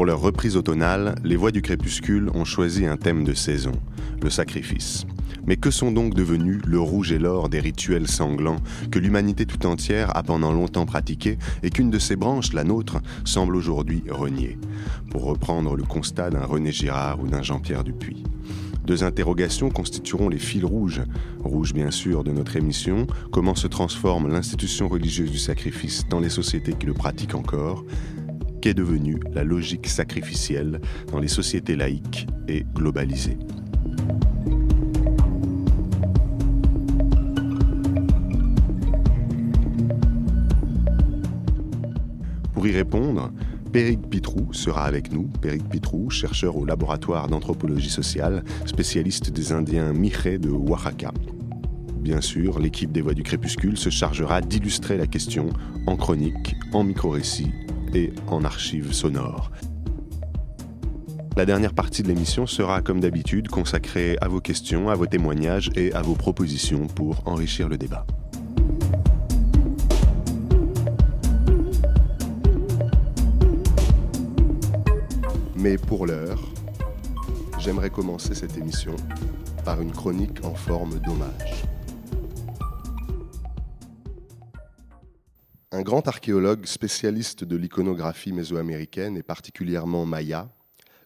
[0.00, 3.72] Pour leur reprise automnale, les voix du crépuscule ont choisi un thème de saison,
[4.22, 5.04] le sacrifice.
[5.44, 8.60] Mais que sont donc devenus le rouge et l'or des rituels sanglants
[8.90, 12.96] que l'humanité tout entière a pendant longtemps pratiqués et qu'une de ses branches, la nôtre,
[13.26, 14.58] semble aujourd'hui renier
[15.10, 18.24] Pour reprendre le constat d'un René Girard ou d'un Jean-Pierre Dupuis.
[18.86, 21.02] Deux interrogations constitueront les fils rouges,
[21.44, 26.30] rouges bien sûr de notre émission, comment se transforme l'institution religieuse du sacrifice dans les
[26.30, 27.84] sociétés qui le pratiquent encore,
[28.60, 33.38] qu'est devenue la logique sacrificielle dans les sociétés laïques et globalisées.
[42.52, 43.32] Pour y répondre,
[43.72, 45.28] Péric Pitrou sera avec nous.
[45.40, 51.12] Péric Pitrou, chercheur au laboratoire d'anthropologie sociale, spécialiste des Indiens Miché de Oaxaca.
[52.00, 55.50] Bien sûr, l'équipe des Voix du Crépuscule se chargera d'illustrer la question
[55.86, 57.50] en chronique, en micro-récit
[57.94, 59.50] et en archives sonores.
[61.36, 65.70] La dernière partie de l'émission sera, comme d'habitude, consacrée à vos questions, à vos témoignages
[65.74, 68.04] et à vos propositions pour enrichir le débat.
[75.56, 76.40] Mais pour l'heure,
[77.58, 78.96] j'aimerais commencer cette émission
[79.64, 81.64] par une chronique en forme d'hommage.
[85.72, 90.48] Un grand archéologue spécialiste de l'iconographie mésoaméricaine et particulièrement maya,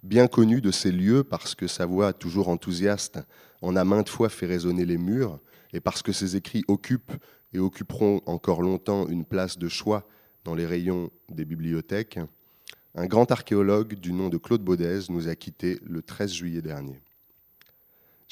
[0.03, 3.21] bien connu de ces lieux parce que sa voix toujours enthousiaste
[3.61, 5.39] en a maintes fois fait résonner les murs
[5.75, 7.13] et parce que ses écrits occupent
[7.53, 10.09] et occuperont encore longtemps une place de choix
[10.45, 12.19] dans les rayons des bibliothèques,
[12.95, 17.03] un grand archéologue du nom de Claude Baudez nous a quittés le 13 juillet dernier.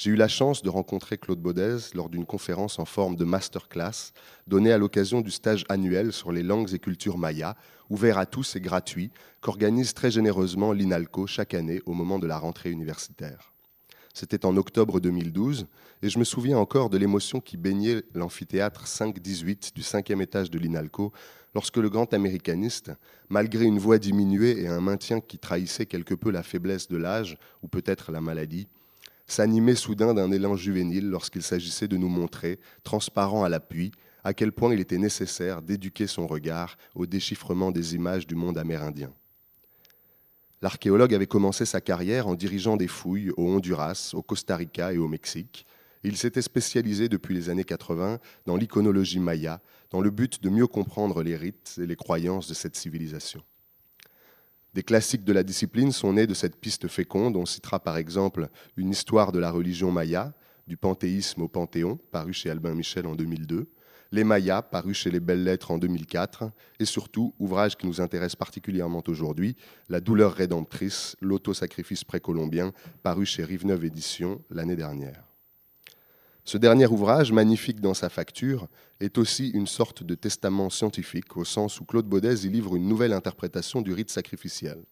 [0.03, 4.11] J'ai eu la chance de rencontrer Claude Baudez lors d'une conférence en forme de masterclass
[4.47, 7.55] donnée à l'occasion du stage annuel sur les langues et cultures mayas,
[7.89, 12.37] ouvert à tous et gratuit, qu'organise très généreusement l'INALCO chaque année au moment de la
[12.37, 13.53] rentrée universitaire.
[14.13, 15.67] C'était en octobre 2012,
[16.01, 20.59] et je me souviens encore de l'émotion qui baignait l'amphithéâtre 5-18 du cinquième étage de
[20.59, 21.13] l'INALCO
[21.55, 22.91] lorsque le grand américaniste,
[23.29, 27.37] malgré une voix diminuée et un maintien qui trahissait quelque peu la faiblesse de l'âge
[27.61, 28.67] ou peut-être la maladie,
[29.25, 33.91] s'animait soudain d'un élan juvénile lorsqu'il s'agissait de nous montrer, transparent à l'appui,
[34.23, 38.57] à quel point il était nécessaire d'éduquer son regard au déchiffrement des images du monde
[38.57, 39.13] amérindien.
[40.61, 44.97] L'archéologue avait commencé sa carrière en dirigeant des fouilles au Honduras, au Costa Rica et
[44.97, 45.65] au Mexique,
[46.03, 50.67] il s'était spécialisé depuis les années 80 dans l'iconologie maya, dans le but de mieux
[50.67, 53.41] comprendre les rites et les croyances de cette civilisation.
[54.73, 57.35] Des classiques de la discipline sont nés de cette piste féconde.
[57.37, 60.33] On citera par exemple une histoire de la religion maya,
[60.67, 63.67] du panthéisme au panthéon, paru chez Albin Michel en 2002,
[64.11, 68.35] Les Mayas, paru chez les Belles Lettres en 2004, et surtout, ouvrage qui nous intéresse
[68.35, 69.55] particulièrement aujourd'hui,
[69.89, 72.71] La douleur rédemptrice, l'autosacrifice précolombien,
[73.03, 75.32] paru chez Rive-Neuve Éditions l'année dernière.
[76.45, 78.67] Ce dernier ouvrage, magnifique dans sa facture,
[78.99, 82.87] est aussi une sorte de testament scientifique, au sens où Claude Baudez y livre une
[82.87, 84.83] nouvelle interprétation du rite sacrificiel,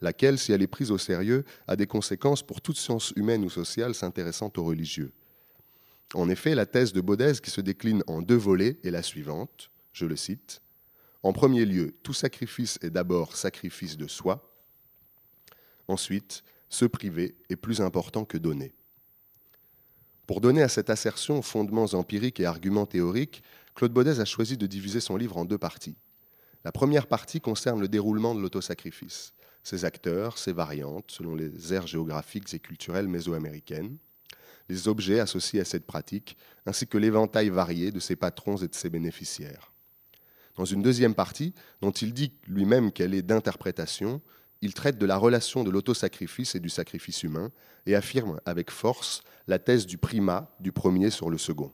[0.00, 3.50] laquelle, si elle est prise au sérieux, a des conséquences pour toute science humaine ou
[3.50, 5.12] sociale s'intéressant aux religieux.
[6.12, 9.70] En effet, la thèse de Baudez, qui se décline en deux volets, est la suivante,
[9.92, 10.60] je le cite.
[11.22, 14.50] En premier lieu, tout sacrifice est d'abord sacrifice de soi.
[15.86, 18.74] Ensuite, se priver est plus important que donner.
[20.26, 23.42] Pour donner à cette assertion fondements empiriques et arguments théoriques,
[23.74, 25.96] Claude Baudez a choisi de diviser son livre en deux parties.
[26.64, 31.86] La première partie concerne le déroulement de l'autosacrifice, ses acteurs, ses variantes, selon les aires
[31.86, 33.98] géographiques et culturelles mésoaméricaines,
[34.70, 38.74] les objets associés à cette pratique, ainsi que l'éventail varié de ses patrons et de
[38.74, 39.72] ses bénéficiaires.
[40.56, 41.52] Dans une deuxième partie,
[41.82, 44.22] dont il dit lui-même qu'elle est d'interprétation,
[44.64, 47.52] il traite de la relation de l'autosacrifice et du sacrifice humain
[47.84, 51.70] et affirme avec force la thèse du primat du premier sur le second.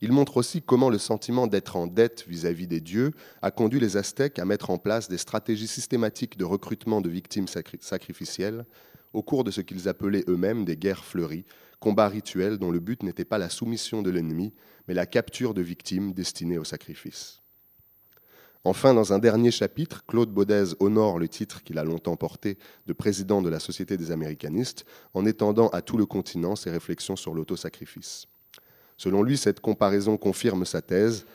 [0.00, 3.96] Il montre aussi comment le sentiment d'être en dette vis-à-vis des dieux a conduit les
[3.96, 8.66] Aztèques à mettre en place des stratégies systématiques de recrutement de victimes sacrificielles
[9.12, 11.44] au cours de ce qu'ils appelaient eux-mêmes des guerres fleuries,
[11.78, 14.52] combats rituels dont le but n'était pas la soumission de l'ennemi,
[14.88, 17.43] mais la capture de victimes destinées au sacrifice.
[18.66, 22.56] Enfin, dans un dernier chapitre, Claude Baudez honore le titre qu'il a longtemps porté
[22.86, 27.14] de président de la Société des Américanistes en étendant à tout le continent ses réflexions
[27.14, 28.26] sur l'autosacrifice.
[28.96, 31.26] Selon lui, cette comparaison confirme sa thèse.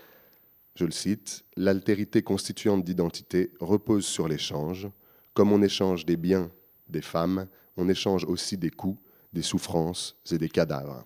[0.74, 4.90] Je le cite L'altérité constituante d'identité repose sur l'échange.
[5.36, 6.50] Comme on échange des biens,
[6.88, 7.48] des femmes,
[7.78, 9.00] on échange aussi des coups,
[9.34, 11.06] des souffrances et des cadavres.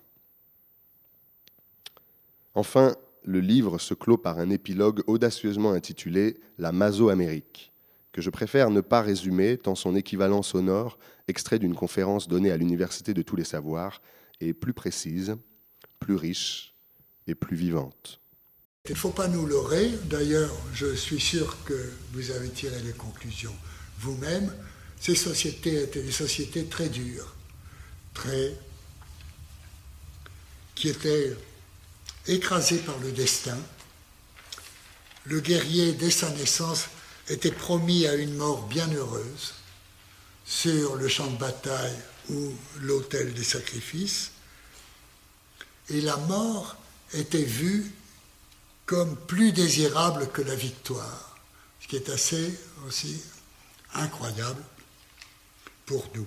[2.54, 2.94] Enfin,
[3.24, 7.72] le livre se clôt par un épilogue audacieusement intitulé La Maso-Amérique,
[8.12, 12.56] que je préfère ne pas résumer tant son équivalent sonore, extrait d'une conférence donnée à
[12.56, 14.02] l'Université de tous les savoirs,
[14.40, 15.36] est plus précise,
[15.98, 16.74] plus riche
[17.26, 18.20] et plus vivante.
[18.86, 22.92] Il ne faut pas nous leurrer, d'ailleurs je suis sûr que vous avez tiré les
[22.92, 23.54] conclusions
[23.98, 24.52] vous-même,
[25.00, 27.34] ces sociétés étaient des sociétés très dures,
[28.12, 28.54] très
[30.74, 31.34] qui étaient
[32.26, 33.58] écrasées par le destin.
[35.24, 36.86] Le guerrier, dès sa naissance,
[37.28, 39.54] était promis à une mort bien heureuse
[40.44, 41.98] sur le champ de bataille
[42.30, 44.30] ou l'autel des sacrifices.
[45.88, 46.76] Et la mort
[47.12, 47.90] était vue
[48.86, 51.38] comme plus désirable que la victoire,
[51.80, 53.22] ce qui est assez aussi
[53.94, 54.62] incroyable
[55.86, 56.26] pour nous.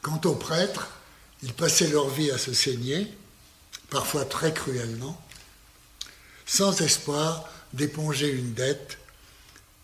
[0.00, 0.88] Quant aux prêtres,
[1.42, 3.12] ils passaient leur vie à se saigner,
[3.92, 5.20] parfois très cruellement,
[6.46, 8.98] sans espoir d'éponger une dette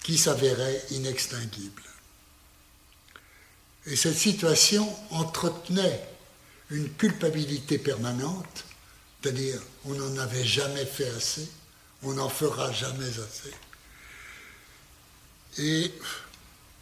[0.02, 1.82] qui s'avérait inextinguible.
[3.86, 6.08] Et cette situation entretenait
[6.70, 8.64] une culpabilité permanente,
[9.22, 11.46] c'est-à-dire on n'en avait jamais fait assez,
[12.02, 13.54] on n'en fera jamais assez.
[15.58, 15.92] Et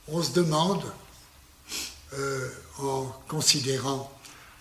[0.06, 0.84] on se demande,
[2.12, 4.12] euh, en considérant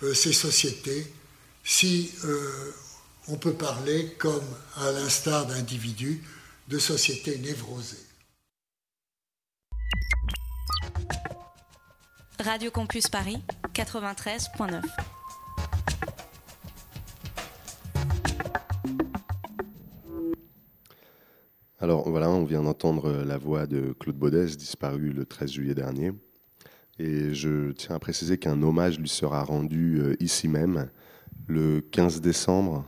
[0.02, 1.14] euh, ces sociétés,
[1.66, 2.72] si euh,
[3.28, 4.46] on peut parler, comme
[4.78, 6.24] à l'instar d'individus,
[6.68, 7.98] de sociétés névrosées.
[12.40, 13.42] Radio Campus Paris,
[13.74, 14.84] 93.9.
[21.80, 26.12] Alors voilà, on vient d'entendre la voix de Claude Baudès, disparu le 13 juillet dernier.
[27.00, 30.90] Et je tiens à préciser qu'un hommage lui sera rendu euh, ici même
[31.48, 32.86] le 15 décembre.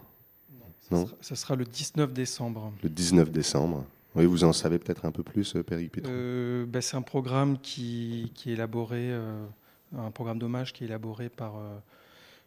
[0.92, 2.72] Non, ça, Sera, le 19 décembre.
[2.82, 3.86] Le 19 décembre.
[4.16, 7.60] Oui, vous en savez peut-être un peu plus, euh, Péric euh, ben, C'est un programme
[7.60, 9.14] qui, qui est élaboré,
[9.96, 11.56] un programme d'hommage qui est élaboré par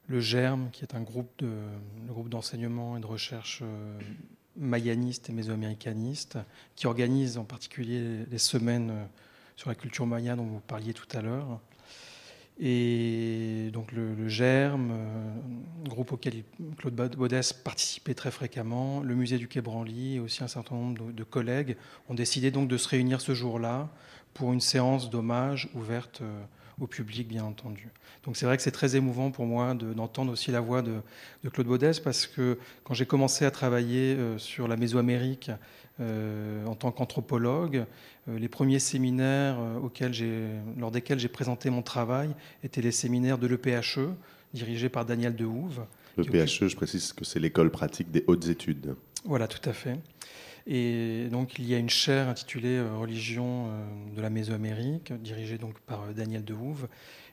[0.09, 1.53] le GERM, qui est un groupe de,
[2.09, 3.63] groupe d'enseignement et de recherche
[4.56, 6.39] mayaniste et mésoaméricaniste,
[6.77, 9.06] qui organise en particulier les semaines
[9.56, 11.61] sur la culture maya dont vous parliez tout à l'heure.
[12.62, 16.45] Et donc le, GERM, euh, groupe auquel
[16.77, 21.11] Claude Baudès participait très fréquemment, le musée du Quai Branly et aussi un certain nombre
[21.11, 21.77] de, collègues
[22.11, 23.89] ont décidé donc de se réunir ce jour-là
[24.35, 26.43] pour une séance d'hommage ouverte euh,
[26.81, 27.88] au public, bien entendu.
[28.25, 31.00] Donc c'est vrai que c'est très émouvant pour moi d'entendre aussi la voix de,
[31.53, 35.50] Claude Baudès parce que quand j'ai commencé à travailler euh, sur la Mésoamérique
[36.00, 37.85] en tant qu'anthropologue,
[38.29, 40.12] euh, les premiers séminaires euh, auxquels
[40.79, 42.31] lors desquels j'ai présenté mon travail
[42.62, 44.15] étaient les séminaires de l'EPHE,
[44.53, 45.85] dirigés par Daniel Dehouve.
[46.17, 48.94] L'EPHE, je précise que c'est l'école pratique des hautes études.
[49.25, 49.99] Voilà, tout à fait.
[50.70, 53.69] Et donc il y a une chaire intitulée euh, Religion
[54.17, 56.88] de la Mésoamérique, dirigée donc par Daniel Dehouve.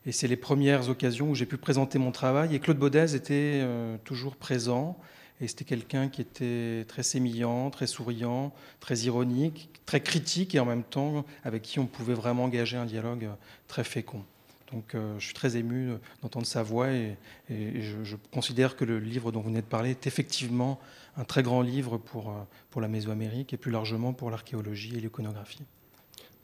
[0.05, 2.55] Et c'est les premières occasions où j'ai pu présenter mon travail.
[2.55, 3.63] Et Claude Baudez était
[4.05, 4.97] toujours présent.
[5.39, 10.65] Et c'était quelqu'un qui était très sémillant, très souriant, très ironique, très critique et en
[10.65, 13.29] même temps avec qui on pouvait vraiment engager un dialogue
[13.67, 14.23] très fécond.
[14.71, 15.91] Donc euh, je suis très ému
[16.21, 17.15] d'entendre sa voix et,
[17.49, 20.79] je, considère que le livre dont vous venez de parler est effectivement
[21.17, 22.33] un très grand livre pour, euh,
[22.69, 25.63] pour la Mésoamérique et plus largement pour l'archéologie et l'iconographie.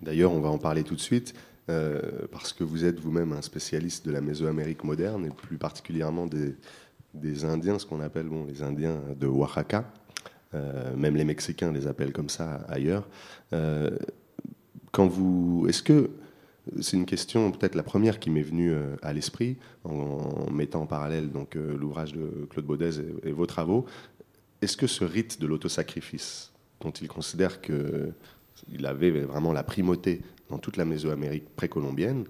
[0.01, 1.33] D'ailleurs, on va en parler tout de suite.
[1.69, 6.25] Euh, parce que vous êtes vous-même un spécialiste de la Mésoamérique moderne et plus particulièrement
[6.25, 6.55] des,
[7.13, 9.89] des Indiens, ce qu'on appelle bon, les Indiens de Oaxaca.
[10.55, 13.07] Euh, même les Mexicains les appellent comme ça ailleurs.
[14.91, 16.09] Quand vous, est-ce que
[16.81, 21.29] c'est une question peut-être la première qui m'est venue à l'esprit en, mettant en parallèle
[21.55, 23.85] l'ouvrage de Claude Baudez et, vos travaux.
[24.63, 30.57] Est-ce que ce rite de l'autosacrifice, dont il considère qu'il avait vraiment la primauté dans
[30.57, 32.23] toute la Mésoamérique précolombienne,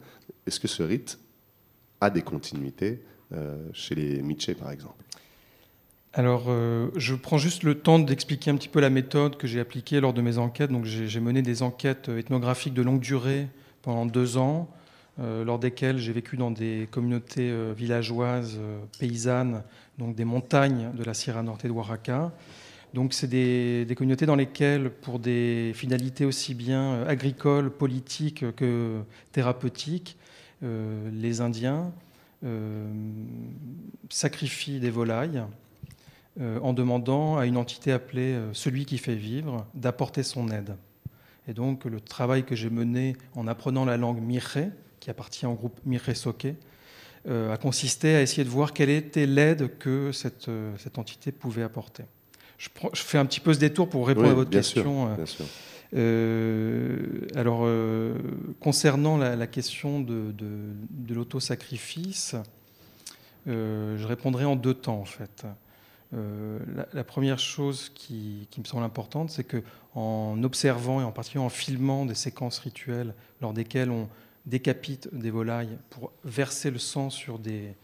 [0.47, 1.19] est-ce que ce rite
[2.01, 5.03] a des continuités euh, chez les Miché, par exemple?
[6.11, 9.59] Alors, euh, je prends juste le temps d'expliquer un petit peu la méthode que j'ai
[9.59, 10.71] appliquée lors de mes enquêtes.
[10.71, 13.47] Donc, j'ai mené des enquêtes ethnographiques de longue durée
[13.83, 14.82] pendant deux ans, euh,
[15.19, 18.59] lors desquelles j'ai vécu dans des communautés villageoises,
[18.99, 19.63] paysannes,
[19.99, 22.31] donc des montagnes de la Sierra Norte de Oaxaca.
[22.95, 29.01] Donc, c'est des, communautés dans lesquelles, pour des finalités aussi bien agricoles, politiques que
[29.31, 30.17] thérapeutiques,
[30.61, 31.91] les Indiens
[32.45, 32.91] euh,
[34.09, 35.43] sacrifie des volailles
[36.41, 40.75] euh, en demandant à une entité appelée euh, celui qui fait vivre d'apporter son aide.
[41.47, 44.71] Et donc le travail que j'ai mené en apprenant la langue Miré,
[45.03, 46.47] qui appartient au groupe Miré Soke,
[47.29, 52.03] a consisté à essayer de voir quelle était l'aide que cette, cette entité pouvait apporter.
[52.57, 55.09] Je, je, fais un petit peu ce détour pour répondre à votre question.
[57.35, 57.67] alors,
[58.61, 62.35] concernant la, question de, de, l'autosacrifice,
[63.45, 65.45] je répondrai en deux temps en fait.
[66.93, 69.63] La, première chose qui, qui me semble importante, c'est que
[69.95, 74.07] en observant et en particulier en filmant des séquences rituelles lors desquelles on
[74.45, 77.75] décapite des volailles pour verser le sang sur des,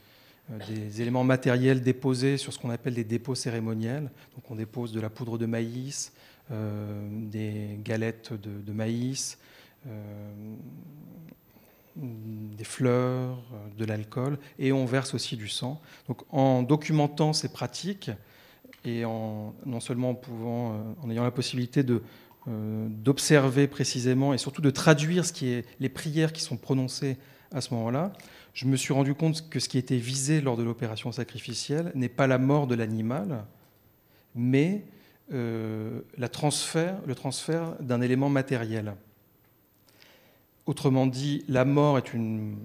[0.52, 4.10] euh, des éléments matériels déposés sur ce qu'on appelle des dépôts cérémoniels.
[4.36, 6.12] Donc on dépose de la poudre de maïs,
[6.52, 9.38] euh, des galettes de, maïs,
[9.88, 10.54] euh,
[11.96, 13.42] des fleurs,
[13.78, 15.80] de l'alcool, et on verse aussi du sang.
[16.08, 18.12] Donc en documentant ces pratiques,
[18.86, 22.02] et en, non seulement en, pouvant, en ayant la possibilité de,
[22.48, 27.18] d'observer précisément et surtout de traduire ce qui est, les prières qui sont prononcées
[27.52, 28.12] à ce moment-là,
[28.54, 32.10] je me suis rendu compte que ce qui était visé lors de l'opération sacrificielle n'est
[32.10, 33.46] pas la mort de l'animal,
[34.36, 34.84] mais
[35.32, 38.96] euh, le transfert d'un élément matériel.
[40.66, 42.58] Autrement dit, la mort est une,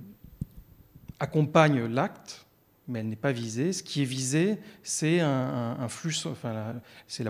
[1.20, 2.46] accompagne l'acte,
[2.88, 3.72] mais elle n'est pas visée.
[3.72, 5.88] Ce qui est visé, c'est la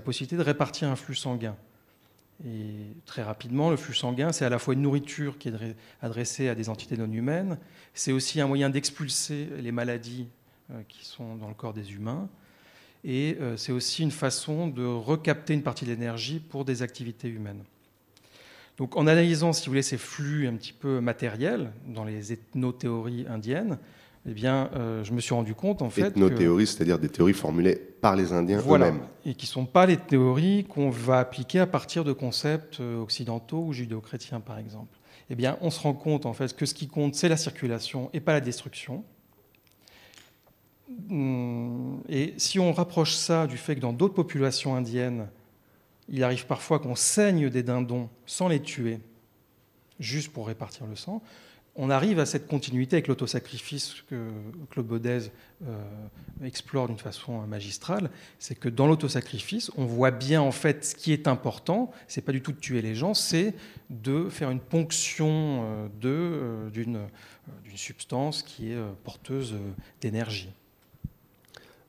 [0.03, 1.57] possibilité de répartir un flux sanguin.
[2.45, 6.49] Et très rapidement, le flux sanguin, c'est à la fois une nourriture qui est adressée
[6.49, 7.59] à des entités non humaines,
[7.95, 10.27] c'est aussi un moyen d'expulser les maladies
[10.71, 12.29] euh, qui sont dans le corps des humains,
[13.05, 17.29] et euh, c'est aussi une façon de recapter une partie de l'énergie pour des activités
[17.29, 17.63] humaines.
[18.79, 23.27] Donc en analysant, si vous voulez, ces flux un petit peu matériels dans les ethnothéories
[23.29, 23.79] indiennes,
[24.27, 26.09] eh bien, euh, je me suis rendu compte en fait.
[26.09, 29.01] Ethnothéories, c'est-à-dire des théories formulées par les Indiens eux-mêmes.
[29.27, 33.01] Et qui ne sont pas les théories qu'on va appliquer à partir de concepts euh,
[33.01, 34.99] occidentaux ou judéo-chrétiens, par exemple.
[35.29, 38.09] Eh bien, on se rend compte en fait que ce qui compte, c'est la circulation
[38.15, 39.05] et pas la destruction.
[41.11, 45.29] Hum, et si on rapproche ça du fait que dans d'autres populations indiennes,
[46.09, 49.01] il arrive parfois qu'on saigne des dindons sans les tuer,
[49.99, 51.23] juste pour répartir le sang,
[51.77, 54.31] on arrive à cette continuité avec l'autosacrifice que
[54.71, 55.31] Claude Baudez
[55.67, 55.83] euh,
[56.45, 61.13] explore d'une façon magistrale, c'est que dans l'autosacrifice, on voit bien en fait ce qui
[61.13, 63.55] est important, c'est pas du tout de tuer les gens, c'est
[63.91, 67.07] de faire une ponction euh, euh, d'une
[67.75, 69.55] substance qui est porteuse
[70.01, 70.53] d'énergie.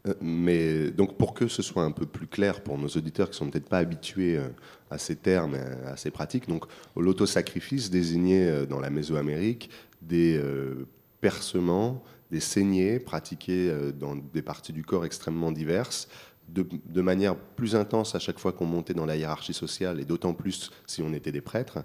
[0.07, 3.37] Euh, mais donc pour que ce soit un peu plus clair pour nos auditeurs qui
[3.37, 4.47] sont peut-être pas habitués euh,
[4.91, 9.69] à ces termes, à ces pratiques, donc l'autosacrifice désignait euh, dans la Mésoamérique
[10.01, 10.39] des
[11.19, 16.07] percements, des saignées pratiquées dans des parties du corps extrêmement diverses,
[16.47, 20.05] de, de manière plus intense à chaque fois qu'on montait dans la hiérarchie sociale, et
[20.05, 21.79] d'autant plus si on était des prêtres,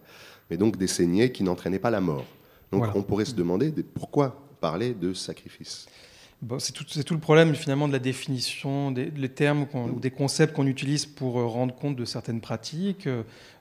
[0.51, 2.27] mais donc des saignées qui n'entraînaient pas la mort.
[2.73, 5.87] Donc on pourrait se demander pourquoi parler de sacrifice?
[6.59, 11.05] C'est tout, le problème finalement de la définition des termes ou des concepts qu'on utilise
[11.05, 13.07] pour euh, rendre compte de certaines pratiques.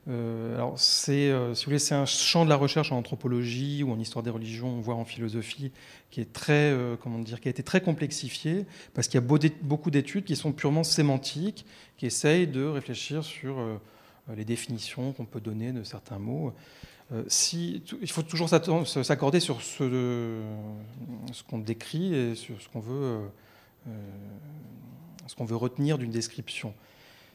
[0.08, 3.84] Euh, alors c'est, euh, si vous voulez, c'est un champ de la recherche en anthropologie
[3.84, 5.72] ou en histoire des religions, voire en philosophie,
[6.10, 9.92] qui est très, comment dire, qui a été très complexifié parce qu'il y a beaucoup
[9.92, 11.66] d'études qui sont purement sémantiques,
[11.98, 13.58] qui essayent de réfléchir sur
[14.36, 16.54] les définitions qu'on peut donner de certains mots.
[17.12, 20.42] Euh, si, il faut toujours s'accorder sur ce,
[21.32, 23.28] ce qu'on décrit et sur ce qu'on veut, euh,
[23.88, 23.92] euh,
[25.25, 26.74] ce qu'on veut retenir d'une description.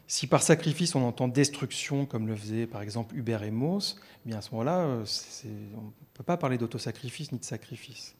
[0.07, 4.29] Si par sacrifice on entend destruction, comme le faisait par exemple Hubert et Mauss, eh
[4.29, 8.15] bien à ce moment-là, on ne peut pas parler d'autosacrifice ni de sacrifice.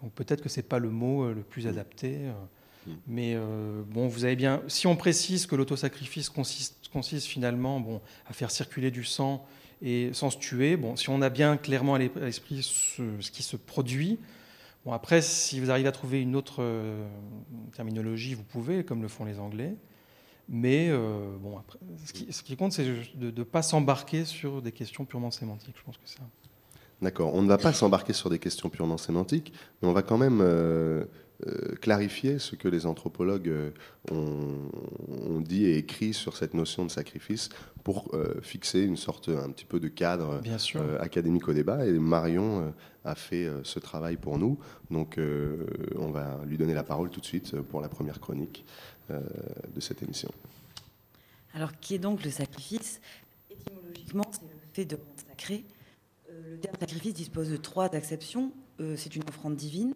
[0.00, 2.20] Donc peut-être que ce n'est pas le mot le plus adapté.
[2.86, 2.90] Mm.
[3.06, 3.36] Mais
[3.86, 4.62] bon, vous avez bien.
[4.66, 9.46] Si on précise que l'autosacrifice consiste, consiste finalement bon, à faire circuler du sang
[9.82, 10.76] et sans se tuer.
[10.76, 14.18] Bon, si on a bien clairement à l'esprit ce, qui se produit,
[14.84, 17.06] bon, après, si vous arrivez à trouver une autre euh,
[17.74, 19.74] terminologie, vous pouvez, comme le font les Anglais.
[20.48, 21.78] Mais euh, bon, après,
[22.30, 25.76] ce, qui, compte, c'est de ne pas s'embarquer sur des questions purement sémantiques.
[25.78, 26.20] Je pense que ça.
[27.00, 27.34] D'accord.
[27.34, 30.40] On ne va pas s'embarquer sur des questions purement sémantiques, mais on va quand même
[30.40, 31.04] euh,
[31.80, 33.70] clarifier ce que les anthropologues euh,
[34.10, 37.48] ont, dit et écrit sur cette notion de sacrifice
[37.82, 40.40] pour euh, fixer une sorte un petit peu de cadre
[41.00, 41.86] académique au débat.
[41.86, 42.72] Et Marion
[43.04, 44.58] a fait ce travail pour nous.
[44.90, 45.18] Donc
[45.96, 48.64] on va lui donner la parole tout de suite pour la première chronique
[49.10, 50.30] de cette émission.
[51.54, 53.00] Alors qui est donc le sacrifice?
[53.50, 55.64] Étymologiquement, c'est le fait de consacrer.
[56.28, 58.52] le terme sacrifice dispose de trois acceptions.
[58.96, 59.92] c'est une offrande divine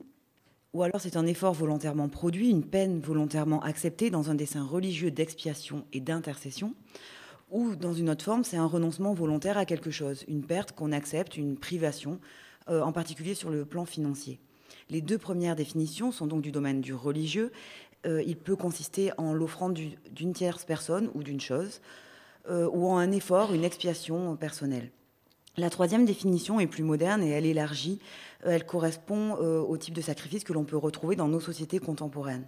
[0.77, 5.11] ou alors c'est un effort volontairement produit, une peine volontairement acceptée dans un dessin religieux
[5.11, 6.75] d'expiation et d'intercession,
[7.51, 10.93] ou dans une autre forme, c'est un renoncement volontaire à quelque chose, une perte qu'on
[10.93, 12.21] accepte, une privation,
[12.69, 14.39] euh, en particulier sur le plan financier.
[14.91, 17.53] Les deux premières définitions sont donc du domaine du religieux.
[18.05, 19.79] Euh, il peut consister en l'offrande
[20.11, 21.81] d'une tierce personne ou d'une chose,
[22.49, 24.93] ou en un effort, une expiation personnelle.
[25.59, 27.99] La troisième définition est plus moderne et elle élargit.
[28.45, 32.47] Elle correspond au type de sacrifice que l'on peut retrouver dans nos sociétés contemporaines.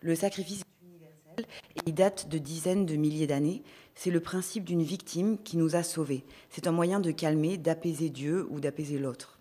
[0.00, 1.46] Le sacrifice universel
[1.86, 3.62] il date de dizaines de milliers d'années.
[3.94, 6.24] C'est le principe d'une victime qui nous a sauvés.
[6.50, 9.38] C'est un moyen de calmer, d'apaiser Dieu ou d'apaiser l'autre.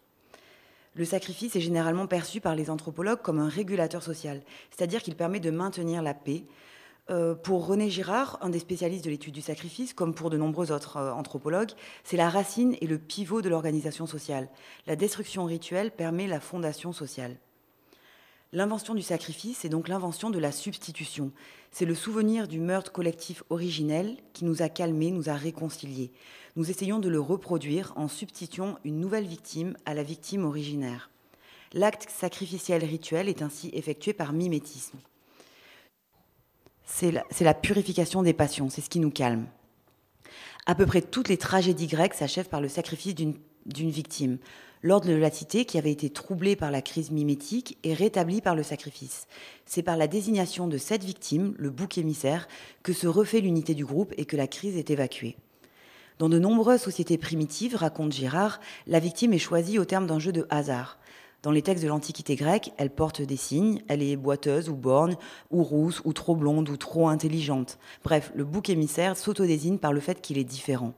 [0.93, 5.39] Le sacrifice est généralement perçu par les anthropologues comme un régulateur social, c'est-à-dire qu'il permet
[5.39, 6.43] de maintenir la paix.
[7.10, 10.72] Euh, pour René Girard, un des spécialistes de l'étude du sacrifice, comme pour de nombreux
[10.72, 11.72] autres euh, anthropologues,
[12.03, 14.50] c'est la racine et le pivot de l'organisation sociale.
[14.86, 17.38] La destruction rituelle permet la fondation sociale.
[18.53, 21.31] L'invention du sacrifice est donc l'invention de la substitution.
[21.72, 26.12] C'est le souvenir du meurtre collectif originel qui nous a calmés, nous a réconciliés.
[26.58, 31.10] Nous essayons de le reproduire en substituant une nouvelle victime à la victime originaire.
[31.74, 34.98] L'acte sacrificiel rituel est ainsi effectué par mimétisme.
[36.93, 39.48] C'est la, purification des passions, c'est ce qui nous calme.
[40.65, 44.38] À peu près toutes les tragédies grecques s'achèvent par le sacrifice d'une victime.
[44.83, 48.55] L'ordre de la cité, qui avait été troublé par la crise mimétique, est rétabli par
[48.55, 49.27] le sacrifice.
[49.65, 52.48] C'est par la désignation de cette victime, le bouc émissaire,
[52.83, 55.38] que se refait l'unité du groupe et que la crise est évacuée.
[56.19, 60.31] Dans de nombreuses sociétés primitives, raconte Girard, la victime est choisie au terme d'un jeu
[60.31, 61.00] de hasard.
[61.43, 65.15] Dans les textes de l'Antiquité grecque, elle porte des signes, elle est boiteuse ou borgne,
[65.50, 67.79] ou rousse, ou trop blonde, ou trop intelligente.
[68.03, 70.93] Bref, le bouc émissaire s'autodésigne par le fait qu'il est différent.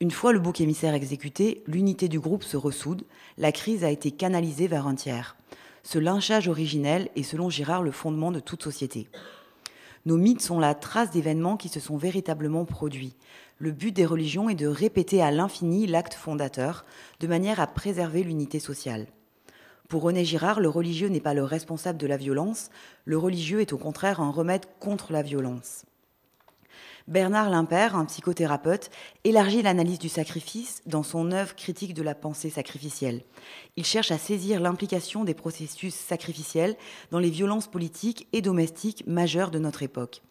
[0.00, 3.04] Une fois le bouc émissaire exécuté, l'unité du groupe se ressoude,
[3.38, 5.34] la crise a été canalisée vers un tiers.
[5.82, 9.08] Ce lynchage originel est selon Girard le fondement de toute société.
[10.04, 13.16] Nos mythes sont la trace d'événements qui se sont véritablement produits.
[13.56, 16.84] Le but des religions est de répéter à l'infini l'acte fondateur,
[17.20, 19.06] de manière à préserver l'unité sociale.
[19.88, 22.70] Pour René Girard, le religieux n'est pas le responsable de la violence,
[23.04, 25.84] le religieux est au contraire un remède contre la violence.
[27.06, 28.88] Bernard Limpère, un psychothérapeute,
[29.24, 33.20] élargit l'analyse du sacrifice dans son œuvre critique de la pensée sacrificielle.
[33.76, 36.76] Il cherche à saisir l'implication des processus sacrificiels
[37.10, 40.22] dans les violences politiques et domestiques majeures de notre époque.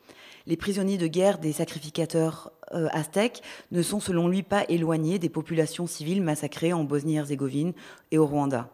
[0.48, 5.30] Les prisonniers de guerre des sacrificateurs euh, aztèques ne sont selon lui pas éloignés des
[5.30, 7.74] populations civiles massacrées en Bosnie-Herzégovine
[8.10, 8.72] et au Rwanda.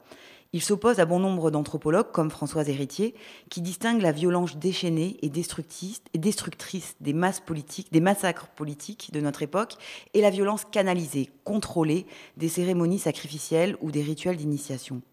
[0.52, 3.14] Il s'oppose à bon nombre d'anthropologues, comme Françoise Héritier,
[3.52, 9.44] qui distinguent la violence déchaînée et destructrice des masses politiques, des massacres politiques de notre
[9.44, 9.76] époque,
[10.16, 12.08] et la violence canalisée, contrôlée
[12.38, 15.04] des cérémonies sacrificielles ou des rituels d'initiation.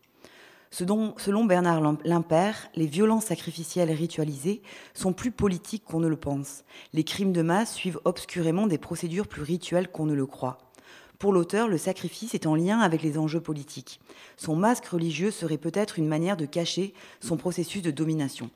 [0.71, 4.63] Selon Bernard Limpère, les violences sacrificielles ritualisées
[4.95, 6.65] sont plus politiques qu'on ne le pense.
[6.95, 10.66] Les crimes de masse suivent obscurément des procédures plus rituelles qu'on ne le croit.
[11.19, 14.01] Pour l'auteur, le sacrifice est en lien avec les enjeux politiques.
[14.37, 18.51] Son masque religieux serait peut-être une manière de cacher son processus de domination.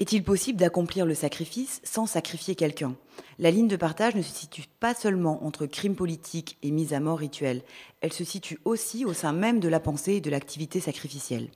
[0.00, 2.96] Est-il possible d'accomplir le sacrifice sans sacrifier quelqu'un?
[3.38, 7.00] La ligne de partage ne se situe pas seulement entre crime politique et mise à
[7.00, 7.62] mort rituelle,
[8.00, 11.48] elle se situe aussi au sein même de la pensée et de l'activité sacrificielle.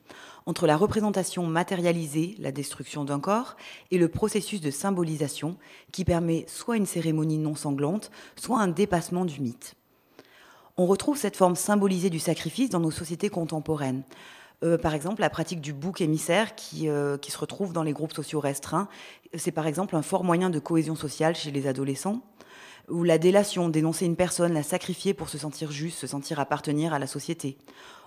[0.45, 3.57] Entre la représentation matérialisée, la destruction d'un corps,
[3.91, 5.57] et le processus de symbolisation
[5.91, 9.76] qui permet soit une cérémonie non sanglante, soit un dépassement du mythe.
[10.79, 14.03] On retrouve cette forme symbolisée du sacrifice dans nos sociétés contemporaines.
[14.63, 17.95] Euh, par exemple, la pratique du bouc émissaire qui, euh, qui se retrouve dans les
[17.95, 18.89] groupes sociaux restreints,
[19.35, 22.21] c'est par exemple un fort moyen de cohésion sociale chez les adolescents.
[22.91, 26.93] Ou la délation, dénoncer une personne, la sacrifier pour se sentir juste, se sentir appartenir
[26.93, 27.57] à la société.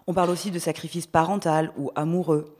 [0.05, 2.55] On parle aussi de sacrifice parental ou amoureux.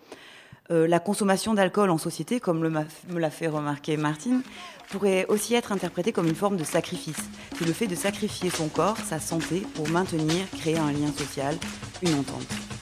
[0.72, 4.42] Euh, la consommation d'alcool en société, comme me l'a fait remarquer Martine,
[4.90, 7.30] pourrait aussi être interprétée comme une forme de sacrifice.
[7.58, 11.56] C'est le fait de sacrifier son corps, sa santé, pour maintenir, créer un lien social,
[12.02, 12.79] une entente.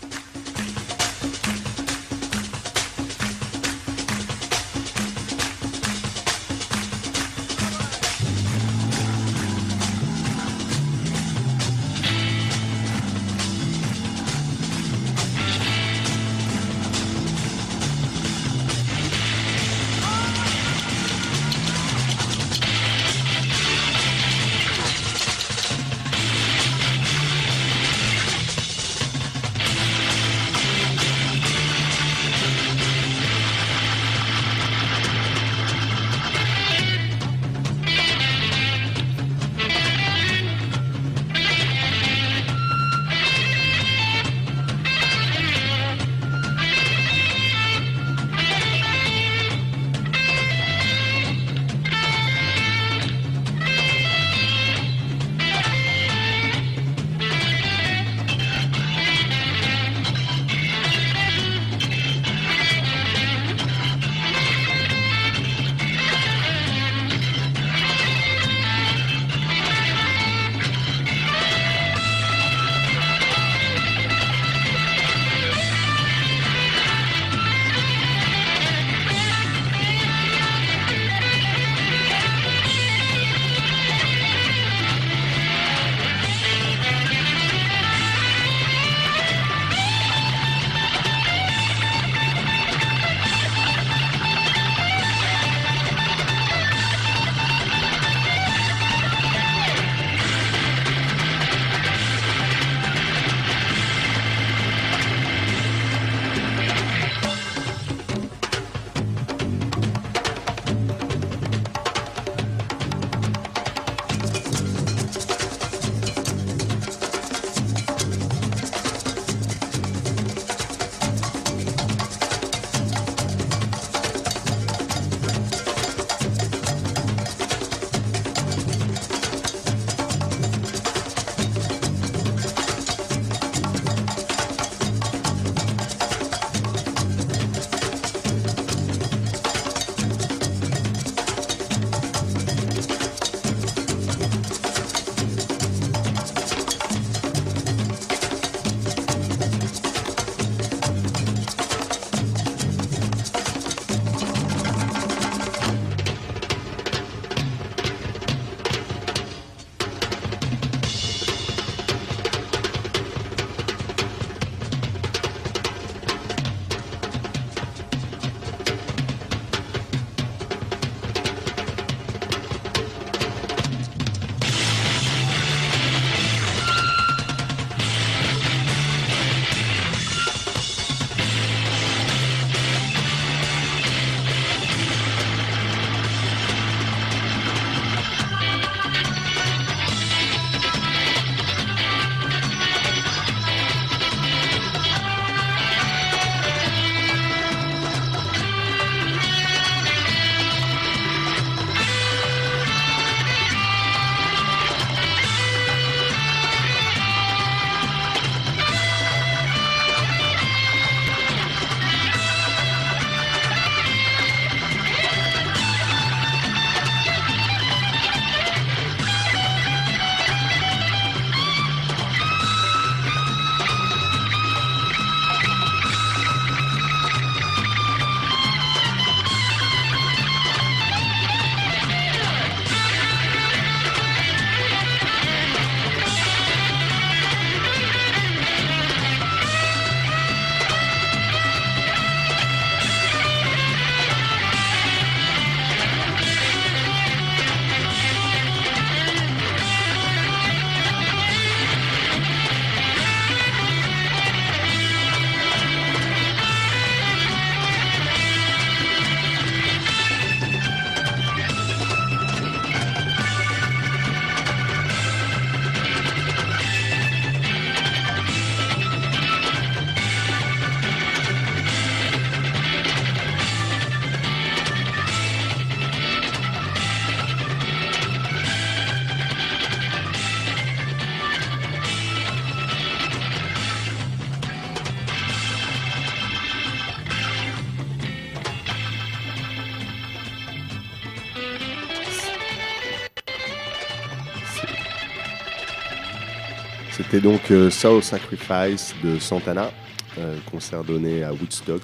[297.09, 299.71] C'était donc euh, Soul Sacrifice de Santana,
[300.17, 301.81] euh, concert donné à Woodstock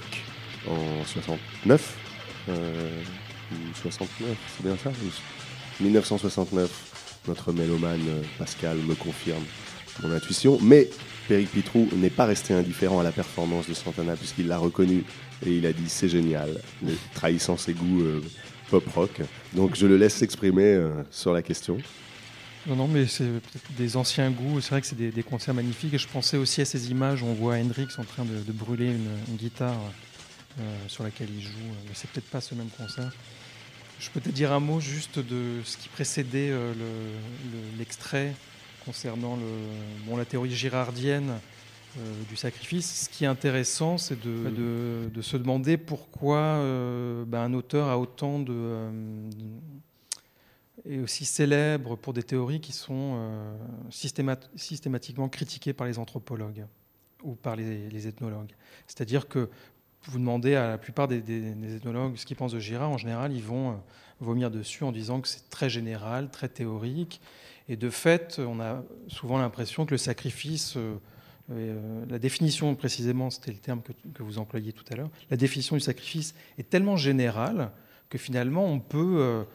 [0.70, 1.98] en 69.
[2.50, 3.02] Euh,
[3.82, 4.92] 69, c'est bien ça
[5.80, 6.70] 1969.
[7.30, 9.44] Notre mélomane euh, Pascal me confirme
[10.02, 10.60] mon intuition.
[10.62, 10.90] Mais
[11.30, 15.06] Peric Pitrou n'est pas resté indifférent à la performance de Santana puisqu'il l'a reconnu
[15.46, 16.60] et il a dit c'est génial,
[17.14, 18.22] trahissant ses goûts euh,
[18.70, 19.22] pop rock.
[19.54, 21.78] Donc je le laisse s'exprimer euh, sur la question.
[22.68, 24.62] Non, non, mais c'est peut-être des anciens goûts.
[24.62, 25.94] C'est vrai que c'est des, des concerts magnifiques.
[25.94, 28.52] Et je pensais aussi à ces images où on voit Hendrix en train de, de
[28.54, 29.78] brûler une, une guitare
[30.60, 31.50] euh, sur laquelle il joue.
[31.88, 33.12] Mais c'est peut-être pas ce même concert.
[34.00, 38.34] Je peux peut-être dire un mot juste de ce qui précédait euh, le- le- l'extrait
[38.86, 39.46] concernant le,
[40.06, 41.32] bon, la théorie girardienne
[42.00, 43.04] euh, du sacrifice.
[43.06, 46.60] Ce qui est intéressant, c'est de, de- de se demander pourquoi
[47.28, 48.88] ben, un auteur a autant de,
[50.90, 53.56] est aussi célèbre pour des théories qui sont euh,
[53.90, 56.66] systémat- systématiquement critiquées par les anthropologues
[57.24, 58.52] ou par les, ethnologues.
[58.88, 59.50] C'est-à-dire que
[60.06, 61.20] vous demandez à la plupart des,
[61.76, 63.76] ethnologues ce qu'ils pensent de Girard, en général, ils vont euh,
[64.20, 67.22] vomir dessus en disant que c'est très général, très théorique.
[67.70, 73.52] Et de fait, on a souvent l'impression que le sacrifice, euh, la définition précisément, c'était
[73.52, 77.72] le terme que, vous employiez tout à l'heure, la définition du sacrifice est tellement générale
[78.10, 79.46] que finalement on peut,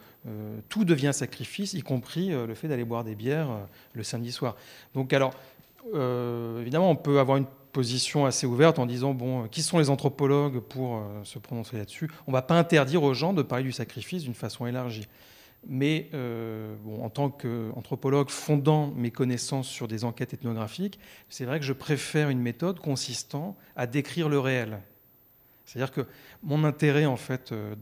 [0.67, 4.31] tout devient sacrifice, y compris euh, le fait d'aller boire des bières euh, le samedi
[4.31, 4.55] soir.
[4.93, 5.33] Donc alors,
[5.95, 9.79] euh, évidemment, on peut avoir une position assez ouverte en disant bon, euh, qui sont
[9.79, 12.09] les anthropologues pour euh, se prononcer là-dessus?
[12.27, 15.07] On ne va pas interdire aux gens de parler du sacrifice d'une façon élargie.
[15.67, 21.59] Mais euh, bon, en tant qu'anthropologue fondant mes connaissances sur des enquêtes ethnographiques, c'est vrai
[21.59, 24.79] que je préfère une méthode consistant à décrire le réel.
[25.69, 26.01] C'est-à-dire que
[26.41, 27.75] mon intérêt, en fait, euh,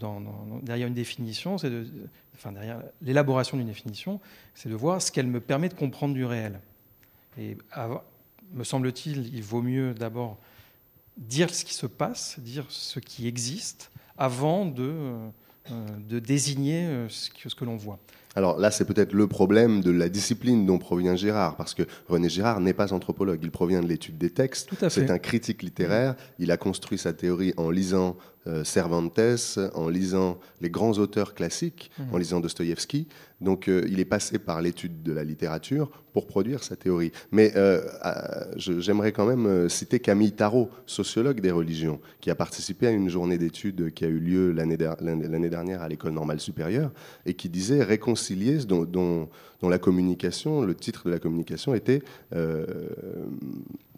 [0.61, 1.87] derrière une définition, c'est de,
[2.35, 2.53] enfin
[3.01, 4.19] l'élaboration d'une définition,
[4.55, 6.59] c'est de voir ce qu'elle me permet de comprendre du réel.
[7.39, 7.57] Et
[8.53, 10.37] me semble-t-il, il vaut mieux d'abord
[11.15, 14.93] dire ce qui se passe, dire ce qui existe, avant de,
[15.71, 17.99] euh, désigner euh, ce que l'on voit.
[18.37, 22.29] Alors là, c'est peut-être le problème de la discipline dont provient Girard, parce que René
[22.29, 26.51] Girard n'est pas anthropologue, il provient de l'étude des textes, c'est un critique littéraire, il
[26.51, 28.15] a construit sa théorie en lisant
[28.63, 29.19] Cervantes,
[29.75, 32.05] en lisant les grands auteurs classiques, Mhm.
[32.13, 33.07] en lisant Dostoïevski,
[33.41, 37.11] donc euh, il est passé par l'étude de la littérature pour produire sa théorie.
[37.31, 42.35] Mais euh, euh, j'aimerais quand même euh, citer Camille Tarot, sociologue des religions, qui a
[42.35, 45.89] participé à une journée d'études qui a eu lieu l'année der- l'année l'année dernière à
[45.89, 46.91] l'école normale supérieure,
[47.25, 49.27] et qui disait réconcilier, dont, dont-
[49.61, 52.01] dont la communication, le titre de la communication était
[52.33, 52.65] euh,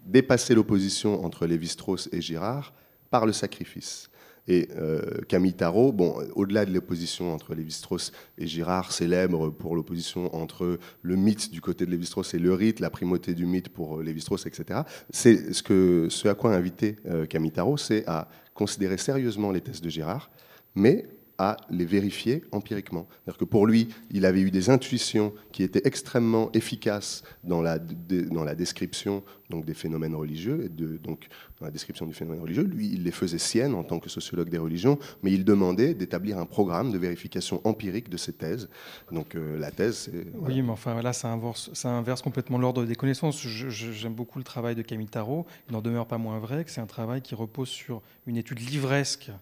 [0.06, 2.72] dépasser l'opposition entre Lévi-Strauss et Girard
[3.10, 4.09] par le sacrifice.
[4.50, 10.34] Et euh, Camille Tarot, bon, au-delà de l'opposition entre Lévi-Strauss et Girard, célèbre pour l'opposition
[10.34, 14.00] entre le mythe du côté de Lévi-Strauss et le rite, la primauté du mythe pour
[14.00, 14.80] euh, Lévi-Strauss, etc.
[15.10, 19.52] C'est ce, que, ce à quoi a invité euh, Camille Tarot, c'est à considérer sérieusement
[19.52, 20.32] les thèses de Girard,
[20.74, 21.06] mais
[21.40, 23.06] à les vérifier empiriquement.
[23.10, 27.78] C'est-à-dire que pour lui, il avait eu des intuitions qui étaient extrêmement efficaces dans la,
[27.78, 32.42] dans la description donc, des phénomènes religieux, et de, donc dans la description du phénomène
[32.42, 32.64] religieux.
[32.64, 36.36] Lui, il les faisait siennes en tant que sociologue des religions, mais il demandait d'établir
[36.36, 38.68] un programme de vérification empirique de ces thèses.
[39.10, 40.54] Donc euh, la thèse, voilà.
[40.54, 43.40] Oui, mais enfin là, ça inverse, ça inverse complètement l'ordre des connaissances.
[43.40, 45.46] J'aime beaucoup le travail de Camille Tarot.
[45.70, 48.60] Il n'en demeure pas moins vrai que c'est un travail qui repose sur une étude
[48.60, 49.32] livresque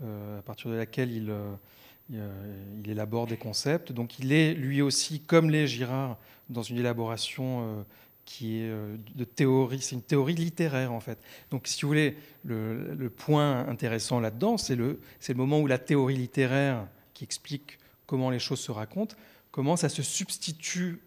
[0.00, 1.52] à partir de laquelle il, euh,
[2.14, 3.92] euh, il élabore des concepts.
[3.92, 6.18] Donc il est lui aussi, comme les Girard,
[6.50, 7.82] dans une élaboration euh,
[8.24, 9.80] qui est euh, de théorie.
[9.80, 11.18] C'est une théorie littéraire en fait.
[11.50, 16.16] Donc si vous voulez, le, point intéressant là-dedans, c'est le, le moment où la théorie
[16.16, 19.16] littéraire qui explique comment les choses se racontent
[19.52, 21.00] comment ça se substitue,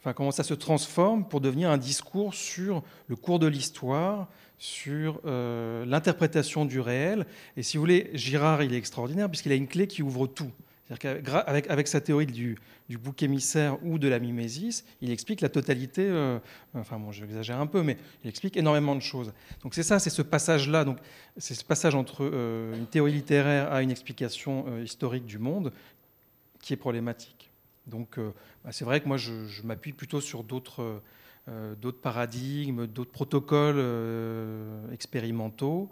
[0.00, 5.20] enfin comment ça se transforme pour devenir un discours sur le cours de l'histoire, sur
[5.26, 7.26] euh, l'interprétation du réel.
[7.56, 10.50] Et si vous voulez, Girard, il est extraordinaire puisqu'il a une clé qui ouvre tout.
[10.88, 12.56] C'est-à-dire avec sa théorie du,
[12.90, 16.38] bouc émissaire ou de la mimésis, il explique la totalité, euh,
[16.74, 19.32] enfin bon, j'exagère un peu, mais il explique énormément de choses.
[19.64, 20.98] Donc c'est ça, c'est ce passage-là, donc
[21.38, 25.72] c'est ce passage entre euh, une théorie littéraire à une explication historique du monde
[26.60, 27.50] qui est problématique.
[27.88, 28.18] Donc
[28.64, 29.32] bah, c'est vrai que moi je,
[29.64, 31.02] m'appuie plutôt sur d'autres
[31.80, 35.90] d'autres paradigmes, d'autres protocoles euh, expérimentaux.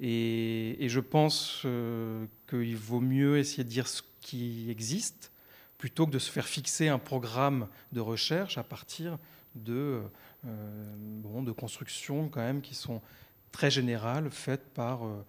[0.00, 5.32] Et, je pense euh, qu'il vaut mieux essayer de dire ce qui existe
[5.78, 9.18] plutôt que de se faire fixer un programme de recherche à partir
[9.54, 10.02] de,
[10.46, 13.00] euh, bon, de constructions quand même qui sont
[13.52, 15.24] très générales, faites par euh,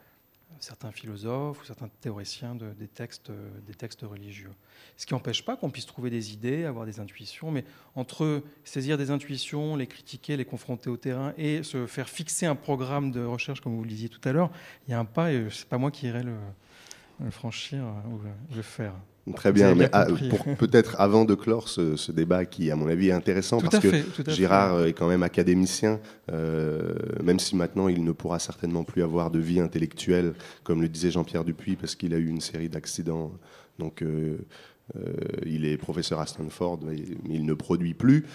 [0.59, 3.31] certains philosophes ou certains théoriciens des, textes,
[3.65, 4.51] des textes religieux.
[4.95, 7.63] Ce qui n'empêche pas qu'on puisse trouver des idées, avoir des intuitions, mais
[7.95, 12.55] entre saisir des intuitions, les critiquer, les confronter au terrain et se faire fixer un
[12.55, 14.51] programme de recherche, comme vous le disiez tout à l'heure,
[14.87, 16.37] il y a un pas et ce n'est pas moi qui irai le,
[17.31, 18.19] franchir ou
[18.55, 18.93] le faire.
[19.35, 19.89] Très bien, mais
[20.29, 23.89] pour peut-être avant de clore ce, débat qui, à mon avis, est intéressant, parce que
[24.27, 25.99] Girard est quand même académicien,
[26.31, 30.89] euh, même si maintenant il ne pourra certainement plus avoir de vie intellectuelle, comme le
[30.89, 33.31] disait Jean-Pierre Dupuis, parce qu'il a eu une série d'accidents.
[33.79, 34.37] Donc, euh,
[34.95, 35.13] euh,
[35.45, 36.95] il est professeur à Stanford, mais
[37.29, 38.25] il ne produit plus.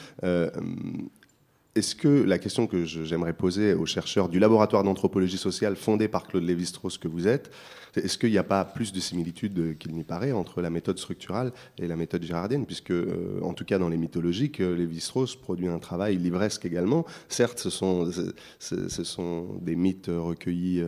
[1.74, 6.26] Est-ce que la question que j'aimerais poser aux chercheurs du laboratoire d'anthropologie sociale fondé par
[6.26, 7.50] Claude Lévi-Strauss que vous êtes,
[7.96, 11.52] est-ce qu'il n'y a pas plus de similitudes qu'il n'y paraît entre la méthode structurale
[11.78, 15.68] et la méthode girardienne Puisque, euh, en tout cas dans les mythologiques, euh, Lévi-Strauss produit
[15.68, 17.04] un travail livresque également.
[17.28, 20.84] Certes, ce sont, des mythes recueillis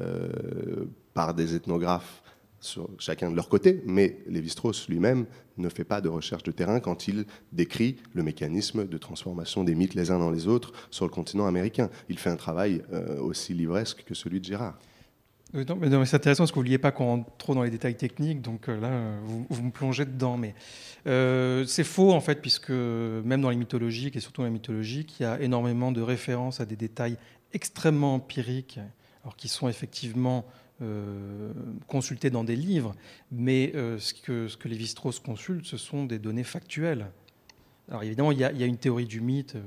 [0.00, 2.22] euh, par des ethnographes
[2.62, 5.26] sur chacun de leur côté, mais Lévi-Strauss lui-même
[5.58, 9.74] ne fait pas de recherche de terrain quand il décrit le mécanisme de transformation des
[9.74, 11.90] mythes les uns dans les autres sur le continent américain.
[12.08, 14.78] Il fait un travail euh, aussi livresque que celui de Gérard.
[15.54, 17.70] Non, mais, c'est intéressant parce que vous ne vouliez pas qu'on rentre trop dans les
[17.70, 18.90] détails techniques, donc euh, là,
[19.50, 20.38] vous, me plongez dedans.
[20.38, 20.54] Mais
[21.06, 25.20] euh, c'est faux, en fait, puisque même dans les mythologiques, et surtout dans les mythologiques,
[25.20, 27.18] il y a énormément de références à des détails
[27.52, 28.80] extrêmement empiriques,
[29.24, 30.46] alors qui sont effectivement
[30.82, 31.52] euh,
[31.86, 32.94] consultés dans des livres,
[33.30, 37.06] mais euh, ce que, ce que Lévi-Strauss consulte, ce sont des données factuelles.
[37.88, 39.62] Alors évidemment, il y a, une théorie du mythe euh,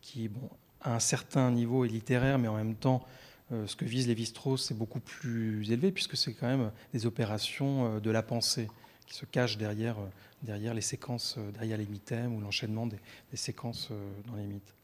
[0.00, 0.48] qui, bon,
[0.80, 3.04] à un certain niveau, est littéraire, mais en même temps,
[3.50, 8.10] ce que vise Lévi-Strauss, c'est beaucoup plus élevé, puisque c'est quand même des opérations de
[8.10, 8.68] la pensée
[9.06, 9.96] qui se cachent derrière,
[10.42, 12.98] derrière les séquences, derrière les mythèmes ou l'enchaînement des,
[13.30, 13.90] des, séquences
[14.28, 14.74] dans les mythes.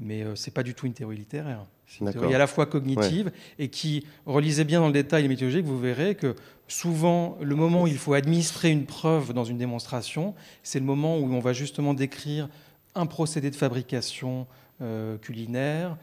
[0.00, 1.64] Mais euh, ce n'est pas du tout une théorie littéraire.
[1.86, 5.28] C'est une théorie à la fois cognitive et qui, relisez bien dans le détail les
[5.28, 6.36] mythologiques, vous verrez que
[6.68, 11.18] souvent, le moment où il faut administrer une preuve dans une démonstration, c'est le moment
[11.18, 12.48] où on va justement décrire
[12.94, 14.46] un procédé de fabrication
[14.82, 15.94] euh, culinaire, euh,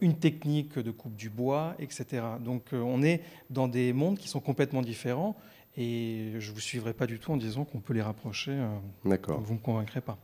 [0.00, 2.22] une technique de coupe du bois, etc.
[2.44, 5.36] Donc on est dans des mondes qui sont complètement différents
[5.76, 8.56] et je ne vous suivrai pas du tout en disant qu'on peut les rapprocher.
[9.04, 9.40] D'accord.
[9.40, 10.18] Vous ne me convaincrez pas.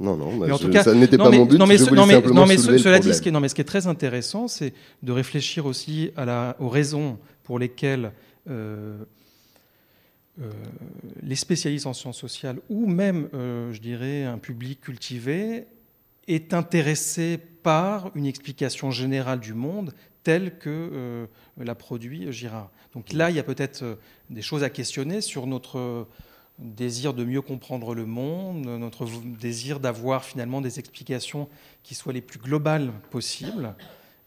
[0.00, 1.58] Non, non, mais en tout cas, ça n'était pas mon but.
[1.58, 3.54] Non, mais, je non, mais, non, mais cela dit, ce qui, est, non, mais ce
[3.54, 4.72] qui est très intéressant, c'est
[5.02, 8.12] de réfléchir aussi à la, aux raisons pour lesquelles
[8.48, 8.96] euh,
[10.40, 10.50] euh,
[11.22, 15.66] les spécialistes en sciences sociales, ou même, euh, je dirais, un public cultivé,
[16.28, 22.70] est intéressé par une explication générale du monde telle que la produit Girard.
[22.94, 26.06] Donc là, il y a peut-être des choses à questionner sur notre
[26.60, 31.48] désir de mieux comprendre le monde, notre désir d'avoir finalement des explications
[31.82, 33.74] qui soient les plus globales possibles.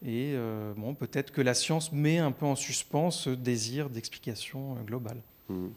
[0.04, 4.76] Et euh, bon, peut-être que la science met un peu en suspens ce désir d'explication
[4.76, 5.22] euh, globale.
[5.48, 5.68] Mmh.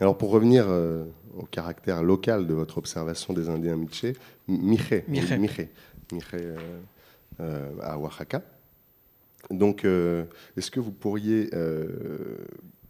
[0.00, 1.04] Alors pour revenir euh,
[1.36, 4.14] au caractère local de votre observation des Indiens Miché,
[4.48, 5.70] Miché, Miché,
[7.82, 8.42] à Oaxaca.
[9.50, 11.50] Donc, est-ce que vous pourriez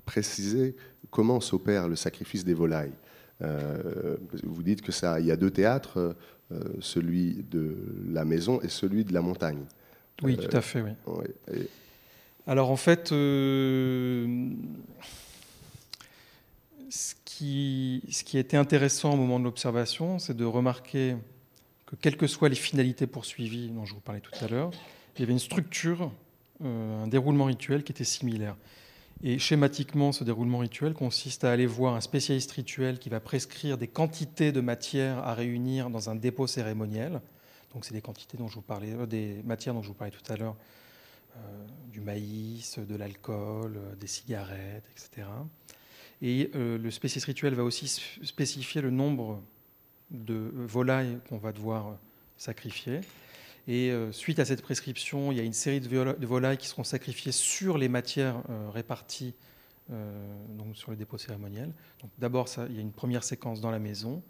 [0.05, 0.77] préciser
[1.11, 2.95] comment s'opère le sacrifice des volailles?
[3.42, 6.16] Euh, vous dites que ça, il y a deux théâtres,
[6.53, 7.77] euh, celui de
[8.09, 9.64] la maison et celui de la montagne.
[10.23, 10.83] Oui, tout à fait.
[11.07, 11.27] Oui.
[12.47, 14.49] Alors en fait, euh,
[16.90, 21.16] ce, qui, ce qui était intéressant au moment de l'observation, c'est de remarquer
[21.87, 24.70] que quelles que soient les finalités poursuivies dont je vous parlais tout à l'heure,
[25.16, 26.11] il y avait une structure,
[26.62, 28.57] un déroulement rituel qui était similaire.
[29.22, 33.79] Et schématiquement, ce déroulement rituel consiste à aller voir un spécialiste rituel qui va prescrire
[33.79, 37.22] des quantités de matières à réunir dans un dépôt cérémoniel.
[37.72, 40.12] Donc, c'est des quantités dont je vous parlais, euh, des matières dont je vous parlais
[40.12, 40.57] tout à l'heure,
[41.37, 41.38] euh,
[41.90, 45.27] du maïs, de l'alcool, euh, des cigarettes, etc.
[46.22, 47.88] Et le spécialiste rituel va aussi
[48.22, 49.42] spécifier le nombre
[50.11, 51.98] de volailles qu'on va devoir
[52.37, 53.00] sacrifier.
[53.68, 56.85] Et euh, suite à cette prescription, il y a une série de volailles qui seront
[56.85, 59.35] sacrifiées sur les matières euh, réparties
[59.92, 60.12] euh,
[60.57, 61.72] donc sur le dépôt cérémoniel.
[62.18, 64.22] D'abord, il y a une première séquence dans la maison.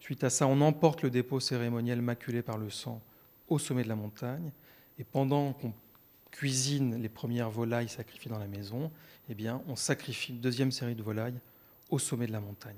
[0.00, 3.00] Suite à ça, on emporte le dépôt cérémoniel maculé par le sang
[3.48, 4.50] au sommet de la montagne.
[4.98, 5.72] Et pendant qu'on
[6.30, 8.90] cuisine les premières volailles sacrifiées dans la maison,
[9.28, 11.38] eh bien, on sacrifie une deuxième série de volailles
[11.90, 12.76] au sommet de la montagne.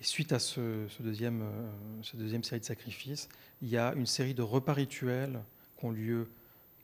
[0.00, 1.68] Et suite à ce, deuxième, euh,
[2.02, 3.28] cette deuxième série de sacrifices,
[3.62, 5.40] il y a une série de repas rituels
[5.76, 6.28] qui ont lieu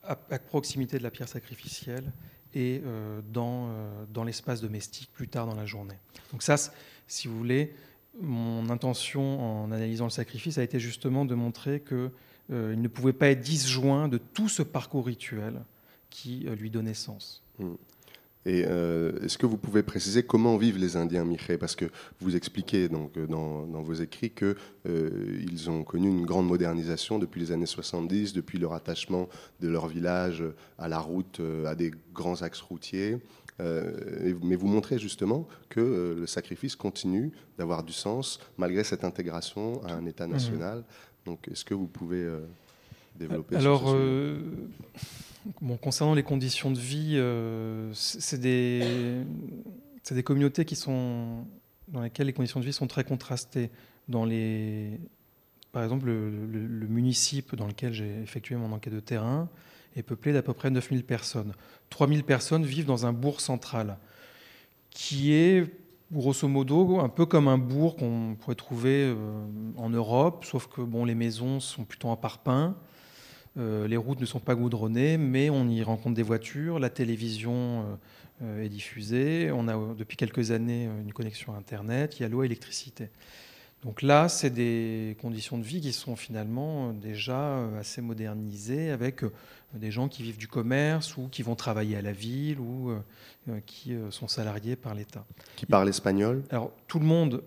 [0.02, 2.12] à, proximité de la pierre sacrificielle
[2.52, 5.98] et euh, dans, euh, dans l'espace domestique plus tard dans la journée.
[6.32, 6.56] Donc ça,
[7.06, 7.74] si vous voulez,
[8.20, 12.10] mon intention en analysant le sacrifice a été justement de montrer qu'il
[12.50, 15.62] ne pouvait pas être disjoint de tout ce parcours rituel
[16.10, 17.42] qui lui donnait sens.
[17.58, 17.74] Mmh.
[18.46, 21.86] Et euh, est-ce que vous pouvez préciser comment vivent les Indiens Miché Parce que
[22.20, 24.54] vous expliquez donc, euh, dans, vos écrits qu'ils
[24.86, 29.28] euh, ont connu une grande modernisation depuis les années 70, depuis leur attachement
[29.60, 30.44] de leur village
[30.78, 33.18] à la route, à des grands axes routiers.
[33.60, 39.94] mais vous montrez justement que le sacrifice continue d'avoir du sens malgré cette intégration à
[39.94, 40.78] un État national.
[40.78, 40.82] Mmh.
[41.26, 42.28] Donc est-ce que vous pouvez
[43.16, 43.94] développer Alors,
[45.60, 49.24] Bon, concernant les conditions de vie, euh, c'est des,
[50.10, 51.44] des, communautés qui sont,
[51.88, 53.70] dans lesquelles les conditions de vie sont très contrastées.
[54.08, 54.98] Dans les,
[55.72, 59.48] par exemple, le, le, municipe dans lequel j'ai effectué mon enquête de terrain
[59.96, 61.52] est peuplé d'à peu près 9000 personnes.
[61.90, 63.98] 3000 personnes vivent dans un bourg central,
[64.90, 65.70] qui est
[66.10, 69.44] grosso modo un peu comme un bourg qu'on pourrait trouver euh,
[69.76, 72.74] en Europe, sauf que bon, les maisons sont plutôt en parpaing.
[73.56, 76.78] Euh, les routes ne sont pas goudronnées, mais on y rencontre des voitures.
[76.78, 77.98] La télévision
[78.42, 79.50] euh, est diffusée.
[79.52, 82.18] On a depuis quelques années une connexion Internet.
[82.18, 83.10] Il y a l'eau et l'électricité.
[83.84, 89.20] Donc là, c'est des conditions de vie qui sont finalement déjà assez modernisées, avec
[89.74, 92.94] des gens qui vivent du commerce ou qui vont travailler à la ville ou
[93.66, 95.26] qui sont salariés par l'État.
[95.56, 96.44] Qui parlent espagnol?
[96.48, 97.44] Alors tout le monde,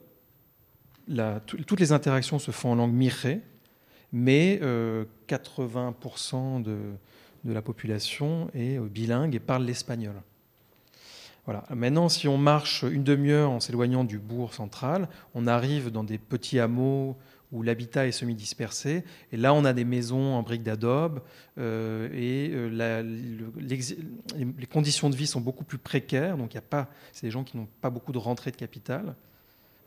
[1.48, 3.42] toutes les interactions se font en langue mirée,
[4.12, 4.60] mais
[5.28, 6.94] 80% euh,
[7.44, 10.16] de, la population est euh, bilingue et parle l'espagnol.
[11.46, 11.64] Voilà.
[11.74, 16.18] Maintenant, si on marche une demi-heure en s'éloignant du bourg central, on arrive dans des
[16.18, 17.16] petits hameaux
[17.54, 19.06] où l'habitat est semi-dispersé.
[19.32, 21.22] Et là, on a des maisons en briques d'adobe
[21.58, 22.52] euh, et
[23.62, 26.36] les, conditions de vie sont beaucoup plus précaires.
[26.38, 29.16] Donc, il a pas, c'est des gens qui n'ont pas beaucoup de rentrée de capital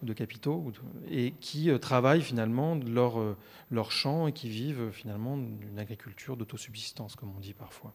[0.02, 0.72] de capitaux
[1.10, 3.36] et qui euh, travaillent finalement leur, euh,
[3.70, 7.92] leur champ et qui vivent finalement d'une agriculture d'autosubsistance, comme on dit parfois.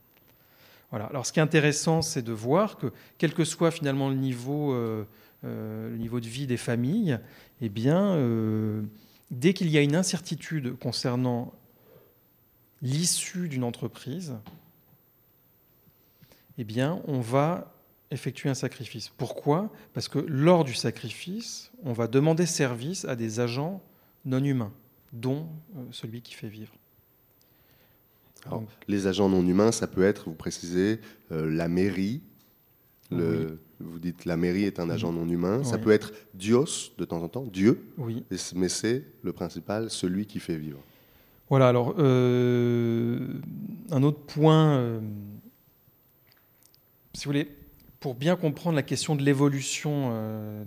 [0.91, 1.05] Voilà.
[1.05, 4.73] Alors ce qui est intéressant, c'est de voir que quel que soit finalement le niveau,
[4.73, 5.05] euh,
[5.43, 7.19] le niveau de vie des familles,
[7.61, 8.17] eh bien,
[9.31, 11.53] dès qu'il y a une incertitude concernant
[12.81, 14.35] l'issue d'une entreprise,
[16.57, 17.74] eh bien, on va
[18.11, 19.09] effectuer un sacrifice.
[19.17, 19.71] Pourquoi?
[19.93, 23.81] Parce que lors du sacrifice, on va demander service à des agents
[24.25, 24.71] non humains,
[25.13, 26.73] dont euh, celui qui fait vivre.
[28.87, 30.99] les agents non humains, ça peut être, vous précisez,
[31.31, 32.21] euh, la mairie.
[33.11, 35.63] Le, Vous dites la mairie est un agent non humain.
[35.63, 37.85] Ça peut être Dios de temps en temps, Dieu.
[37.97, 38.25] Oui.
[38.55, 40.79] Mais c'est le principal, celui qui fait vivre.
[41.49, 41.67] Voilà.
[41.67, 43.27] Alors euh,
[43.91, 44.99] un autre point,
[47.13, 47.47] si vous voulez,
[48.05, 50.63] pour bien comprendre la question de l'évolution, euh,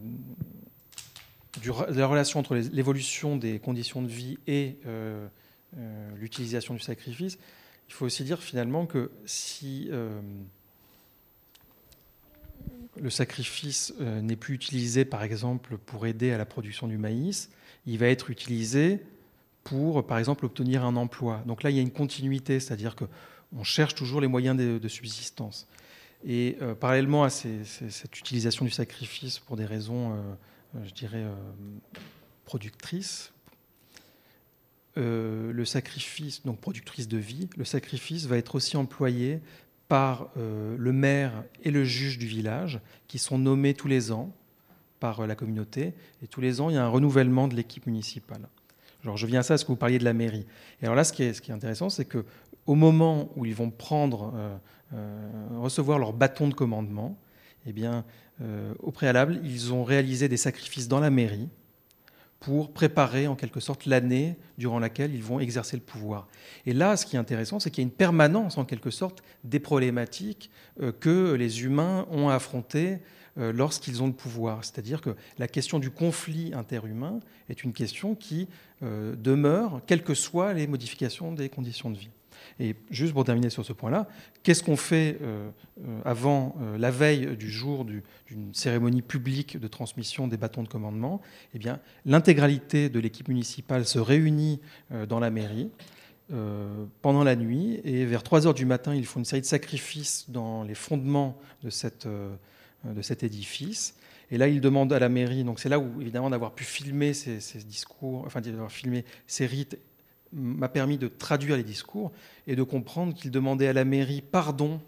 [1.62, 5.24] de la relation entre l'évolution des conditions de vie et euh,
[5.76, 7.38] euh, l'utilisation du sacrifice,
[7.86, 9.88] il faut aussi dire finalement que si
[13.00, 17.50] le sacrifice n'est plus utilisé, par exemple, pour aider à la production du maïs,
[17.86, 19.00] il va être utilisé
[19.62, 21.44] pour, par exemple, obtenir un emploi.
[21.46, 25.68] Donc là, il y a une continuité, c'est-à-dire qu'on cherche toujours les moyens de subsistance.
[26.24, 31.34] Et euh, parallèlement à cette utilisation du sacrifice pour des raisons, euh, je dirais, euh,
[32.44, 33.32] productrices,
[34.96, 39.38] le sacrifice, donc productrice de vie, le sacrifice va être aussi employé
[39.86, 44.34] par le maire et le juge du village, qui sont nommés tous les ans
[44.98, 45.94] par la communauté.
[46.20, 48.48] Et tous les ans, il y a un renouvellement de l'équipe municipale.
[49.04, 50.46] Je viens à ça parce que vous parliez de la mairie?
[50.80, 52.24] Et alors là, ce qui est, ce intéressant, c'est que
[52.66, 54.32] au moment où ils vont prendre
[54.94, 55.28] euh,
[55.58, 57.18] recevoir leur bâton de commandement,
[57.66, 58.04] eh bien,
[58.40, 61.48] euh, au préalable, ils ont réalisé des sacrifices dans la mairie
[62.40, 66.28] pour préparer en quelque sorte l'année durant laquelle ils vont exercer le pouvoir.
[66.64, 69.22] Et là, ce qui est intéressant, c'est qu'il y a une permanence en quelque sorte
[69.44, 72.98] des problématiques euh, que les humains ont à affronter
[73.38, 74.64] lorsqu'ils ont le pouvoir.
[74.64, 78.48] C'est-à-dire que la question du conflit interhumain est une question qui
[78.82, 82.10] demeure, quelles que soient les modifications des conditions de vie.
[82.60, 84.08] Et juste pour terminer sur ce point-là,
[84.42, 85.50] qu'est-ce qu'on fait euh,
[85.86, 90.68] euh, avant euh, la veille du jour d'une cérémonie publique de transmission des bâtons de
[90.68, 91.20] commandement?
[91.54, 94.60] Eh bien, l'intégralité de l'équipe municipale se réunit
[95.08, 95.70] dans la mairie.
[97.00, 100.26] pendant la nuit et vers 3 heures du matin, ils font une série de sacrifices
[100.28, 102.06] dans les fondements de, cette,
[102.84, 103.94] de cet édifice.
[104.30, 107.14] Et là, ils demandent à la mairie, donc c'est là où évidemment d'avoir pu filmer
[107.14, 109.78] ces, discours, enfin d'avoir filmé ces rites
[110.32, 112.12] m'a permis de traduire les discours
[112.46, 114.80] et de comprendre qu'il demandait à la mairie pardon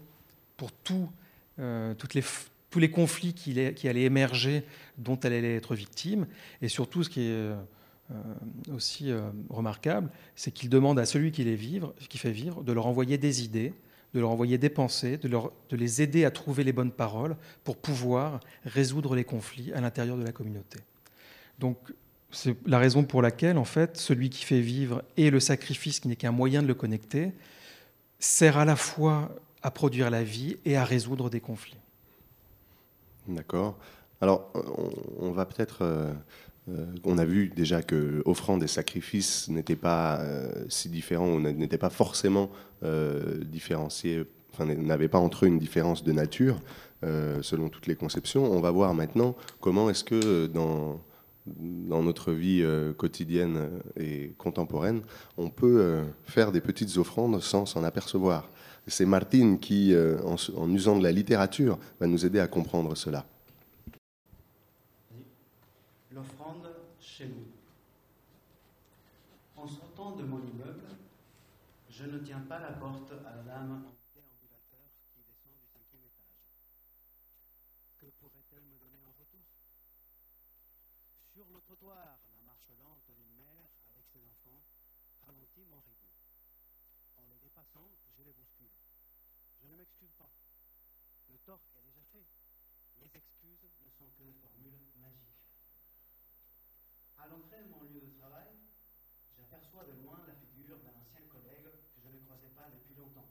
[0.57, 0.71] pour
[1.59, 4.63] euh, tous les conflits qui, allaient émerger,
[4.99, 6.27] dont elle allait être victime.
[6.61, 7.55] Et surtout, ce qui est euh,
[8.71, 12.71] aussi euh, remarquable, c'est qu'il demande à celui qui, les vivre, qui fait vivre de
[12.71, 13.73] leur envoyer des idées
[14.13, 15.29] de leur envoyer des pensées, de,
[15.71, 20.23] les aider à trouver les bonnes paroles pour pouvoir résoudre les conflits à l'intérieur de
[20.23, 20.79] la communauté.
[21.59, 21.77] Donc
[22.31, 26.07] c'est la raison pour laquelle, en fait, celui qui fait vivre et le sacrifice, qui
[26.07, 27.31] n'est qu'un moyen de le connecter,
[28.19, 31.77] sert à la fois à produire la vie et à résoudre des conflits.
[33.27, 33.77] D'accord.
[34.21, 34.51] Alors,
[35.19, 36.13] on, va peut-être.
[36.69, 41.35] Euh, euh, on a vu déjà que offrande et sacrifice n'étaient pas euh, si différents,
[41.35, 42.49] ou pas forcément
[43.45, 46.59] différenciés, enfin, n'avaient pas entre eux une différence de nature,
[47.03, 48.51] selon toutes les conceptions.
[48.51, 50.99] On va voir maintenant comment est-ce que dans
[51.45, 55.01] dans notre vie euh, quotidienne et contemporaine,
[55.37, 58.49] on peut euh, faire des petites offrandes sans s'en apercevoir.
[58.87, 63.25] C'est Martine qui, euh, en, usant de la littérature, va nous aider à comprendre cela.
[66.13, 66.67] L'offrande
[66.99, 67.45] chez nous.
[69.55, 69.67] En
[70.09, 70.87] de mon immeuble,
[71.89, 73.91] je ne tiens pas la porte à la dame
[81.81, 84.61] la marche lente d'une mère avec ses enfants
[85.25, 86.13] ralentit mon rythme.
[87.17, 88.69] En les dépassant, je les bouscule.
[89.61, 90.29] Je ne m'excuse pas.
[91.29, 92.27] Le tort est déjà fait.
[93.01, 95.41] Les excuses ne sont que des formules magiques.
[97.17, 98.53] À l'entrée de mon lieu de travail,
[99.35, 103.29] j'aperçois de loin la figure d'un ancien collègue que je ne croisais pas depuis longtemps.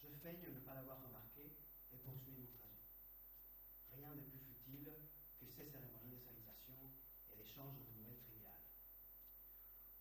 [0.00, 1.48] Je feigne ne pas l'avoir remarqué
[1.92, 2.84] et poursuis mon trajet.
[3.96, 4.92] Rien de plus futile
[5.40, 6.76] que ces cérémonies de salutation
[7.40, 8.60] l'échange de nouvelles triviales.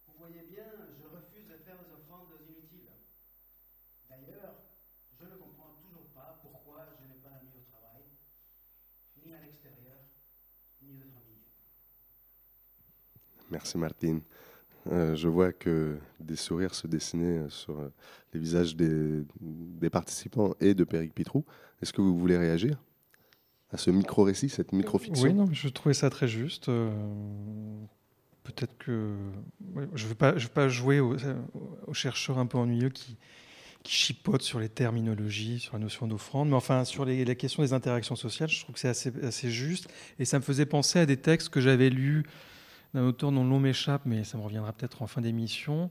[0.07, 0.67] Vous voyez bien,
[0.99, 2.91] je refuse de faire des offrandes inutiles.
[4.09, 4.59] D'ailleurs,
[5.15, 8.03] je ne comprends toujours pas pourquoi je n'ai pas d'amis au travail,
[9.23, 10.03] ni à l'extérieur,
[10.81, 11.47] ni de famille.
[13.49, 14.21] Merci Martine.
[14.91, 17.93] Euh, je vois que des sourires se dessinaient sur euh,
[18.33, 19.23] les visages des,
[19.91, 21.45] participants et de Péric Pitrou.
[21.81, 22.81] Est-ce que vous voulez réagir
[23.71, 25.27] à ce micro-récit, cette micro-fiction?
[25.27, 26.69] Oui, non, je trouvais ça très juste.
[26.69, 26.91] Euh,
[28.43, 29.15] peut-être que.
[29.93, 31.17] je ne vais, pas, jouer aux,
[31.93, 33.17] chercheurs un peu ennuyeux qui,
[33.85, 38.15] chipotent sur les terminologies, sur la notion d'offrande, mais enfin, sur la question des interactions
[38.15, 38.89] sociales, je trouve que c'est
[39.23, 39.87] assez, juste.
[40.19, 42.23] Et ça me faisait penser à des textes que j'avais lus
[42.93, 45.89] d'un auteur dont le nom m'échappe, mais ça me reviendra peut-être en fin d'émission,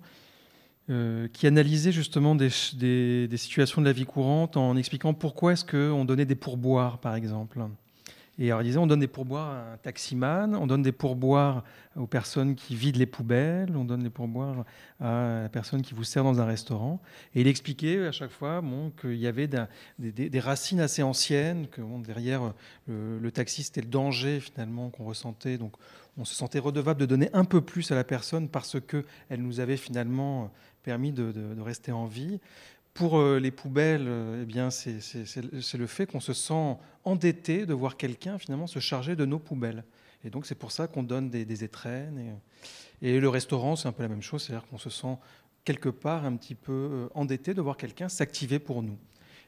[0.91, 6.05] euh, qui analysait justement des, situations de la vie courante en expliquant pourquoi est-ce qu'on
[6.05, 7.61] donnait des pourboires, par exemple.
[8.41, 11.65] Et alors, il disait, on donne des pourboires à un taximan, on donne des pourboires
[11.97, 14.65] aux personnes qui vident les poubelles, on donne des pourboires
[15.01, 17.03] à la personne qui vous sert dans un restaurant.
[17.35, 18.63] Et il expliquait à chaque fois
[19.01, 19.49] qu'il y avait
[19.99, 22.55] des, racines assez anciennes, que derrière
[22.87, 25.59] le, le taxi, c'était le danger finalement qu'on ressentait.
[25.59, 25.75] Donc
[26.19, 29.61] on se sentait redevable de donner un peu plus à la personne parce qu'elle nous
[29.61, 30.51] avait finalement
[30.83, 32.41] permis de, rester en vie.
[32.93, 34.99] Pour euh, les poubelles, euh, eh bien, c'est
[35.79, 39.85] le fait qu'on se sent endetté de voir quelqu'un finalement se charger de nos poubelles.
[40.25, 42.41] Et donc c'est pour ça qu'on donne des, étrennes.
[43.01, 45.17] Et, le restaurant, c'est un peu la même chose, c'est-à-dire qu'on se sent
[45.65, 48.99] quelque part un petit peu euh, endetté de voir quelqu'un s'activer pour nous.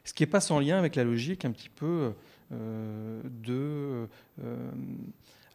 [0.05, 2.13] Ce qui n'est pas sans lien avec la logique un petit peu
[2.49, 4.07] de...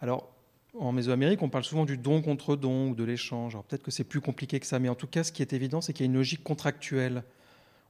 [0.00, 0.35] alors,
[0.78, 3.54] en Mésoamérique, on parle souvent du don contre don ou de l'échange.
[3.54, 5.52] Alors peut-être que c'est plus compliqué que ça, mais en tout cas, ce qui est
[5.52, 7.22] évident, c'est qu'il y a une logique contractuelle.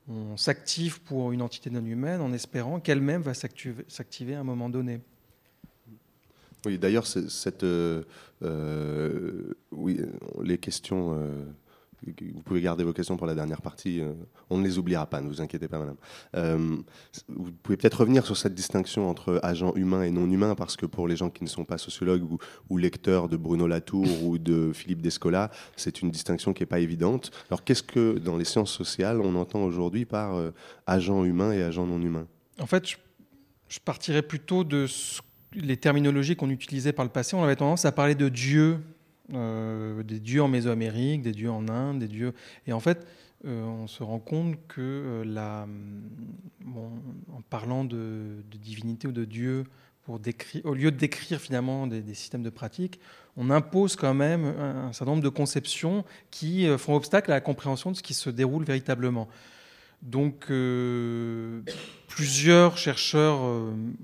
[0.09, 4.68] On s'active pour une entité non humaine en espérant qu'elle-même va s'activer à un moment
[4.68, 5.01] donné.
[6.64, 8.03] Oui, d'ailleurs, cette, euh,
[8.43, 10.01] euh, oui,
[10.43, 11.45] les questions euh,
[12.34, 14.00] vous pouvez garder vos questions pour la dernière partie.
[14.00, 14.12] Euh,
[14.50, 15.96] on ne les oubliera pas, ne vous inquiétez pas, madame.
[16.34, 16.76] Euh,
[17.28, 20.86] vous pouvez peut-être revenir sur cette distinction entre agents humains et non humains, parce que
[20.86, 22.24] pour les gens qui ne sont pas sociologues
[22.70, 26.80] ou, lecteurs de Bruno Latour ou de Philippe Descola, c'est une distinction qui n'est pas
[26.80, 27.30] évidente.
[27.50, 30.50] Alors, qu'est-ce que dans les sciences sociales on entend aujourd'hui par euh,
[30.86, 32.26] agent humain et agent non humain?
[32.61, 32.86] En fait,
[33.68, 34.86] je, partirais plutôt de
[35.54, 37.34] les terminologies qu'on utilisait par le passé.
[37.36, 38.80] On avait tendance à parler de Dieu
[39.35, 42.33] euh, des dieux en Mésoamérique, des dieux en Inde, des dieux.
[42.66, 43.07] Et en fait,
[43.45, 45.66] euh, on se rend compte que euh, la,
[46.66, 49.64] en parlant de, divinité ou de dieu,
[50.05, 53.01] pour décrire, au lieu de décrire finalement des, systèmes de pratique,
[53.37, 57.91] on impose quand même un, certain nombre de conceptions qui font obstacle à la compréhension
[57.91, 59.27] de ce qui se déroule véritablement.
[60.03, 60.47] Donc,
[62.07, 63.41] plusieurs chercheurs,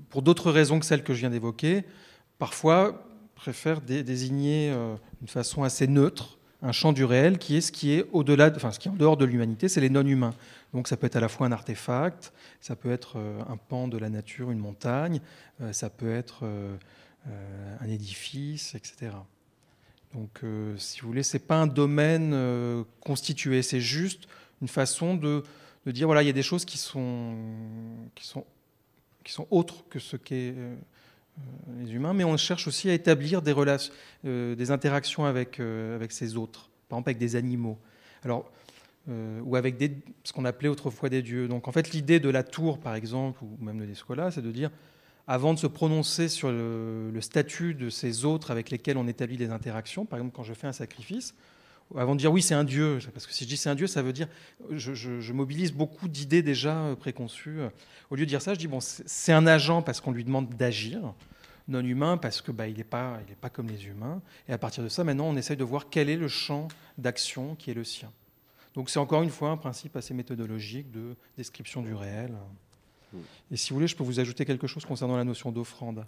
[0.09, 1.85] pour d'autres raisons que celles que je viens d'évoquer,
[2.37, 3.07] parfois
[3.43, 7.91] préfère désigner euh, d'une façon assez neutre un champ du réel qui est ce qui
[7.91, 10.33] est au-delà, enfin ce qui en dehors de l'humanité, c'est les non-humains.
[10.73, 12.31] Donc ça peut être à la fois un artefact,
[12.61, 15.19] ça peut être euh, un pan de la nature, une montagne,
[15.59, 16.45] euh, ça peut être
[17.81, 19.11] un édifice, etc.
[20.13, 20.41] Donc
[20.77, 24.27] si vous voulez, c'est pas un domaine constitué, c'est juste
[24.61, 25.41] une façon de,
[25.85, 27.37] de dire voilà, il y a des choses qui sont,
[28.13, 28.45] qui sont,
[29.23, 30.75] qui sont autres que ce qu'est euh,
[31.79, 33.93] les humains, mais on cherche aussi à établir des, relations,
[34.25, 37.77] euh, des interactions avec, euh, avec ces autres, par exemple avec des animaux.
[38.23, 38.51] Alors,
[39.43, 39.83] ou avec
[40.23, 41.49] ce qu'on appelait autrefois des dieux.
[41.49, 44.49] Donc en fait, l'idée de la tour, par exemple, ou même de l'Escola, c'est de
[44.49, 44.71] dire,
[45.27, 49.51] avant de se prononcer sur le, statut de ces autres avec lesquels on établit des
[49.51, 51.33] interactions, par exemple quand je fais un sacrifice,
[51.97, 53.87] avant de dire oui, c'est un dieu, parce que si je dis c'est un dieu,
[53.87, 54.27] ça veut dire
[54.71, 57.59] je, je, je mobilise beaucoup d'idées déjà euh, préconçues.
[58.09, 60.49] Au lieu de dire ça, je dis bon, c'est un agent parce qu'on lui demande
[60.49, 61.13] d'agir,
[61.67, 64.21] non humain parce que bah, il n'est pas, il pas comme les humains.
[64.47, 66.67] Et à partir de ça, maintenant, on essaye de voir quel est le champ
[66.97, 68.11] d'action qui est le sien.
[68.73, 72.33] Donc c'est encore une fois un principe assez méthodologique de description du réel.
[73.51, 76.03] Et si vous voulez, je peux vous ajouter quelque chose concernant la notion d'offrande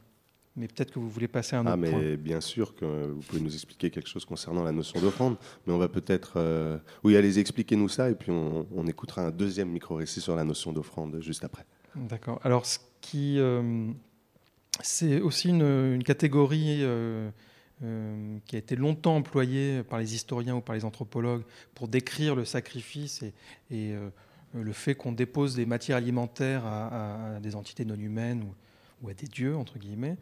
[0.56, 2.16] mais peut-être que vous voulez passer à un ah, autre mais point.
[2.16, 5.78] Bien sûr que vous pouvez nous expliquer quelque chose concernant la notion d'offrande, mais on
[5.78, 6.34] va peut-être...
[6.38, 6.78] Euh...
[7.04, 10.72] Oui, allez expliquez-nous ça, et puis on, on écoutera un deuxième micro-récit sur la notion
[10.74, 11.66] d'offrande juste après.
[11.96, 12.40] D'accord.
[12.44, 13.40] Alors, ce qui...
[13.40, 13.90] Euh,
[14.82, 15.62] c'est aussi une,
[15.96, 16.80] une catégorie...
[16.82, 17.30] Euh,
[18.46, 21.44] qui a été longtemps employée par les historiens ou par les anthropologues
[21.74, 23.34] pour décrire le sacrifice et,
[23.70, 23.94] et
[24.54, 29.10] le fait qu'on dépose des matières alimentaires à, à, des entités non humaines ou, ou
[29.10, 30.16] à des dieux, entre guillemets.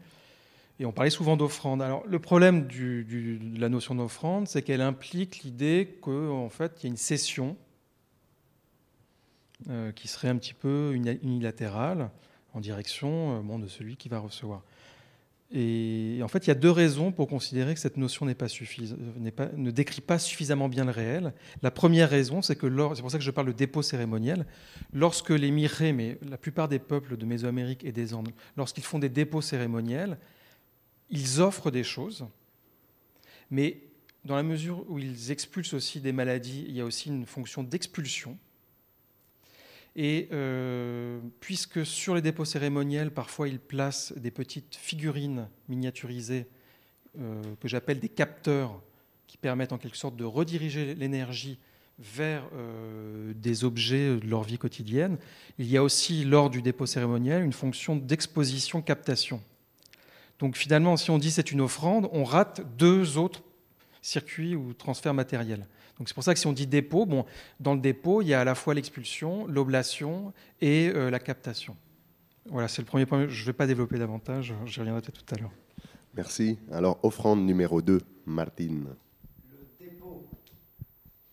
[0.80, 1.82] Et on parlait souvent d'offrande.
[1.82, 6.84] Alors, le problème de la notion d'offrande, c'est qu'elle implique l'idée qu'en en fait, il
[6.84, 7.56] y a une cession
[9.70, 12.10] euh, qui serait un petit peu unilatérale
[12.54, 14.62] en direction euh, bon, de celui qui va recevoir.
[15.52, 18.46] Et en fait, il y a deux raisons pour considérer que cette notion pas
[19.36, 21.32] pas, ne décrit pas suffisamment bien le réel.
[21.62, 24.46] La première raison, c'est que c'est pour ça que je parle de dépôt cérémoniel.
[24.92, 28.98] Lorsque les mirés, mais la plupart des peuples de Mésoamérique et des Andes, lorsqu'ils font
[28.98, 30.18] des dépôts cérémoniels,
[31.14, 32.26] ils offrent des choses,
[33.50, 33.78] mais
[34.24, 37.62] dans la mesure où ils expulsent aussi des maladies, il y a aussi une fonction
[37.62, 38.36] d'expulsion.
[39.96, 46.46] Et euh, puisque sur les dépôts cérémoniels, parfois ils placent des petites figurines miniaturisées
[47.20, 48.82] euh, que j'appelle des capteurs,
[49.28, 51.58] qui permettent en quelque sorte de rediriger l'énergie
[52.00, 55.16] vers euh, des objets de leur vie quotidienne,
[55.58, 59.40] il y a aussi lors du dépôt cérémoniel une fonction d'exposition-captation.
[60.38, 63.42] Donc finalement, si on dit c'est une offrande, on rate deux autres
[64.02, 65.66] circuits ou transferts matériels.
[65.98, 67.24] Donc c'est pour ça que si on dit dépôt, bon,
[67.60, 71.76] dans le dépôt, il y a à la fois l'expulsion, l'oblation et euh, la captation.
[72.46, 73.26] Voilà, c'est le premier point.
[73.28, 75.52] Je ne vais pas développer davantage, j'y reviendrai peut-être tout à l'heure.
[76.14, 76.58] Merci.
[76.70, 78.94] Alors, offrande numéro 2, Martine.
[79.50, 80.28] Le dépôt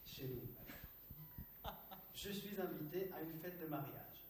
[0.05, 1.69] chez nous.
[2.15, 4.25] Je suis invité à une fête de mariage.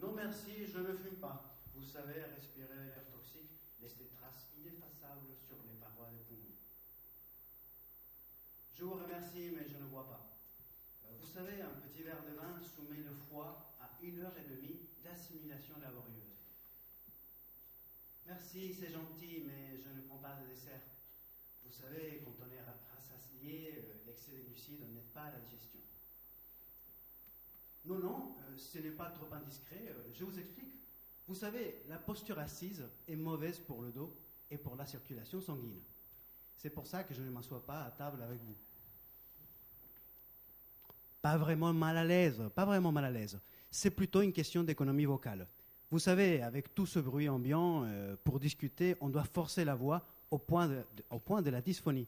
[0.00, 1.58] Non merci, je ne fume pas.
[1.74, 3.50] Vous savez, respirer l'air toxique
[3.82, 6.56] laisse des traces ineffaçables sur les parois des poumons.
[8.74, 10.38] Je vous remercie, mais je ne bois pas.
[11.20, 14.78] Vous savez, un petit verre de vin soumet le foie à une heure et demie
[15.02, 16.38] d'assimilation laborieuse.
[18.26, 20.82] Merci, c'est gentil, mais je ne prends pas de dessert.
[21.64, 22.62] Vous savez, quand on est
[22.96, 25.80] rassasié, l'excès de glucides n'aide pas à la digestion.
[27.84, 30.74] Non, non, ce n'est pas trop indiscret, je vous explique.
[31.26, 34.16] Vous savez, la posture assise est mauvaise pour le dos
[34.48, 35.82] et pour la circulation sanguine.
[36.56, 38.56] C'est pour ça que je ne m'assois pas à table avec vous.
[41.26, 43.40] Pas vraiment mal à l'aise, pas vraiment mal à l'aise.
[43.68, 45.48] C'est plutôt une question d'économie vocale.
[45.90, 50.06] Vous savez, avec tout ce bruit ambiant, euh, pour discuter, on doit forcer la voix
[50.30, 52.06] au point de, au point de la dysphonie.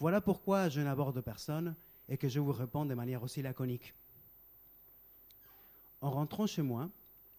[0.00, 1.76] Voilà pourquoi je n'aborde personne
[2.08, 3.94] et que je vous réponds de manière aussi laconique.
[6.00, 6.90] En rentrant chez moi,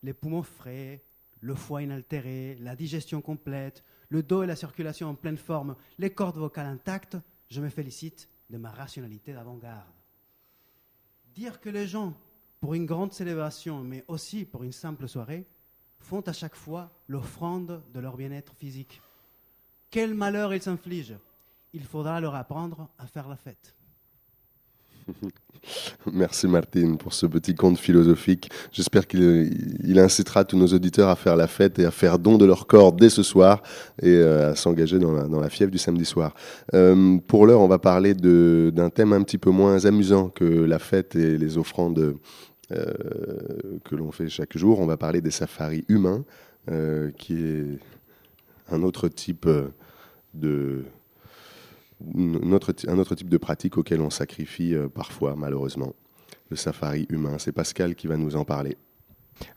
[0.04, 1.04] les poumons frais,
[1.42, 6.10] le foie inaltéré, la digestion complète, le dos et la circulation en pleine forme, les
[6.10, 7.18] cordes vocales intactes,
[7.50, 9.97] je me félicite de ma rationalité d'avant-garde.
[11.38, 12.16] Dire que les gens,
[12.60, 15.46] pour une grande célébration, mais aussi pour une simple soirée,
[16.00, 19.00] font à chaque fois l'offrande de leur bien-être physique.
[19.92, 21.20] Quel malheur ils s'infligent
[21.74, 23.77] Il faudra leur apprendre à faire la fête.
[26.14, 28.50] Merci Martine pour ce petit conte philosophique.
[28.72, 32.38] J'espère qu'il il incitera tous nos auditeurs à faire la fête et à faire don
[32.38, 33.62] de leur corps dès ce soir
[34.02, 36.34] et euh, à s'engager dans la, fièvre du samedi soir.
[36.74, 40.80] Euh, pour l'heure, on va parler d'un thème un petit peu moins amusant que la
[40.80, 42.16] fête et les offrandes
[42.72, 42.94] euh,
[43.84, 44.80] que l'on fait chaque jour.
[44.80, 46.24] On va parler des safaris humains,
[47.18, 47.80] qui est
[48.70, 49.48] un autre type
[50.34, 50.84] de
[52.16, 55.94] un autre type de pratique auquel on sacrifie euh, parfois, malheureusement.
[56.50, 57.38] Le safari humain.
[57.40, 58.78] C'est Pascal qui va nous en parler.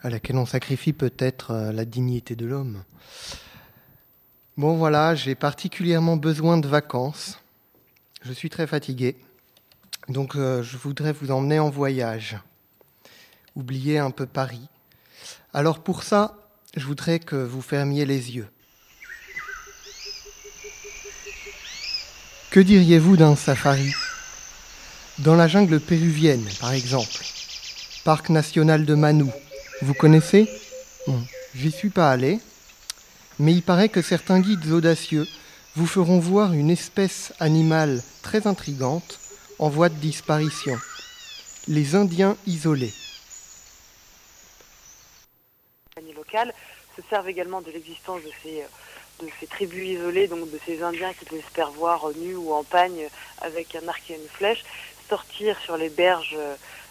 [0.02, 2.82] À laquelle on sacrifie peut-être euh, la dignité de l'homme.
[4.56, 7.40] Bon voilà, j'ai particulièrement besoin de vacances.
[8.22, 9.16] Je suis très fatigué.
[10.08, 12.38] Donc euh, je voudrais vous emmener en voyage.
[13.54, 14.68] oublier un peu Paris.
[15.52, 16.36] Alors pour ça,
[16.76, 18.48] je voudrais que vous fermiez les yeux.
[22.50, 23.92] Que diriez-vous d'un safari?
[25.20, 27.24] Dans la jungle péruvienne, par exemple.
[28.02, 29.30] Parc national de Manou.
[29.82, 30.50] Vous connaissez?
[31.54, 32.40] J'y suis pas allé,
[33.38, 35.28] mais il paraît que certains guides audacieux
[35.76, 39.20] vous feront voir une espèce animale très intrigante
[39.60, 40.76] en voie de disparition.
[41.68, 42.92] Les Indiens isolés.
[49.22, 53.08] De ces tribus isolées, donc de ces Indiens qui espèrent voir nus ou en pagne
[53.40, 54.64] avec un arc et une flèche,
[55.08, 56.36] sortir sur les berges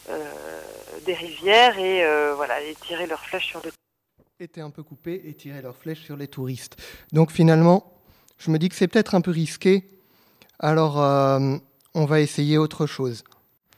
[0.10, 0.62] euh,
[1.06, 2.56] des rivières et, euh, voilà,
[2.86, 3.72] tirer leurs flèches sur les
[4.40, 6.78] étaient un peu coupés et tiraient leurs flèches sur les touristes.
[7.12, 7.94] Donc finalement,
[8.38, 9.84] je me dis que c'est peut-être un peu risqué.
[10.60, 11.58] Alors, euh,
[11.94, 13.24] on va essayer autre chose.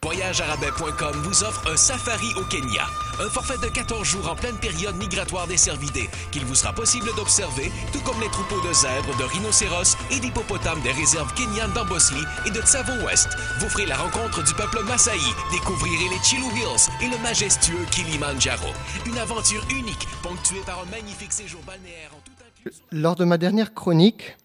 [0.04, 2.88] VoyageArabais.com vous offre un safari au Kenya.
[3.20, 7.06] Un forfait de 14 jours en pleine période migratoire des cervidés qu'il vous sera possible
[7.16, 12.24] d'observer, tout comme les troupeaux de zèbres, de rhinocéros et d'hippopotames des réserves kenyanes d'Ambosli
[12.47, 13.30] et de Tsavo-Ouest.
[13.60, 15.12] Vous ferez la rencontre du peuple Maasai,
[15.52, 18.74] découvrirez les Chilu Hills et le majestueux Kilimanjaro.
[19.06, 22.82] Une aventure unique, ponctuée par un magnifique séjour balnéaire en tout inclus.
[22.91, 24.36] Lors de ma dernière chronique,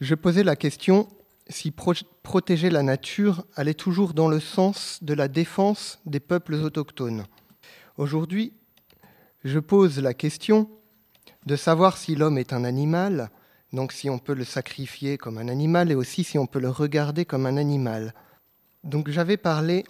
[0.00, 1.06] je posais la question
[1.52, 7.24] si protéger la nature allait toujours dans le sens de la défense des peuples autochtones.
[7.96, 8.52] Aujourd'hui,
[9.44, 10.70] je pose la question
[11.46, 13.30] de savoir si l'homme est un animal,
[13.72, 16.70] donc si on peut le sacrifier comme un animal et aussi si on peut le
[16.70, 18.14] regarder comme un animal.
[18.84, 19.84] Donc j'avais parlé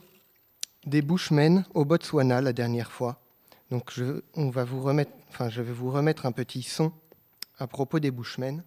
[0.87, 3.21] des Bushmen au Botswana la dernière fois.
[3.71, 6.93] Donc je, on va vous remettre, enfin, je vais vous remettre un petit son
[7.59, 8.63] à propos des Bushmen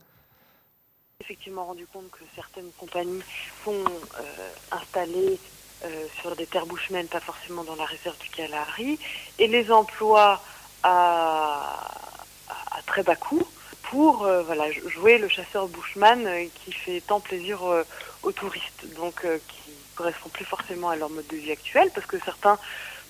[1.22, 3.24] effectivement rendu compte que certaines compagnies
[3.63, 3.84] sont
[4.20, 5.39] euh, installées
[5.86, 8.99] euh, sur des terres bushmènes, pas forcément dans la réserve du Kalahari,
[9.39, 10.43] et les emploient
[10.84, 11.89] à,
[12.86, 13.45] très bas coût
[13.84, 17.61] pour euh, voilà, jouer le chasseur bushman qui fait tant plaisir
[18.24, 22.20] aux touristes, donc qui correspond plus forcément à leur mode de vie actuel, parce que
[22.24, 22.59] certains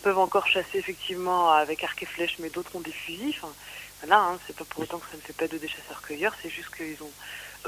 [0.04, 3.34] peuvent encore chasser effectivement avec arc et flèche, mais d'autres ont des fusils.
[3.42, 3.54] Enfin,
[4.02, 6.50] voilà, hein, c'est pas pour autant que ça ne fait pas de des chasseurs-cueilleurs, c'est
[6.50, 7.12] juste qu'ils ont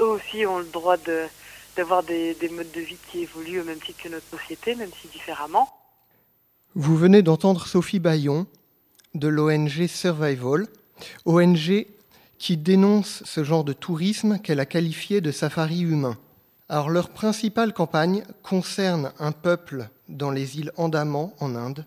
[0.00, 0.96] eux aussi ont le droit
[1.76, 4.90] d'avoir des, des modes de vie qui évoluent au même titre que notre société, même
[5.00, 5.68] si différemment.
[6.74, 8.46] Vous venez d'entendre Sophie Bayon
[9.14, 10.66] de l'ONG Survival,
[11.24, 11.86] ONG
[12.38, 16.16] qui dénonce ce genre de tourisme qu'elle a qualifié de safari humain.
[16.68, 21.86] Alors leur principale campagne concerne un peuple dans les îles Andaman en Inde,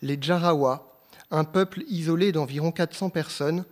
[0.00, 1.00] les Jarawa,
[1.30, 3.64] un peuple isolé d'environ 400 personnes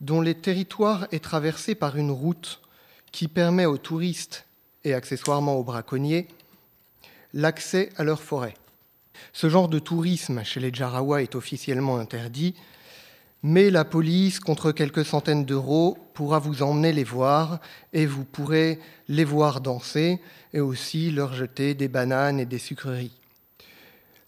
[0.00, 2.60] dont le territoire est traversé par une route
[3.12, 4.46] qui permet aux touristes
[4.84, 6.28] et accessoirement aux braconniers
[7.34, 8.54] l'accès à leur forêt.
[9.32, 12.54] Ce genre de tourisme chez les Jarawa est officiellement interdit,
[13.42, 17.60] mais la police, contre quelques centaines d'euros, pourra vous emmener les voir
[17.92, 20.20] et vous pourrez les voir danser
[20.52, 23.12] et aussi leur jeter des bananes et des sucreries.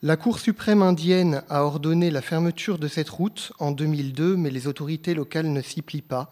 [0.02, 4.66] La Cour suprême indienne a ordonné la fermeture de cette route en 2002, mais les
[4.66, 6.30] autorités locales ne s'y plient pas.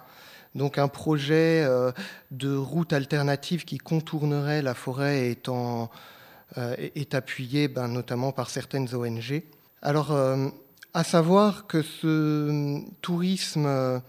[0.54, 1.92] Donc un projet euh,
[2.30, 9.42] de route alternative qui contournerait la forêt euh, est appuyé ben, notamment par certaines ONG.
[9.82, 10.48] Alors, euh,
[10.94, 14.00] à savoir que ce tourisme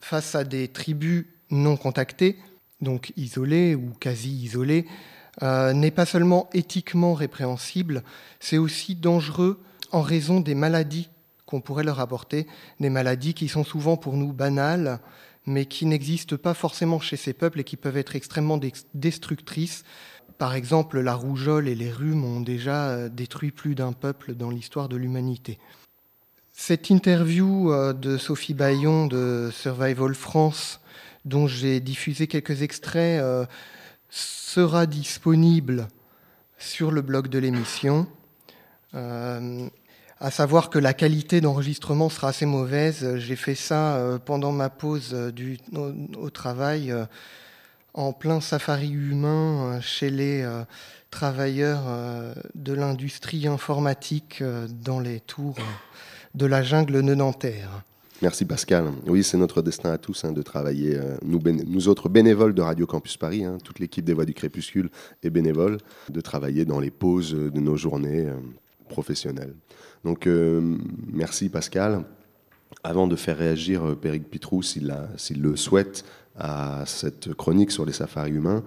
[0.00, 2.38] face à des tribus non contactées,
[2.80, 4.86] donc isolées ou quasi isolées,
[5.40, 8.02] euh, n'est pas seulement éthiquement répréhensible,
[8.38, 9.58] c'est aussi dangereux
[9.90, 11.08] en raison des maladies
[11.46, 12.46] qu'on pourrait leur apporter,
[12.80, 15.00] des maladies qui sont souvent pour nous banales,
[15.46, 18.60] mais qui n'existent pas forcément chez ces peuples et qui peuvent être extrêmement
[18.94, 19.84] destructrices.
[20.36, 24.50] Par exemple, la rougeole et les rhumes ont déjà euh, détruit plus d'un peuple dans
[24.50, 25.58] l'histoire de l'humanité.
[26.52, 30.80] Cette interview euh, de Sophie Bayon de Survival France,
[31.24, 33.22] dont j'ai diffusé quelques extraits,
[34.12, 35.88] sera disponible
[36.58, 38.06] sur le blog de l'émission.
[38.94, 39.66] Euh,
[40.20, 43.16] à savoir que la qualité d'enregistrement sera assez mauvaise.
[43.16, 45.56] J'ai fait ça euh, pendant ma pause euh,
[46.18, 46.94] au, travail,
[47.94, 50.46] en plein safari humain chez les
[51.10, 51.82] travailleurs
[52.54, 54.42] de l'industrie informatique
[54.84, 55.56] dans les tours
[56.34, 57.82] de la jungle nenantaire.
[58.22, 58.92] Merci Pascal.
[59.08, 62.86] Oui, c'est notre destin à tous hein, de travailler, euh, nous, autres bénévoles de Radio
[62.86, 64.90] Campus Paris, hein, toute l'équipe des Voix du Crépuscule
[65.24, 68.36] est bénévole, de travailler dans les pauses de nos journées euh,
[68.88, 69.54] professionnelles.
[70.04, 70.76] Donc euh,
[71.12, 72.04] merci Pascal.
[72.84, 74.94] Avant de faire réagir Péric Pitrou, s'il
[75.40, 76.04] le souhaite,
[76.38, 78.62] à cette chronique sur les safaris humains.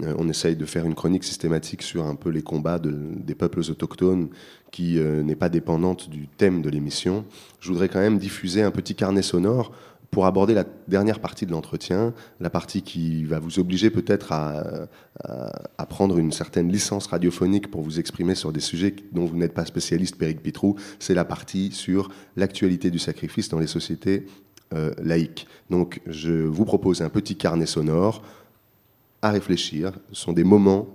[0.00, 4.30] On essaye de faire une chronique systématique sur un peu les combats des peuples autochtones
[4.70, 7.26] qui n'est pas dépendante du thème de l'émission.
[7.62, 9.70] Je voudrais quand même diffuser un petit carnet sonore
[10.10, 14.88] pour aborder la dernière partie de l'entretien, la partie qui va vous obliger peut-être à,
[15.88, 19.64] prendre une certaine licence radiophonique pour vous exprimer sur des sujets dont vous n'êtes pas
[19.64, 24.26] spécialiste, Péric Pitrou, c'est la partie sur l'actualité du sacrifice dans les sociétés
[24.74, 25.46] euh, laïques.
[25.70, 28.24] Donc je vous propose un petit carnet sonore
[29.22, 29.92] à réfléchir.
[30.10, 30.88] Ce sont des moments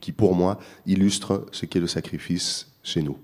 [0.00, 3.18] qui, pour moi, illustrent ce qu'est le sacrifice chez nous.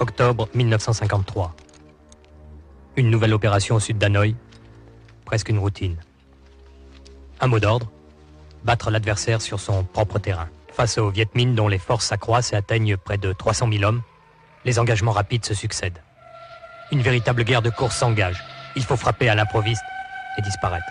[0.00, 1.54] Octobre 1953.
[2.96, 4.34] Une nouvelle opération au sud d'Hanoï,
[5.26, 5.98] presque une routine.
[7.38, 7.90] Un mot d'ordre,
[8.64, 10.48] battre l'adversaire sur son propre terrain.
[10.72, 14.00] Face aux Viet Minh dont les forces s'accroissent et atteignent près de 300 000 hommes,
[14.64, 16.02] les engagements rapides se succèdent.
[16.92, 18.42] Une véritable guerre de course s'engage.
[18.76, 19.84] Il faut frapper à l'improviste
[20.38, 20.90] et disparaître.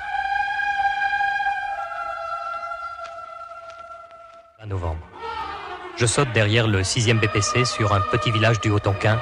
[6.00, 9.20] Je saute derrière le 6e BPC sur un petit village du Haut-Tonkin,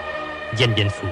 [0.54, 1.08] Dien Bien Phu.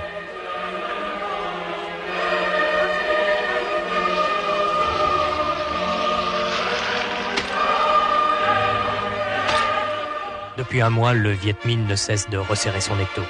[10.55, 13.23] Depuis un mois, le Viet Minh ne cesse de resserrer son étau.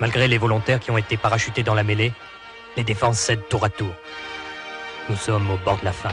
[0.00, 2.12] Malgré les volontaires qui ont été parachutés dans la mêlée,
[2.76, 3.94] les défenses cèdent tour à tour.
[5.08, 6.10] Nous sommes au bord de la fin.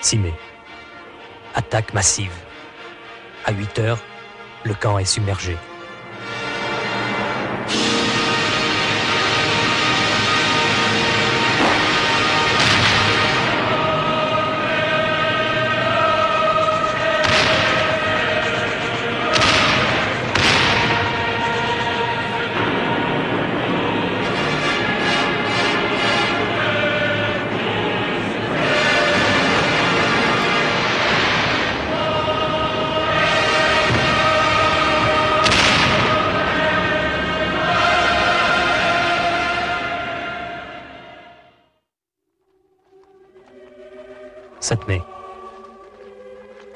[0.00, 0.34] 6 mai.
[1.54, 2.32] Attaque massive.
[3.44, 3.98] À 8 heures,
[4.64, 5.56] le camp est submergé.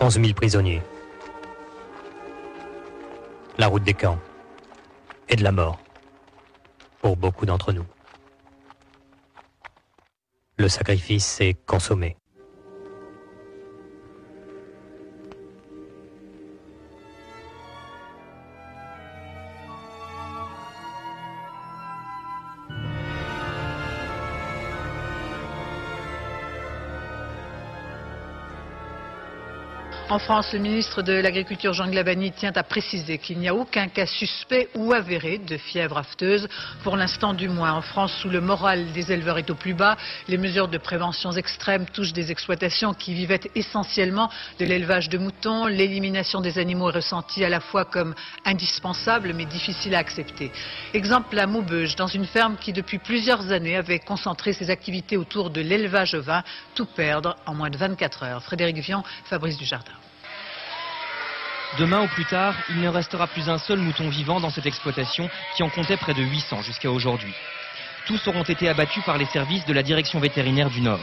[0.05, 0.83] 11 000 prisonniers.
[3.57, 4.19] La route des camps.
[5.31, 5.79] Et de la mort.
[7.01, 7.87] Pour beaucoup d'entre nous.
[10.59, 12.19] Le sacrifice est consommé.
[30.15, 33.89] En France, le ministre de l'Agriculture, Jean Glabani, tient à préciser qu'il n'y a aucun
[33.89, 36.49] cas suspect ou avéré de fièvre afteuse,
[36.85, 37.73] pour l'instant du moins.
[37.73, 39.97] En France, où le moral des éleveurs est au plus bas,
[40.29, 45.67] les mesures de prévention extrêmes touchent des exploitations qui vivaient essentiellement de l'élevage de moutons.
[45.67, 50.53] L'élimination des animaux est ressentie à la fois comme indispensable mais difficile à accepter.
[50.93, 55.51] Exemple à Maubeuge, dans une ferme qui depuis plusieurs années avait concentré ses activités autour
[55.51, 56.45] de l'élevage vin,
[56.77, 58.43] tout perdre en moins de 24 heures.
[58.45, 60.04] Frédéric Vian, Fabrice Dujardin.
[61.79, 65.29] Demain ou plus tard, il ne restera plus un seul mouton vivant dans cette exploitation
[65.57, 67.35] qui en comptait près de 800 jusqu'à aujourd'hui.
[68.07, 71.01] Tous auront été abattus par les services de la direction vétérinaire du Nord.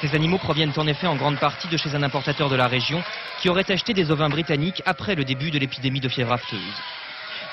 [0.00, 3.00] Ces animaux proviennent en effet en grande partie de chez un importateur de la région
[3.40, 6.82] qui aurait acheté des ovins britanniques après le début de l'épidémie de fièvre afteuse.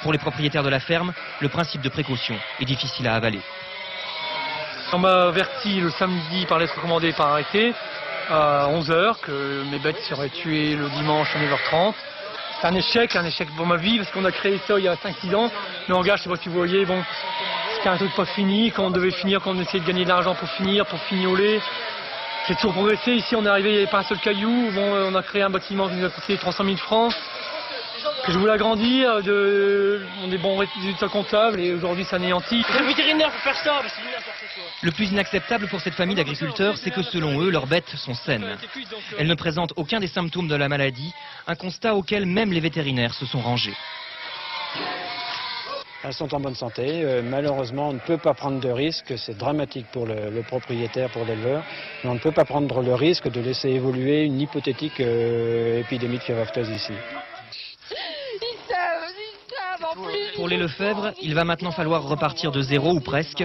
[0.01, 3.41] Pour les propriétaires de la ferme, le principe de précaution est difficile à avaler.
[4.91, 7.73] On m'a averti le samedi par lettre recommandée par arrêté
[8.29, 11.93] à 11h que mes bêtes seraient tuées le dimanche à 9h30
[12.63, 14.87] c'est un échec, un échec pour ma vie, parce qu'on a créé ça il y
[14.87, 15.51] a 5-6 ans.
[15.89, 17.03] Le hangar, je sais pas si vous voyez, bon,
[17.75, 20.09] c'était un truc pas fini, quand on devait finir, quand on essayait de gagner de
[20.09, 21.59] l'argent pour finir, pour fignoler.
[22.47, 25.11] J'ai toujours progressé, ici on est arrivé, il n'y avait pas un seul caillou, bon,
[25.11, 27.13] on a créé un bâtiment qui nous a coûté 300 000 francs,
[28.25, 32.63] que je voulais agrandir, de, on est bons résultats comptables, et aujourd'hui c'est anéanti.
[32.79, 37.03] Le vétérinaire pour faire ça, c'est le plus inacceptable pour cette famille d'agriculteurs, c'est que
[37.03, 38.57] selon eux, leurs bêtes sont saines.
[39.17, 41.13] Elles ne présentent aucun des symptômes de la maladie,
[41.47, 43.75] un constat auquel même les vétérinaires se sont rangés.
[46.03, 47.03] elles sont en bonne santé.
[47.03, 51.23] Euh, malheureusement, on ne peut pas prendre de risque, c'est dramatique pour le, propriétaire, pour
[51.25, 51.63] l'éleveur,
[52.03, 56.17] mais on ne peut pas prendre le risque de laisser évoluer une hypothétique euh, épidémie
[56.17, 56.93] de fièvre ici.
[60.35, 63.43] Pour les Lefebvre, il va maintenant falloir repartir de zéro ou presque.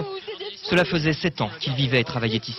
[0.63, 2.57] Cela faisait sept ans qu'il vivait et travaillait ici.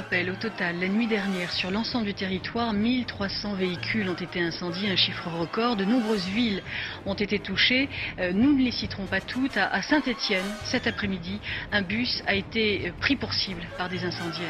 [0.00, 4.90] Rappelle, au total, la nuit dernière, sur l'ensemble du territoire, 1300 véhicules ont été incendiés,
[4.90, 5.76] un chiffre record.
[5.76, 6.62] De nombreuses villes
[7.04, 7.90] ont été touchées.
[8.18, 9.58] Euh, nous ne les citerons pas toutes.
[9.58, 11.38] À Saint-Étienne, cet après-midi,
[11.70, 14.48] un bus a été euh, pris pour cible par des incendiaires.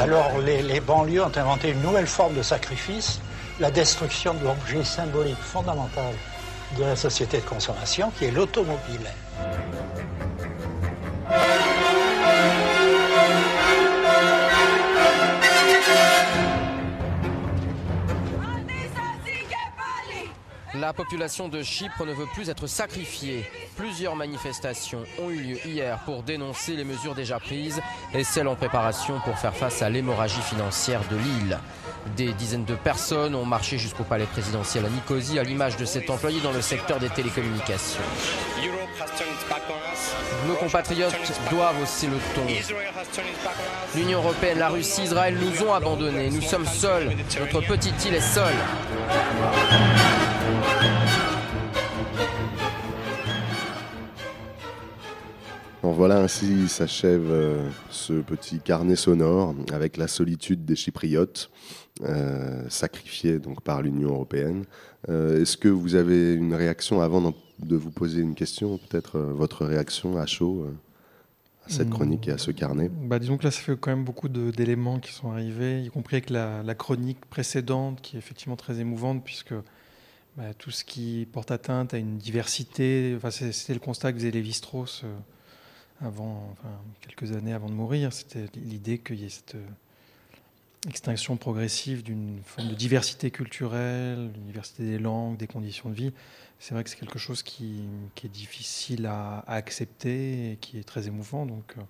[0.00, 3.20] Alors les, banlieues ont inventé une nouvelle forme de sacrifice,
[3.60, 6.14] la destruction de l'objet symbolique fondamental
[6.78, 9.10] de la société de consommation, qui est l'automobile.
[20.80, 23.44] La population de Chypre ne veut plus être sacrifiée.
[23.76, 27.82] Plusieurs manifestations ont eu lieu hier pour dénoncer les mesures déjà prises
[28.14, 31.58] et celles en préparation pour faire face à l'hémorragie financière de l'île.
[32.16, 36.08] Des dizaines de personnes ont marché jusqu'au palais présidentiel à Nicosie à l'image de cet
[36.08, 38.00] employé dans le secteur des télécommunications.
[40.48, 41.14] Nos compatriotes
[41.50, 42.46] doivent hausser le ton.
[43.94, 46.30] L'Union européenne, la Russie, Israël nous ont abandonnés.
[46.30, 47.14] Nous sommes seuls.
[47.38, 48.54] Notre petite île est seule.
[56.00, 61.50] Voilà, ainsi s'achève euh, ce petit carnet sonore avec la solitude des Chypriotes,
[62.04, 64.64] euh, sacrifiés donc par l'Union européenne.
[65.10, 69.66] Euh, est-ce que vous avez une réaction avant de vous poser une question, peut-être votre
[69.66, 70.68] réaction à chaud
[71.66, 71.92] à cette hmm.
[71.92, 72.88] chronique et à ce carnet?
[72.88, 76.16] Bah, Disons que là, ça fait quand même beaucoup d'éléments qui sont arrivés, y compris
[76.16, 79.52] avec la, chronique précédente, qui est effectivement très émouvante, puisque
[80.40, 84.30] bah, tout ce qui porte atteinte à une diversité, enfin, c'était le constat que faisait
[84.30, 85.04] Lévi-Strauss
[86.02, 89.66] avant, enfin, quelques années avant de mourir, c'était l'idée qu'il y ait cette euh,
[90.88, 96.12] extinction progressive d'une forme de diversité culturelle, une diversité des langues, des conditions de vie.
[96.58, 97.84] C'est vrai que c'est quelque chose qui,
[98.22, 101.44] est difficile à, accepter et qui est très émouvant.
[101.44, 101.82] Donc euh,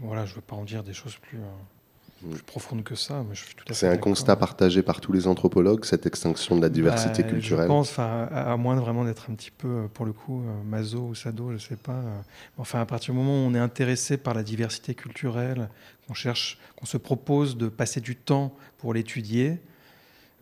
[0.00, 1.38] voilà, je ne veux pas en dire des choses plus...
[1.38, 1.75] Euh,
[2.16, 3.24] plus profonde que ça.
[3.28, 6.56] Mais je suis tout à C'est un constat partagé par tous les anthropologues, cette extinction
[6.56, 9.68] de la diversité bah, culturelle Je pense, à, moins de vraiment d'être un petit peu,
[9.68, 11.92] euh, pour le coup, euh, maso ou sado, je ne sais pas.
[11.92, 12.20] Euh,
[12.58, 15.68] enfin, à partir du moment où on est intéressé par la diversité culturelle,
[16.06, 19.58] qu'on cherche, qu'on se propose de passer du temps pour l'étudier,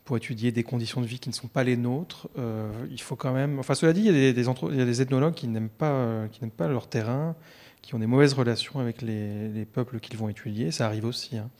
[0.04, 2.28] pour étudier des conditions de vie qui ne sont pas les nôtres,
[2.90, 3.58] il faut quand même.
[3.58, 5.70] Enfin, cela dit, il y a des, des, il y a des ethnologues qui n'aiment
[5.70, 7.34] pas, qui n'aiment pas leur terrain
[7.84, 10.70] qui ont des mauvaises relations avec les, peuples qu'ils vont étudier.
[10.70, 11.36] Ça arrive aussi.
[11.36, 11.50] Hein.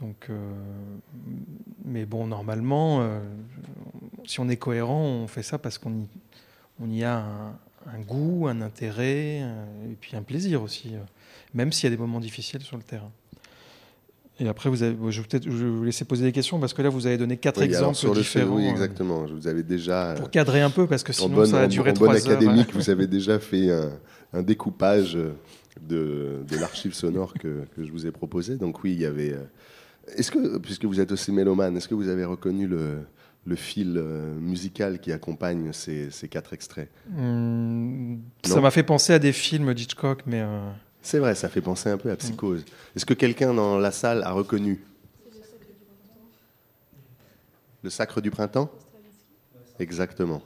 [0.00, 0.52] Donc, euh,
[1.84, 3.20] mais bon, normalement, euh,
[4.24, 6.06] si on est cohérent, on fait ça parce qu'on
[6.86, 7.24] y, a
[7.86, 11.00] un, goût, un intérêt, et puis un plaisir aussi, euh,
[11.54, 13.12] même s'il y a des moments difficiles sur le terrain.
[14.40, 16.88] Et après, vous avez, je vais peut-être vous laisser poser des questions parce que là,
[16.88, 18.56] vous avez donné quatre exemples sur le différents.
[18.56, 19.26] oui, exactement.
[19.26, 20.14] Je vous avais déjà.
[20.18, 22.14] Pour cadrer un peu, parce que sinon, ça a duré trois heures.
[22.14, 23.90] En académique, vous avez déjà fait un,
[24.32, 25.14] un découpage
[25.80, 28.56] de, de l'archive sonore que, que, je vous ai proposé.
[28.56, 29.32] Donc oui, il y avait...
[29.32, 29.44] Euh,
[30.16, 32.98] est-ce que, puisque vous êtes aussi mélomane, est-ce que vous avez reconnu le,
[33.46, 36.88] le fil euh, musical qui accompagne ces, ces quatre extraits?
[37.10, 40.40] Hmm, Ça m'a fait penser à des films d'Hitchcock, mais...
[40.40, 40.70] Euh,
[41.02, 42.64] C'est vrai, ça fait penser un peu à Psychose.
[42.94, 44.84] Est-ce que quelqu'un dans la salle a reconnu
[47.82, 48.70] Le Sacre du Printemps
[49.80, 50.42] Exactement.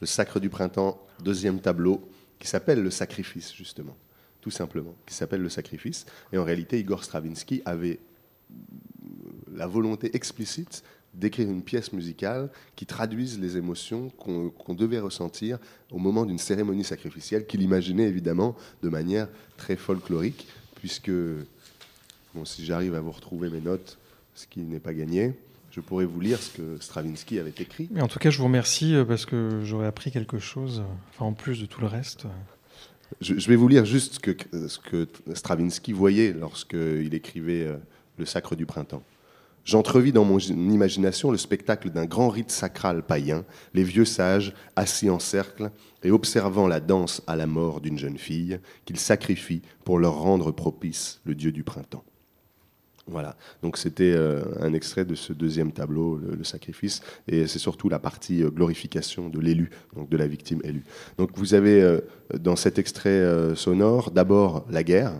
[0.00, 3.96] Le Sacre du Printemps, deuxième tableau, qui s'appelle le sacrifice, justement,
[4.40, 6.06] tout simplement, qui s'appelle le sacrifice.
[6.32, 8.00] Et en réalité, Igor Stravinsky avait
[9.52, 10.82] la volonté explicite
[11.14, 15.58] d'écrire une pièce musicale qui traduise les émotions qu'on devait ressentir
[15.90, 20.46] au moment d'une cérémonie sacrificielle, qu'il imaginait évidemment de manière très folklorique,
[20.76, 21.10] puisque,
[22.34, 23.98] bon, si j'arrive à vous retrouver mes notes,
[24.34, 25.34] ce qui n'est pas gagné,
[25.70, 27.88] je pourrais vous lire ce que Stravinsky avait écrit.
[27.90, 31.26] Mais en tout cas, je vous remercie euh, parce que j'aurais appris quelque chose, enfin,
[31.26, 32.26] en plus de tout le reste.
[33.20, 37.76] Je, vais vous lire juste ce que, ce que Stravinsky voyait lorsqu'il écrivait euh,
[38.18, 39.02] Le Sacre du Printemps.
[39.70, 45.08] J'entrevis dans mon imagination le spectacle d'un grand rite sacral païen, les vieux sages assis
[45.08, 45.70] en cercle
[46.02, 50.50] et observant la danse à la mort d'une jeune fille qu'ils sacrifient pour leur rendre
[50.50, 52.02] propice le dieu du printemps.
[53.06, 57.88] Voilà, donc c'était euh, un extrait de ce deuxième tableau, le, sacrifice, et c'est surtout
[57.88, 60.84] la partie euh, glorification de l'élu, donc de la victime élue.
[61.16, 62.00] Donc vous avez euh,
[62.40, 65.12] dans cet extrait sonore d'abord la guerre,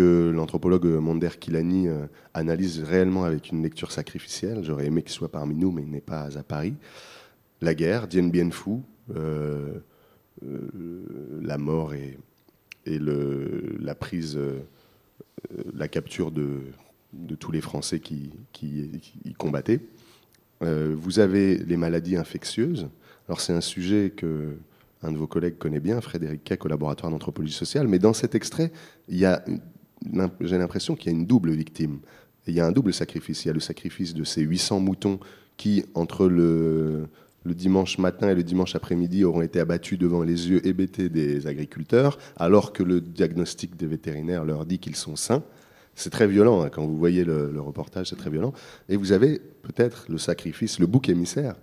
[0.00, 4.62] l'anthropologue Monder Kilani euh, analyse réellement avec une lecture sacrificielle.
[4.62, 6.74] J'aurais aimé qu'il soit parmi nous, mais il n'est pas à Paris.
[7.60, 8.80] La guerre, Dien Bien Phu,
[9.14, 9.78] euh,
[10.44, 12.18] euh, la mort et,
[12.86, 14.38] la prise,
[15.74, 16.60] la capture de,
[17.38, 18.32] tous les Français qui,
[18.62, 19.80] y combattaient.
[20.62, 22.88] Vous avez les maladies infectieuses.
[23.28, 24.56] Alors c'est un sujet que
[25.02, 27.86] un de vos collègues connaît bien, Frédéric Keck, au laboratoire d'anthropologie sociale.
[27.86, 28.72] Mais dans cet extrait,
[29.08, 29.44] il y a,
[30.40, 32.00] j'ai l'impression qu'il y a une double victime.
[32.46, 33.44] Il y a un double sacrifice.
[33.44, 35.20] Il y a le sacrifice de ces 800 moutons
[35.56, 37.08] qui, entre le,
[37.44, 42.18] dimanche matin et le dimanche après-midi, auront été abattus devant les yeux hébétés des agriculteurs,
[42.36, 45.42] alors que le diagnostic des vétérinaires leur dit qu'ils sont sains.
[45.94, 48.52] C'est très violent, hein, quand vous voyez le reportage, c'est très violent.
[48.88, 51.56] Et vous avez peut-être le sacrifice, le bouc émissaire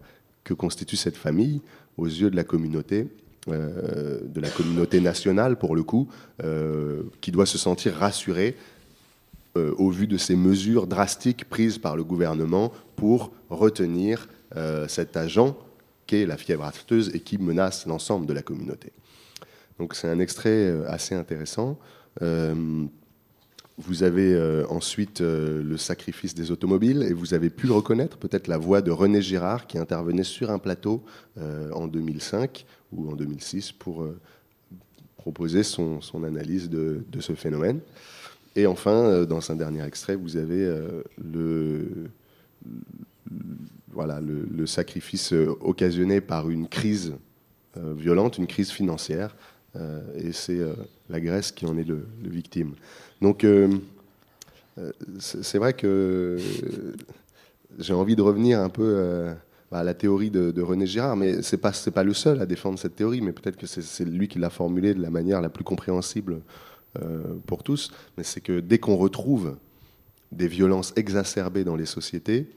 [0.44, 1.62] que constitue cette famille
[1.98, 3.08] aux yeux de la communauté,
[3.48, 6.08] euh, de la communauté nationale pour le coup,
[6.44, 8.56] euh, qui doit se sentir rassurée
[9.56, 14.28] euh, au vu de ces mesures drastiques prises par le gouvernement pour retenir
[14.88, 15.58] cet agent
[16.08, 18.94] qu'est la fièvre afteuse et qui menace l'ensemble de la communauté.
[19.80, 21.78] Donc c'est un extrait assez intéressant.
[22.22, 28.58] Vous avez ensuite le sacrifice des automobiles et vous avez pu le reconnaître, peut-être la
[28.58, 31.04] voix de René Girard qui intervenait sur un plateau
[31.74, 32.66] en 2005
[32.96, 34.20] ou en 2006 pour euh,
[35.18, 37.80] proposer son, analyse de, ce phénomène.
[38.56, 42.10] Et enfin, euh, dans un dernier extrait, vous avez euh, le,
[43.92, 47.14] voilà, le, sacrifice occasionné par une crise
[47.78, 49.36] violente, une crise financière,
[50.16, 50.62] et c'est
[51.10, 52.74] la Grèce qui en est le, le victime.
[53.22, 53.46] Donc,
[55.20, 56.38] c'est vrai que
[57.78, 59.36] j'ai envie de revenir un peu
[59.72, 62.80] à la théorie de, René Girard, mais c'est pas c'est pas le seul à défendre
[62.80, 65.64] cette théorie, mais peut-être que c'est- lui qui l'a formulée de la manière la plus
[65.64, 66.42] compréhensible
[67.02, 67.92] euh, pour tous.
[68.18, 69.58] Mais c'est que dès qu'on retrouve
[70.32, 72.50] des violences exacerbées dans les sociétés,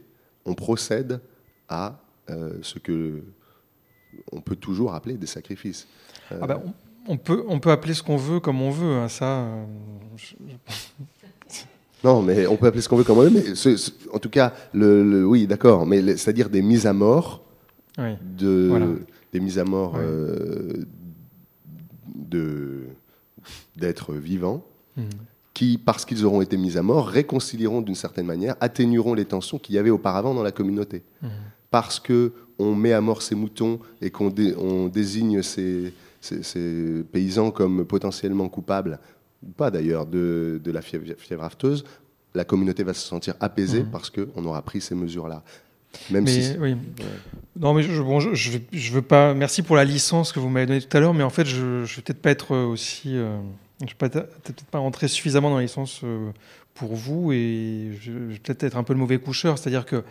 [0.44, 1.20] on procède
[1.68, 2.00] à
[2.30, 3.22] euh, ce que
[4.32, 5.86] on peut toujours appeler des sacrifices.
[6.32, 6.62] Euh, Ah bah,
[7.06, 9.46] on, peut, on peut appeler ce qu'on veut comme on veut, hein, ça.
[12.04, 14.18] Non, mais on peut appeler ce qu'on veut comme on veut, mais ce- ce- en
[14.18, 17.42] tout cas, le, le- oui, d'accord, mais c'est-à-dire des mises à mort,
[17.98, 18.12] Oui.
[18.38, 18.86] de, Voilà.
[19.32, 20.00] des mises à mort Oui.
[20.04, 20.84] euh,
[22.14, 22.80] de
[23.76, 24.64] d'êtres vivants,
[24.96, 25.04] Mhm.
[25.54, 29.58] qui, parce qu'ils auront été mis à mort, réconcilieront d'une certaine manière, atténueront les tensions
[29.58, 31.02] qu'il y avait auparavant dans la communauté.
[31.22, 31.30] Mhm.
[31.70, 36.42] Parce que on met à mort ces moutons et qu'on dé- on désigne ces, ces-
[36.42, 38.98] ces paysans comme potentiellement coupables,
[39.46, 41.84] ou pas d'ailleurs, de, de la fièvre, fièvre afteuse,
[42.34, 43.90] la communauté va se sentir apaisée Mhm.
[43.90, 45.42] parce qu'on aura pris ces mesures-là.
[46.10, 46.56] Même mais, si.
[46.58, 46.76] oui.
[47.58, 49.32] Non, mais je, bon, je, je, veux pas.
[49.34, 51.64] Merci pour la licence que vous m'avez donnée tout à l'heure, mais en fait, je,
[51.80, 53.16] ne vais peut-être pas être aussi.
[53.16, 53.38] euh,
[53.80, 56.30] je vais peut-être pas rentrer suffisamment dans la licence euh,
[56.74, 59.56] pour vous, et je, vais peut-être être un peu le mauvais coucheur.
[59.58, 60.04] C'est-à-dire que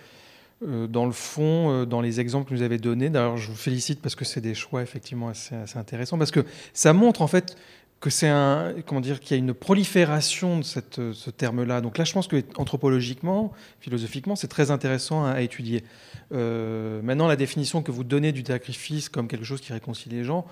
[0.67, 3.55] euh, dans le fond, euh, dans les exemples que vous avez donnés, d'ailleurs, je vous
[3.55, 7.27] félicite parce que c'est des choix effectivement assez, assez intéressants, parce que ça montre en
[7.27, 7.55] fait
[7.99, 11.81] que c'est un comment dire qu'il y a une prolifération de cette, ce terme-là.
[11.81, 15.83] Donc là, je pense que anthropologiquement, philosophiquement, c'est très intéressant à, étudier.
[16.31, 20.23] Euh, maintenant, la définition que vous donnez du sacrifice comme quelque chose qui réconcilie les
[20.23, 20.45] gens,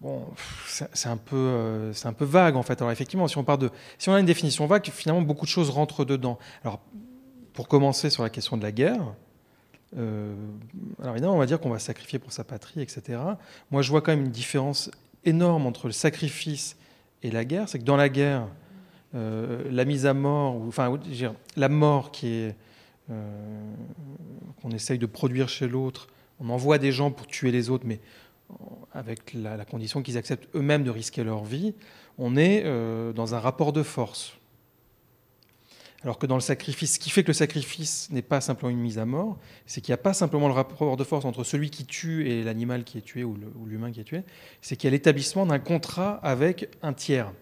[0.00, 0.24] bon,
[0.66, 2.80] c'est un peu, euh, c'est un peu vague en fait.
[2.80, 5.50] Alors effectivement, si on part de, si on a une définition vague, finalement beaucoup de
[5.50, 6.38] choses rentrent dedans.
[6.64, 6.80] Alors,
[7.52, 9.14] pour commencer sur la question de la guerre.
[9.96, 10.34] euh,
[11.00, 13.18] alors évidemment, on va dire qu'on va sacrifier pour sa patrie, etc.
[13.70, 14.90] Moi, je vois quand même une différence
[15.24, 16.76] énorme entre le sacrifice
[17.22, 17.68] et la guerre.
[17.68, 18.46] C'est que dans la guerre,
[19.14, 22.52] euh, la mise à mort, ou, enfin, dire, la mort euh,
[24.62, 26.08] qu'on essaye de produire chez l'autre,
[26.38, 28.00] on envoie des gens pour tuer les autres, mais
[28.92, 31.74] avec la, la condition qu'ils acceptent eux-mêmes de risquer leur vie,
[32.18, 34.36] on est euh, dans un rapport de force.
[36.02, 38.80] Alors que dans le sacrifice, ce qui fait que le sacrifice n'est pas simplement une
[38.80, 41.68] mise à mort, c'est qu'il n'y a pas simplement le rapport de force entre celui
[41.68, 43.36] qui tue et l'animal qui est tué ou
[43.66, 44.22] l'humain qui est tué,
[44.62, 47.32] c'est qu'il y a l'établissement d'un contrat avec un tiers.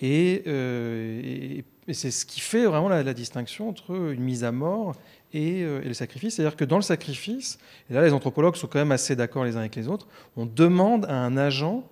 [0.00, 1.60] Et, euh,
[1.92, 4.94] c'est ce qui fait vraiment la, distinction entre une mise à mort
[5.34, 6.36] et, euh, et le sacrifice.
[6.36, 7.58] C'est-à-dire que dans le sacrifice,
[7.90, 10.46] et là les anthropologues sont quand même assez d'accord les uns avec les autres, on
[10.46, 11.86] demande à un agent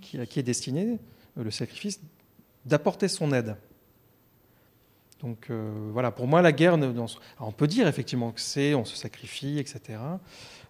[0.00, 0.98] qui, à qui est destiné
[1.38, 2.00] euh, le sacrifice
[2.64, 3.56] d'apporter son aide.
[5.24, 6.78] Donc euh, voilà, pour moi, la guerre,
[7.40, 9.98] on peut dire effectivement que c'est, on se sacrifie, etc.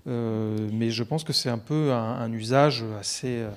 [0.06, 3.50] Euh, mais je pense que c'est un peu un, un usage assez, euh,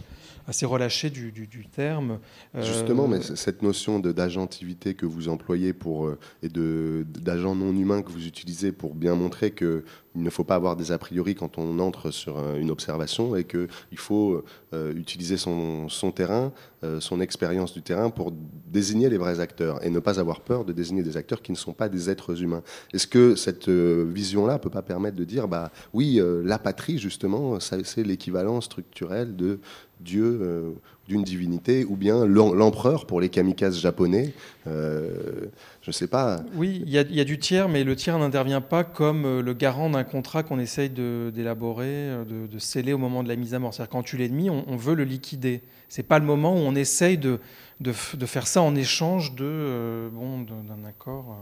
[0.48, 2.20] assez relâché du, terme.
[2.56, 6.10] Justement, mais cette notion d'agentivité que vous employez pour,
[6.42, 9.84] et d'agent non humain que vous utilisez pour bien montrer que
[10.18, 13.44] il ne faut pas avoir des a priori quand on entre sur une observation et
[13.44, 16.52] qu'il faut euh, utiliser son, terrain,
[16.84, 18.34] euh, son expérience du terrain pour
[18.66, 21.58] désigner les vrais acteurs et ne pas avoir peur de désigner des acteurs qui ne
[21.58, 22.64] sont pas des êtres humains.
[22.94, 26.98] Est-ce que cette euh, vision-là ne peut pas permettre de dire, bah oui, la patrie,
[26.98, 29.60] justement, c'est l'équivalent structurel de
[30.02, 30.76] Dieu
[31.08, 34.34] d'une divinité, ou bien l'empereur pour les kamikazes japonais.
[34.68, 35.46] Euh,
[35.82, 36.42] je ne sais pas.
[36.56, 39.90] Oui, il y, a du tiers, mais le tiers n'intervient pas comme euh, le garant
[39.90, 43.74] d'un contrat qu'on essaye d'élaborer, euh, de, sceller au moment de la mise à mort.
[43.74, 45.62] C'est-à-dire quand tu l'ennemi, on, on, veut le liquider.
[45.88, 47.40] C'est pas le moment où on essaye de,
[47.80, 51.38] de, faire ça en échange de bon d'un accord.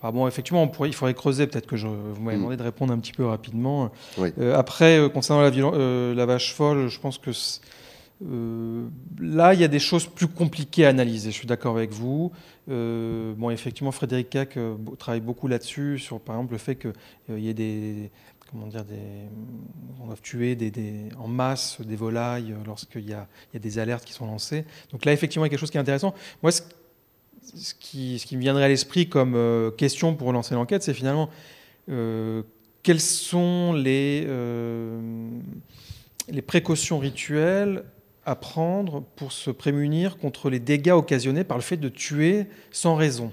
[0.00, 1.46] Enfin bon, effectivement, on pourrait, il faudrait creuser.
[1.46, 2.40] Peut-être que je, vous m'avez mm.
[2.40, 3.92] demandé de répondre un petit peu rapidement.
[4.54, 7.30] après, concernant la, la, vache folle, je pense que
[8.24, 8.88] euh,
[9.18, 11.30] là, il y a des choses plus compliquées à analyser.
[11.30, 12.32] Je suis d'accord avec vous.
[12.70, 17.38] Euh, bon, effectivement, Frédéric Cac euh, travaille beaucoup là-dessus, sur par exemple le fait qu'il
[17.38, 18.10] y ait des,
[18.50, 18.84] comment dire,
[20.00, 20.56] on doit tuer
[21.18, 24.64] en masse des volailles lorsqu'il y, a, des alertes qui sont lancées.
[24.92, 26.14] Donc là, effectivement, il y a quelque chose qui est intéressant.
[26.42, 26.62] Moi, ce,
[27.78, 31.28] qui, me viendrait à l'esprit comme question pour lancer l'enquête, c'est finalement
[31.86, 34.26] quelles sont les
[36.46, 37.84] précautions rituelles
[38.26, 42.96] à prendre pour se prémunir contre les dégâts occasionnés par le fait de tuer sans
[42.96, 43.32] raison.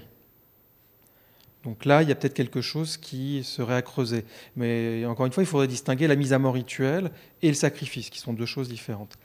[1.64, 4.24] Donc là, il y a peut-être quelque chose qui serait à creuser.
[4.56, 7.10] Mais encore une fois, il faudrait distinguer la mise à mort rituelle
[7.42, 9.18] et le sacrifice, qui sont deux choses différentes.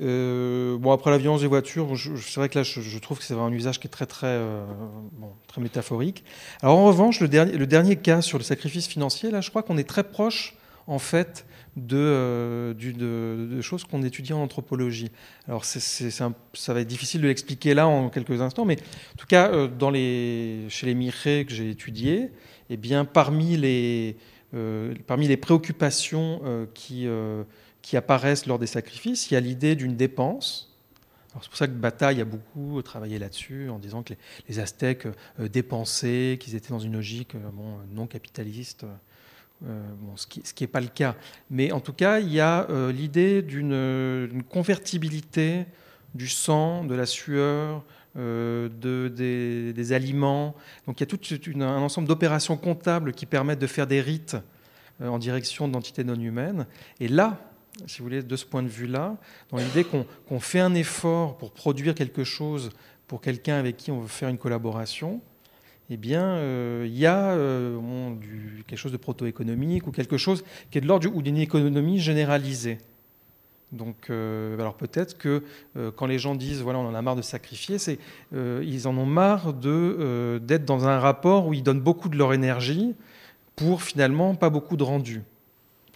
[0.00, 3.34] Euh, bon, après la violence des voitures, c'est vrai que là, je, trouve que c'est
[3.34, 4.64] un usage qui est très, très, euh,
[5.46, 6.24] très métaphorique.
[6.62, 9.62] Alors en revanche, le dernier, le dernier cas sur le sacrifice financier, là, je crois
[9.62, 10.54] qu'on est très proche,
[10.86, 11.46] en fait,
[11.76, 15.10] de, euh, de, choses qu'on étudie en anthropologie.
[15.48, 16.28] Alors ça
[16.68, 20.68] va être difficile de l'expliquer là en quelques instants, mais en tout cas, euh, les,
[20.68, 22.30] chez les Miré que j'ai étudiés,
[22.70, 24.16] eh bien, parmi, les,
[24.54, 26.42] euh, les préoccupations
[26.74, 27.06] qui,
[27.96, 30.68] apparaissent lors des sacrifices, il y a l'idée d'une dépense.
[31.40, 34.12] C'est pour ça que Bataille a beaucoup travaillé là-dessus, en disant que
[34.48, 37.34] les, Aztèques dépensaient, qu'ils étaient dans une logique
[37.90, 38.84] non capitaliste
[39.66, 39.82] euh,
[40.16, 41.14] ce qui n'est pas le cas.
[41.50, 45.66] Mais en tout cas, il y a euh, l'idée d'une convertibilité
[46.14, 47.84] du sang, de la sueur,
[48.16, 50.54] euh, de, des, aliments.
[50.86, 51.20] Donc il y a tout
[51.60, 54.36] un ensemble d'opérations comptables qui permettent de faire des rites
[55.00, 56.66] en direction d'entités non humaines.
[57.00, 57.38] Et là,
[57.86, 59.16] si vous voulez, de ce point de vue-là,
[59.50, 62.70] dans l'idée qu'on fait un effort pour produire quelque chose
[63.06, 65.20] pour quelqu'un avec qui on veut faire une collaboration,
[65.92, 67.78] eh bien, euh, il y a euh,
[68.66, 72.78] quelque chose de proto-économique ou quelque chose qui est de l'ordre d'une économie généralisée.
[73.72, 75.42] Donc, euh, alors peut-être que
[75.96, 77.98] quand les gens disent voilà, on en a marre de sacrifier, c'est
[78.34, 82.94] ils en ont marre d'être dans un rapport où ils donnent beaucoup de leur énergie
[83.54, 85.22] pour finalement pas beaucoup de rendu.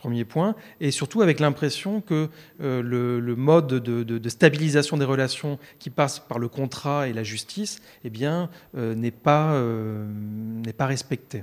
[0.07, 0.55] Premier point.
[0.81, 2.29] Et surtout avec l'impression que
[2.63, 7.83] euh, le, mode de, stabilisation des relations qui passe par le contrat et la justice
[8.05, 10.07] eh bien, euh, n'est pas, euh,
[10.65, 11.43] n'est pas respecté.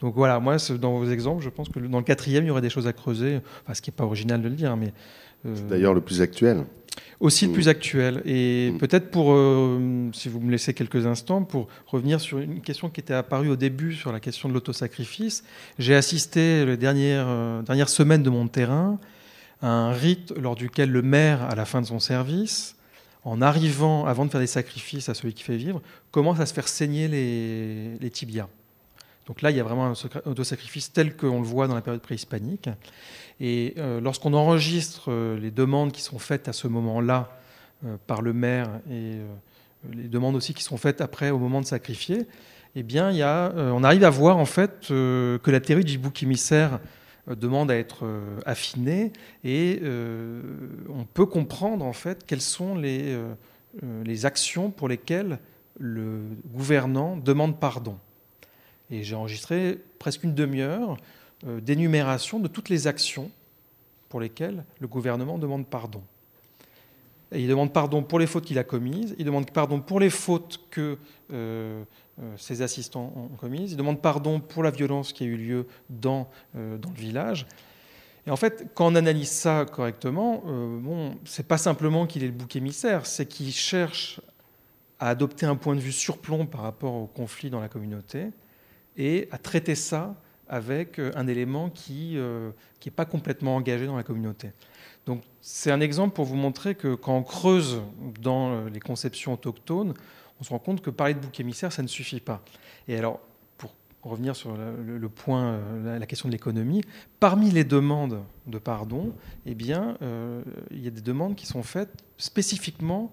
[0.00, 2.62] Donc voilà, moi, dans vos exemples, je pense que dans le quatrième, il y aurait
[2.62, 4.74] des choses à creuser, enfin, ce qui n'est pas original de le dire.
[4.74, 4.94] Mais,
[5.44, 6.64] C'est d'ailleurs le plus actuel.
[7.20, 8.22] Aussi le plus actuel.
[8.24, 8.78] Et mm.
[8.78, 13.00] peut-être pour, euh, si vous me laissez quelques instants, pour revenir sur une question qui
[13.00, 15.44] était apparue au début sur la question de l'autosacrifice.
[15.78, 18.98] J'ai assisté les dernières, euh, dernières semaines de mon terrain
[19.62, 22.74] à un rite lors duquel le maire, à la fin de son service,
[23.24, 26.52] en arrivant, avant de faire des sacrifices à celui qui fait vivre, commence à se
[26.52, 28.48] faire saigner les, les tibias.
[29.26, 32.02] Donc là, il y a vraiment un autosacrifice tel qu'on le voit dans la période
[32.02, 32.68] préhispanique.
[33.44, 37.36] Et euh, lorsqu'on enregistre euh, les demandes qui sont faites à ce moment-là
[37.84, 39.16] euh, par le maire et
[39.92, 42.28] les demandes aussi qui sont faites après au moment de sacrifier,
[42.76, 46.78] eh on arrive à voir en fait que la théorie du bouc émissaire
[47.26, 48.06] demande à être
[48.46, 49.12] affinée
[49.42, 49.82] et
[50.88, 53.18] on peut comprendre en fait quelles sont les,
[54.04, 55.40] les actions pour lesquelles
[55.80, 56.20] le
[56.54, 57.98] gouvernant demande pardon.
[58.90, 60.96] Et j'ai enregistré presque une demi-heure
[61.44, 63.30] d'énumération de toutes les actions
[64.08, 66.02] pour lesquelles le gouvernement demande pardon.
[67.34, 70.60] Il demande pardon pour les fautes qu'il a commises, il demande pardon pour les fautes
[70.70, 70.98] que
[71.32, 71.82] euh,
[72.20, 75.66] euh, ses assistants ont commises, il demande pardon pour la violence qui a eu lieu
[75.88, 77.46] dans, dans le village.
[78.26, 82.32] Et en fait, quand on analyse ça correctement, bon, c'est pas simplement qu'il est le
[82.32, 84.20] bouc émissaire, c'est qu'il cherche
[85.00, 88.28] à adopter un point de vue surplomb par rapport au conflit dans la communauté,
[88.96, 90.14] et à traiter ça
[90.52, 94.50] avec un élément qui n'est pas complètement engagé dans la communauté.
[95.06, 97.80] Donc c'est un exemple pour vous montrer que quand on creuse
[98.20, 99.94] dans les conceptions autochtones,
[100.40, 102.44] on se rend compte que parler de bouc émissaire, ça ne suffit pas.
[102.86, 103.20] Et alors,
[103.56, 103.72] pour
[104.02, 106.82] revenir sur le, point, la question de l'économie,
[107.18, 109.14] parmi les demandes de pardon,
[109.46, 109.96] eh bien,
[110.70, 113.10] il y a des demandes qui sont faites spécifiquement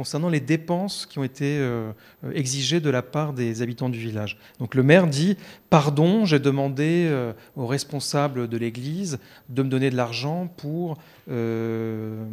[0.00, 1.92] concernant les dépenses qui ont été euh,
[2.32, 4.38] exigées de la part des habitants du village.
[4.58, 5.36] Donc le maire dit
[5.68, 9.18] Pardon, j'ai demandé euh, aux responsables de l'église
[9.50, 10.96] de me donner de l'argent pour
[11.30, 12.24] euh,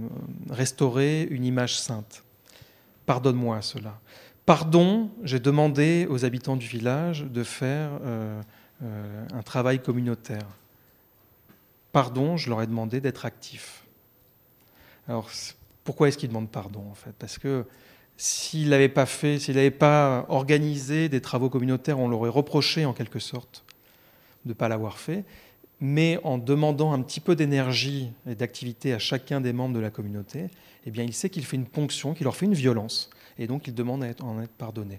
[0.50, 2.24] restaurer une image sainte.
[3.06, 4.00] Pardonne-moi cela.
[4.46, 7.90] Pardon, j'ai demandé aux habitants du village de faire
[8.82, 10.48] un travail communautaire.
[11.92, 13.84] Pardon, je leur ai demandé d'être actifs.
[15.10, 15.30] Alors,
[15.88, 17.14] pourquoi est-ce qu'il demande pardon en fait?
[17.18, 17.64] Parce que
[18.18, 22.92] s'il n'avait pas fait, s'il n'avait pas organisé des travaux communautaires, on l'aurait reproché en
[22.92, 23.64] quelque sorte
[24.44, 25.24] de ne pas l'avoir fait.
[25.80, 29.90] Mais en demandant un petit peu d'énergie et d'activité à chacun des membres de la
[29.90, 30.50] communauté,
[30.86, 33.10] eh bien, il sait qu'il fait une ponction, qu'il leur fait une violence,
[33.40, 34.98] et donc il demande à en être pardonné.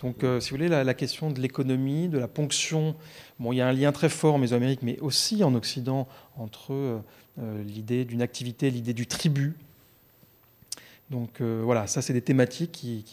[0.00, 2.96] Donc, euh, si vous voulez, la, question de l'économie, de la ponction,
[3.38, 6.06] bon, il y a un lien très fort en Mésoamérique, mais aussi en Occident,
[6.36, 6.98] entre euh,
[7.40, 9.56] euh, l'idée d'une activité, l'idée du tribut,
[11.10, 13.04] donc euh, voilà, ça c'est des thématiques qui,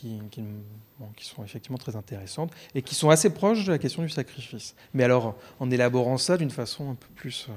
[1.21, 4.75] sont effectivement très intéressantes et qui sont assez proches de la question du sacrifice.
[4.93, 7.53] Mais alors en élaborant ça d'une façon un peu plus euh,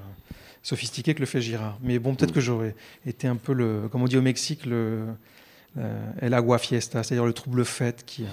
[0.62, 1.78] sophistiquée que le fait Girard.
[1.82, 5.06] Mais bon, peut-être que j'aurais été un peu le, comme on dit au Mexique, le
[5.76, 8.24] euh, El agua fiesta, c'est-à-dire le trouble fête qui,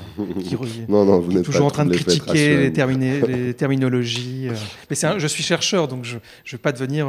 [0.44, 0.56] qui,
[0.88, 4.50] non, non, vous est toujours en train de critiquer les, les, terminologies.
[4.92, 7.08] Mais je suis chercheur, donc je ne vais pas devenir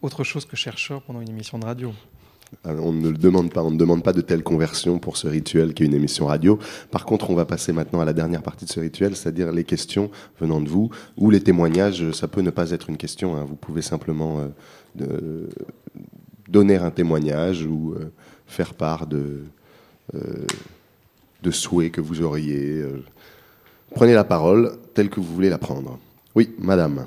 [0.00, 1.92] autre chose que chercheur pendant une émission de radio.
[2.66, 5.72] Euh, on ne demande pas, on ne demande pas de telle conversion pour ce rituel
[5.72, 6.58] qui est une émission radio.
[6.90, 9.64] Par contre, on va passer maintenant à la dernière partie de ce rituel, c'est-à-dire les
[9.64, 10.10] questions
[10.40, 12.10] venant de vous ou les témoignages.
[12.12, 13.36] Ça peut ne pas être une question.
[13.36, 13.44] Hein.
[13.48, 14.40] Vous pouvez simplement
[15.00, 15.46] euh,
[16.48, 18.10] donner un témoignage ou euh,
[18.46, 19.44] faire part de,
[20.12, 22.84] de souhaits que vous auriez.
[23.94, 25.98] Prenez la parole telle que vous voulez la prendre.
[26.34, 27.06] Oui, madame.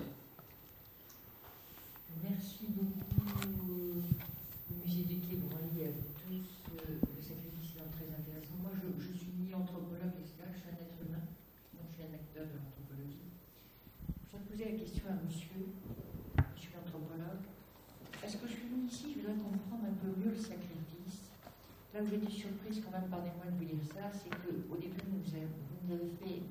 [21.94, 25.22] Là où j'étais surprise quand même, pardonnez-moi de vous dire ça, c'est qu'au début, vous
[25.22, 26.42] nous avez fait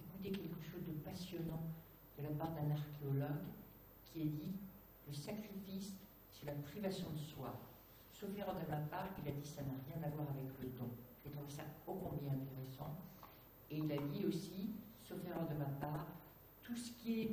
[0.00, 1.62] écouter quelque chose de passionnant
[2.18, 3.46] de la part d'un archéologue
[4.02, 4.50] qui a dit
[5.06, 5.94] le sacrifice,
[6.32, 7.54] c'est la privation de soi.
[8.10, 10.68] Sauf erreur de ma part, il a dit ça n'a rien à voir avec le
[10.74, 10.90] don.
[11.22, 12.98] J'ai trouvé ça ô combien intéressant.
[13.70, 14.74] Et il a dit aussi,
[15.06, 16.06] sauf erreur de ma part,
[16.70, 17.30] tout ce qui est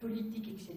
[0.00, 0.76] politique, etc.,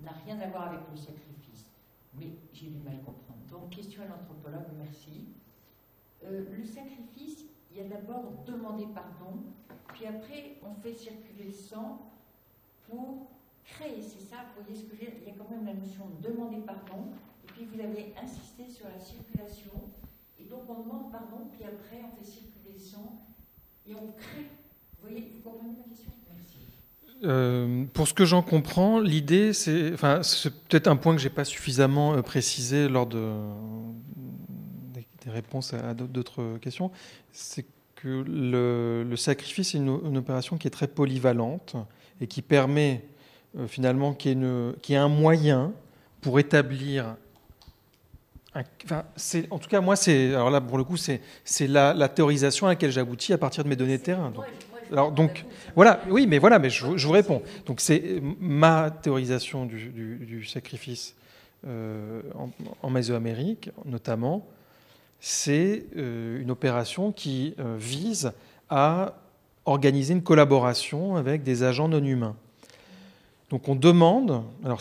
[0.00, 1.66] n'a rien à voir avec le sacrifice.
[2.14, 3.40] Mais j'ai du mal à comprendre.
[3.50, 5.26] Donc, question à l'anthropologue, merci.
[6.24, 9.42] Euh, le sacrifice, il y a d'abord demander pardon,
[9.88, 12.10] puis après, on fait circuler le sang
[12.88, 13.28] pour
[13.64, 15.12] créer, c'est ça, vous voyez ce que dire?
[15.20, 17.08] Il y a quand même la notion de demander pardon,
[17.44, 19.72] et puis vous avez insisté sur la circulation,
[20.38, 23.22] et donc on demande pardon, puis après on fait circuler le sang,
[23.86, 24.48] et on crée.
[24.98, 26.12] Vous voyez, vous comprenez ma question?
[27.24, 31.30] Euh, pour ce que j'en comprends, l'idée, c'est, enfin, c'est peut-être un point que j'ai
[31.30, 33.30] pas suffisamment euh, précisé lors de,
[35.24, 36.90] des, réponses à, d'autres questions,
[37.32, 41.76] c'est que le, sacrifice est une, opération qui est très polyvalente
[42.20, 43.04] et qui permet
[43.56, 45.72] euh, finalement qu'il y, ait un moyen
[46.20, 47.16] pour établir
[49.50, 51.20] en tout cas, moi, c'est alors là pour le coup, c'est
[51.60, 54.30] la, la, théorisation à laquelle j'aboutis à partir de mes données de terrain.
[54.30, 54.44] Donc.
[54.92, 57.42] Alors donc voilà, oui, mais voilà, mais je, vous réponds.
[57.66, 61.16] Donc c'est ma théorisation du, sacrifice
[61.66, 62.20] euh,
[62.82, 64.46] en, Mésoamérique, notamment,
[65.20, 68.32] c'est euh, une opération qui euh, vise
[68.68, 69.14] à
[69.64, 72.36] organiser une collaboration avec des agents non humains.
[73.48, 74.80] Donc on demande, alors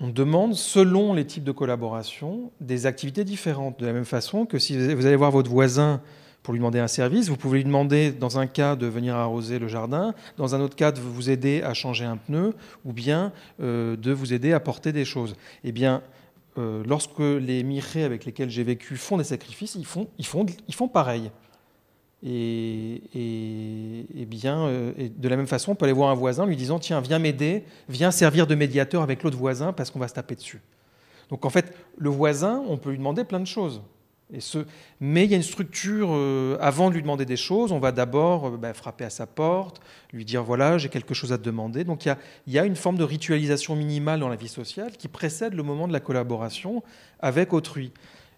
[0.00, 3.78] on demande, selon les types de collaboration, des activités différentes.
[3.78, 6.02] De la même façon que si vous allez voir votre voisin
[6.42, 7.28] pour lui demander un service.
[7.28, 10.76] Vous pouvez lui demander, dans un cas, de venir arroser le jardin, dans un autre
[10.76, 12.54] cas, de vous aider à changer un pneu,
[12.84, 15.36] ou bien euh, de vous aider à porter des choses.
[15.64, 16.02] Eh bien,
[16.58, 21.30] euh, lorsque les mirés avec lesquels j'ai vécu font des sacrifices, ils font, ils pareil.
[22.24, 26.46] Et, et, bien, euh, et de la même façon, on peut aller voir un voisin
[26.46, 30.06] lui disant Tiens, viens m'aider, viens servir de médiateur avec l'autre voisin parce qu'on va
[30.06, 30.60] se taper dessus.
[31.30, 33.82] Donc en fait, le voisin, on peut lui demander plein de choses.
[34.32, 34.64] Et ce...
[35.00, 37.92] Mais il y a une structure, euh, avant de lui demander des choses, on va
[37.92, 39.80] d'abord euh, bah, frapper à sa porte,
[40.12, 41.84] lui dire voilà, j'ai quelque chose à te demander.
[41.84, 44.48] Donc il y, a, il y, a, une forme de ritualisation minimale dans la vie
[44.48, 46.82] sociale qui précède le moment de la collaboration
[47.20, 47.92] avec autrui.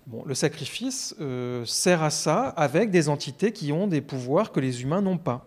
[0.07, 4.61] Bon, le sacrifice euh, sert à ça avec des entités qui ont des pouvoirs que
[4.61, 5.47] les humains n'ont pas.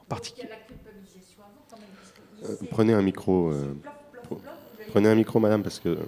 [0.00, 0.48] En particulier.
[2.44, 3.50] Euh, prenez un micro.
[3.50, 3.76] Euh,
[4.88, 5.98] prenez un micro, madame, parce que.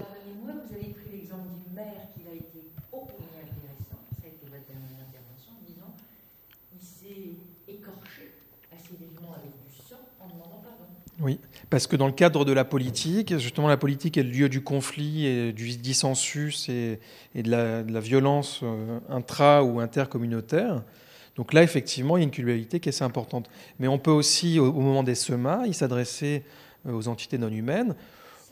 [11.19, 11.39] Oui,
[11.71, 14.63] parce que dans le cadre de la politique, justement, la politique est le lieu du
[14.63, 17.01] conflit et du dissensus et,
[17.35, 20.83] de, la, violence euh, intra- ou intercommunautaire.
[21.37, 23.49] Donc là, effectivement, il y a une culpabilité qui est assez importante.
[23.79, 26.43] Mais on peut aussi, au, moment des semailles, s'adresser
[26.87, 27.95] euh, aux entités non humaines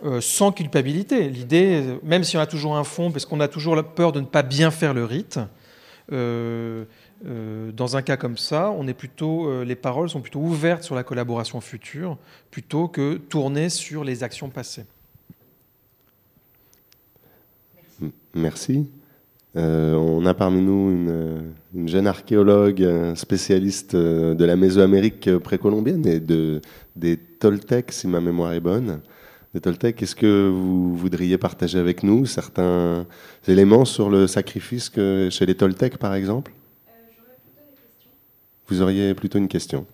[0.02, 1.28] euh, sans culpabilité.
[1.28, 4.20] L'idée, même si on a toujours un fond, parce qu'on a toujours la peur de
[4.20, 5.38] ne pas bien faire le rite,
[7.26, 10.82] euh, dans un cas comme ça, on est plutôt, euh, les paroles sont plutôt ouvertes
[10.82, 12.18] sur la collaboration future
[12.50, 14.84] plutôt que tournées sur les actions passées.
[18.34, 18.88] Merci.
[19.56, 26.18] Euh, on a parmi nous une, une, jeune archéologue spécialiste de la Mésoamérique précolombienne et
[26.18, 26.60] de,
[26.96, 29.00] des Toltecs, si ma mémoire est bonne.
[29.54, 33.06] Des Toltecs, est-ce que vous voudriez partager avec nous certains
[33.46, 36.50] éléments sur le sacrifice chez les Toltecs, par exemple?
[38.68, 39.86] Vous auriez plutôt une question.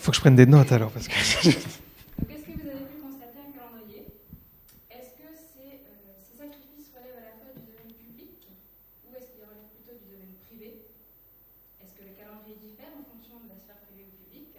[0.00, 1.12] Il faut que je prenne des notes alors parce que.
[1.44, 4.08] Est-ce que vous avez pu constater un calendrier
[4.88, 8.48] Est-ce que ces, euh, ces, sacrifices relèvent à la fois du domaine public
[9.04, 10.88] ou est-ce qu'ils relèvent plutôt du domaine privé
[11.84, 14.56] Est-ce que le calendrier diffère en fonction de la sphère privée ou publique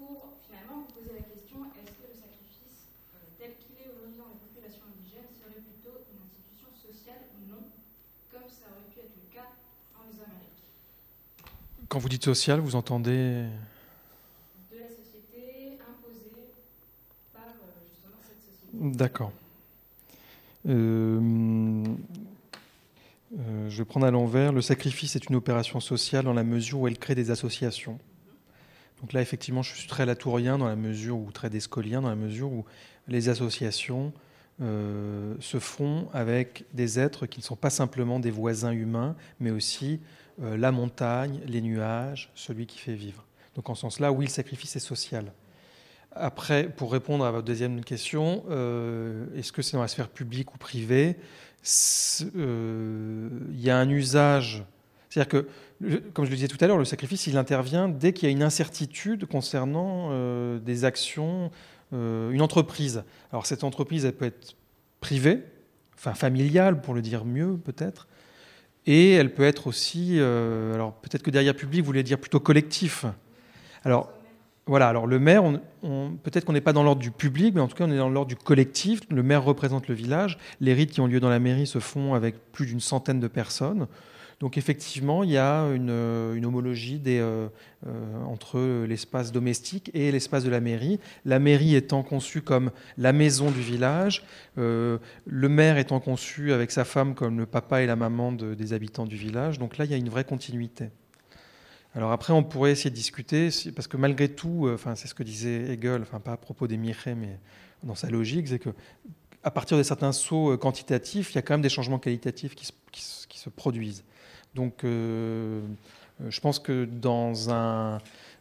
[0.00, 4.16] Pour finalement vous poser la question est-ce que le sacrifice euh, tel qu'il est aujourd'hui
[4.16, 7.68] dans les populations indigènes serait plutôt une institution sociale ou non,
[8.32, 9.52] comme ça aurait pu être le cas
[9.92, 10.64] en Mésoamérique
[11.94, 13.44] Quand vous dites social, vous entendez
[18.72, 19.30] D'accord.
[20.68, 21.84] Euh,
[23.38, 24.52] euh, je vais prendre à l'envers.
[24.52, 28.00] Le sacrifice est une opération sociale dans la mesure où elle crée des associations.
[29.00, 32.16] Donc là, effectivement, je suis très latourien dans la mesure où très descolien dans la
[32.16, 32.64] mesure où
[33.06, 34.12] les associations
[34.60, 39.52] euh, se font avec des êtres qui ne sont pas simplement des voisins humains, mais
[39.52, 40.00] aussi
[40.42, 43.24] euh, la montagne, les nuages, celui qui fait vivre.
[43.54, 45.32] Donc en ce sens-là, oui, le sacrifice est social.
[46.12, 50.54] Après, pour répondre à votre deuxième question, euh, est-ce que c'est dans la sphère publique
[50.54, 51.16] ou privée
[52.20, 54.64] Il euh, y a un usage.
[55.08, 55.48] C'est-à-dire que,
[56.12, 58.32] comme je le disais tout à l'heure, le sacrifice, il intervient dès qu'il y a
[58.32, 60.10] une incertitude concernant
[60.58, 61.52] des actions,
[61.92, 63.04] une entreprise.
[63.30, 64.56] Alors cette entreprise, elle peut être
[65.00, 65.44] privée,
[65.94, 68.08] enfin familiale pour le dire mieux peut-être,
[68.86, 73.06] et elle peut être aussi, alors peut-être que derrière public, vous voulez dire plutôt collectif.
[73.84, 74.10] Alors,
[74.66, 75.42] voilà, alors le maire,
[75.82, 78.08] peut-être qu'on n'est pas dans l'ordre du public, mais en tout cas on est dans
[78.08, 79.00] l'ordre du collectif.
[79.10, 80.38] Le maire représente le village.
[80.60, 83.28] Les rites qui ont lieu dans la mairie se font avec plus d'une centaine de
[83.28, 83.86] personnes.
[84.44, 87.48] Donc effectivement, il y a une, une homologie euh,
[87.86, 91.00] euh, entre l'espace domestique et l'espace de la mairie.
[91.24, 94.22] La mairie étant conçue comme la maison du village,
[94.58, 98.52] euh, le maire étant conçu avec sa femme comme le papa et la maman de,
[98.52, 99.58] des habitants du village.
[99.58, 100.90] Donc là, il y a une vraie continuité.
[101.94, 105.22] Alors après, on pourrait essayer de discuter, parce que malgré tout, enfin, c'est ce que
[105.22, 107.38] disait Hegel, enfin pas à propos des mirets, mais
[107.82, 108.74] dans sa logique, c'est que
[109.42, 113.38] à partir de certains sauts quantitatifs, il y a quand même des changements qualitatifs qui
[113.38, 114.04] se produisent.
[114.54, 115.60] Donc, euh,
[116.28, 118.00] je pense que dans un,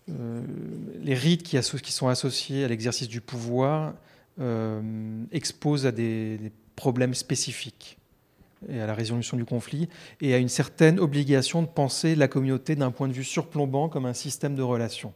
[0.09, 0.41] euh,
[1.01, 3.93] les rites qui, sont associés à l'exercice du pouvoir
[4.39, 4.81] euh,
[5.31, 7.99] exposent à des, problèmes spécifiques
[8.67, 9.89] et à la résolution du conflit,
[10.21, 14.07] et à une certaine obligation de penser la communauté d'un point de vue surplombant comme
[14.07, 15.13] un système de relations.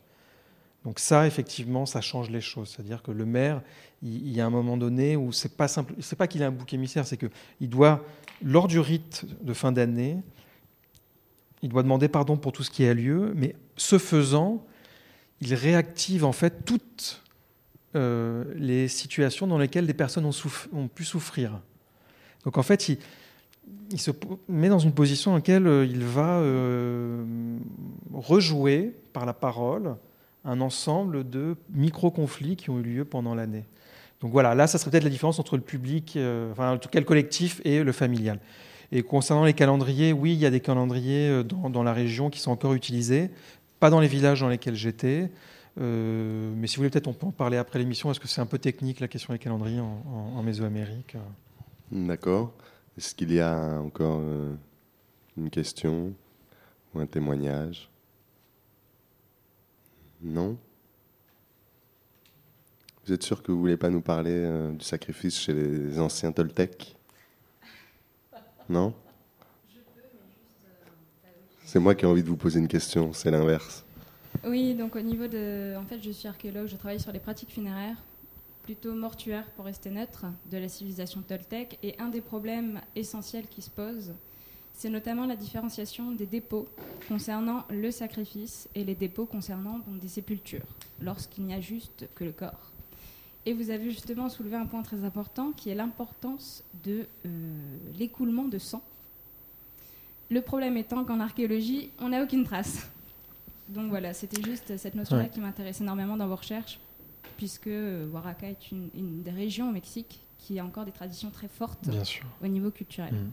[0.86, 2.76] Donc ça, effectivement, ça change les choses.
[2.76, 3.64] C'est-à-dire que le maire,
[4.04, 6.48] il, il, y a un moment donné où c'est pas simple, c'est pas qu'il a
[6.48, 8.06] un bouc émissaire, c'est qu'il doit,
[8.44, 10.18] lors du rite de fin d'année,
[11.62, 14.66] il doit demander pardon pour tout ce qui a lieu, mais ce faisant,
[15.42, 17.24] il réactive en fait toutes
[17.96, 21.60] euh, les situations dans lesquelles des personnes ont, pu souffrir.
[22.44, 22.98] Donc en fait, il,
[23.92, 24.12] il se
[24.48, 27.24] met dans une position dans laquelle il va euh,
[28.14, 29.96] rejouer par la parole
[30.46, 33.66] un ensemble de micro-conflits qui ont eu lieu pendant l'année.
[34.22, 36.90] Donc voilà, là, ça serait peut-être la différence entre le public, euh, enfin en tout
[36.90, 38.40] cas le collectif et le familial.
[38.92, 42.40] Et concernant les calendriers, oui, il y a des calendriers euh, dans, la région qui
[42.40, 43.30] sont encore utilisés,
[43.80, 45.30] pas dans les villages dans lesquels j'étais.
[45.80, 48.42] Euh, mais si vous voulez, peut-être on peut en parler après l'émission, parce que c'est
[48.42, 50.04] un peu technique la question des calendriers en,
[50.36, 51.18] en, Mésoamérique.
[51.92, 52.54] D'accord.
[52.98, 54.56] Est-ce qu'il y a encore euh,
[55.38, 56.14] une question
[56.96, 57.90] ou un témoignage?
[60.24, 60.58] Non?
[63.06, 66.32] Vous êtes sûr que vous ne voulez pas nous parler du sacrifice chez les anciens
[66.32, 66.97] Toltecs?
[68.70, 68.94] Non
[71.64, 73.86] C'est moi qui ai envie de vous poser une question, c'est l'inverse.
[74.46, 75.76] Oui, donc au niveau de.
[75.78, 77.98] En fait, je suis archéologue, je travaille sur les pratiques funéraires,
[78.64, 81.80] plutôt mortuaires pour rester neutre, de la civilisation toltèque.
[81.82, 84.14] Et un des problèmes essentiels qui se posent,
[84.74, 86.66] c'est notamment la différenciation des dépôts
[87.08, 92.32] concernant le sacrifice et les dépôts concernant des sépultures, lorsqu'il n'y a juste que le
[92.32, 92.72] corps.
[93.48, 97.30] Et vous avez justement soulevé un point très important qui est l'importance de euh,
[97.98, 98.82] l'écoulement de sang.
[100.30, 102.92] Le problème étant qu'en archéologie, on n'a aucune trace.
[103.70, 105.30] Donc voilà, c'était juste cette notion-là Ouais.
[105.30, 106.78] qui m'intéresse énormément dans vos recherches,
[107.38, 111.30] puisque euh, Oaxaca est une, une des régions au Mexique qui a encore des traditions
[111.32, 112.26] très fortes Bien sûr.
[112.44, 113.14] au niveau culturel.
[113.14, 113.32] Mhm.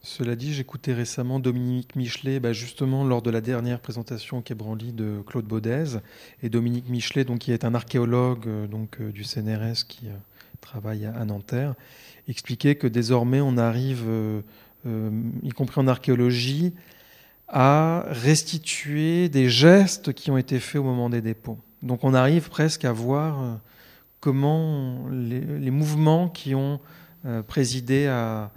[0.00, 4.92] Cela dit, j'écoutais récemment Dominique Michelet, bah, justement lors de la dernière présentation Quai Branly
[4.92, 5.98] de Claude Baudez.
[6.42, 10.12] Et Dominique Michelet, donc, qui est un archéologue euh, donc, euh, du CNRS qui euh,
[10.60, 11.74] travaille à, Nanterre,
[12.28, 14.04] expliquait que désormais on arrive,
[15.42, 16.74] y compris en archéologie,
[17.48, 21.58] à restituer des gestes qui ont été faits au moment des dépôts.
[21.82, 23.60] Donc on arrive presque à voir
[24.20, 26.80] comment les, mouvements qui ont
[27.46, 28.50] présidé à,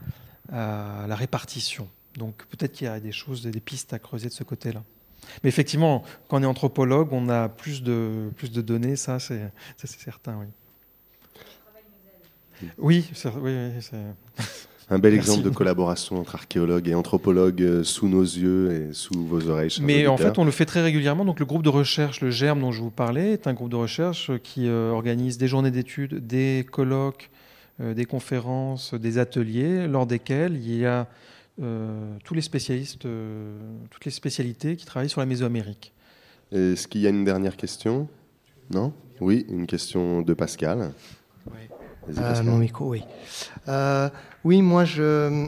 [0.52, 1.88] à la répartition.
[2.18, 4.84] Donc peut-être qu'il y a des choses, des pistes à creuser de ce côté-là.
[5.44, 9.40] Mais effectivement, quand on est anthropologue, on a plus de, plus de données, ça c'est
[9.78, 10.48] ça, c'est certain, oui.
[12.78, 13.52] Oui, c'est- oui,
[14.90, 15.30] Un bel Merci.
[15.32, 19.72] exemple de collaboration entre archéologues et anthropologues euh, sous nos yeux et sous vos oreilles.
[19.82, 21.24] Mais en fait, on le fait très régulièrement.
[21.24, 23.78] Donc, le groupe de recherche, le GERM dont je vous parlais, est un groupe de
[23.78, 27.31] recherche qui euh, organise des journées d'études, des colloques, euh,
[27.82, 31.08] des conférences, des ateliers, lors desquels il y a
[31.62, 33.58] euh, tous les spécialistes, euh,
[33.90, 35.92] toutes les spécialités qui travaillent sur la Mésoamérique.
[36.52, 38.08] Est-ce qu'il y a une dernière question?
[38.70, 38.94] Non?
[39.20, 40.92] Oui, une question de Pascal.
[41.48, 42.46] Vas-y, Euh, Pascal.
[42.46, 43.04] mon micro, oui.
[43.68, 44.10] Euh,
[44.44, 45.48] oui, moi, je.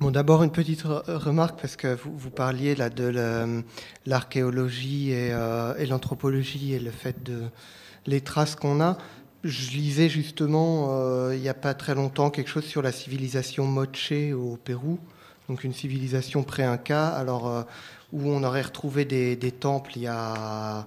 [0.00, 3.62] Bon, d'abord une petite re- remarque parce que vous, vous parliez là de
[4.06, 7.42] l'archéologie et, euh, et l'anthropologie et le fait de
[8.06, 8.96] les traces qu'on a.
[9.42, 13.64] Je lisais justement euh, il n'y a pas très longtemps quelque chose sur la civilisation
[13.64, 14.98] Moche au Pérou,
[15.48, 17.62] donc une civilisation pré-inca, alors euh,
[18.12, 20.86] où on aurait retrouvé des, temples il y a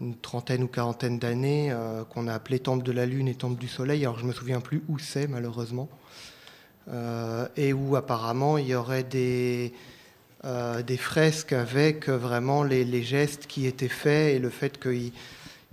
[0.00, 3.60] une trentaine ou quarantaine d'années euh, qu'on a appelé temple de la lune et temple
[3.60, 4.02] du soleil.
[4.02, 5.88] Alors je me souviens plus où c'est malheureusement.
[7.56, 9.72] Et où apparemment il y aurait des,
[10.42, 15.12] des fresques avec vraiment les, gestes qui étaient faits et le fait qu'ils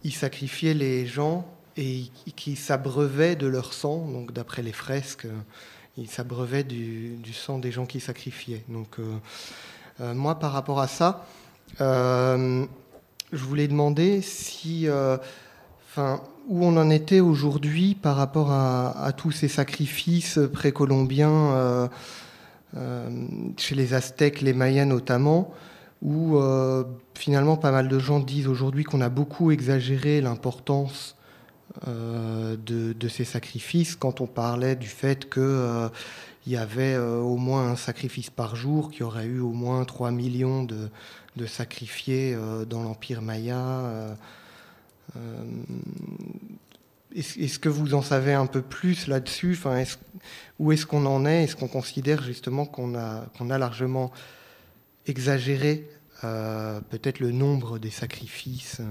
[0.03, 1.47] ils sacrifiaient les gens
[1.79, 4.05] et qui s'abreuvaient de leur sang.
[4.07, 5.39] Donc d'après les fresques, euh,
[5.97, 8.63] ils s'abreuvaient du, sang des gens qui sacrifiaient.
[8.67, 9.15] Donc euh,
[10.01, 11.25] euh, moi par rapport à ça,
[11.79, 12.67] je
[13.31, 14.87] voulais demander si,
[15.87, 21.89] enfin, où on en était aujourd'hui par rapport à, tous ces sacrifices précolombiens
[23.57, 25.53] chez les Aztèques, les Mayas notamment,
[26.01, 26.41] où
[27.13, 31.15] finalement pas mal de gens disent aujourd'hui qu'on a beaucoup exagéré l'importance
[31.87, 35.89] de, de ces sacrifices quand on parlait du fait que euh,
[36.47, 39.85] y avait euh, au moins un sacrifice par jour, qu'il y aurait eu au moins
[39.85, 40.89] 3 millions de,
[41.45, 43.55] sacrifiés euh, dans l'Empire Maya.
[43.57, 44.13] euh,
[45.15, 45.43] euh,
[47.15, 49.53] Est-ce que vous en savez un peu plus là-dessus?
[49.57, 49.97] Enfin, est-ce-
[50.59, 51.43] Où est-ce qu'on en est?
[51.45, 54.11] Est-ce qu'on considère justement qu'on a, largement
[55.07, 55.89] exagéré
[56.25, 58.83] euh, peut-être le nombre des sacrifices euh,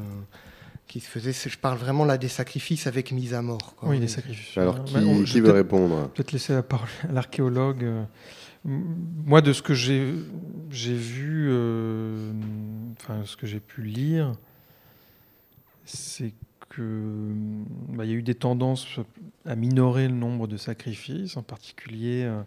[0.88, 3.76] qui se faisaient Je parle vraiment là des sacrifices avec mise à mort.
[3.76, 3.90] quoi.
[3.90, 4.56] Oui, des sacrifices.
[4.58, 6.08] Alors, qui- on- veut peut-être- répondre?
[6.14, 7.84] Peut-être laisser la parole à l'archéologue.
[7.84, 8.04] euh,
[8.64, 10.12] Moi, de ce que j'ai
[10.70, 12.32] j'ai vu, euh,
[13.00, 14.32] enfin, ce que j'ai pu lire,
[15.84, 16.32] c'est
[16.68, 17.32] que
[17.90, 18.98] bah, il y a eu des tendances
[19.46, 22.42] à minorer le nombre de sacrifices, en particulier euh,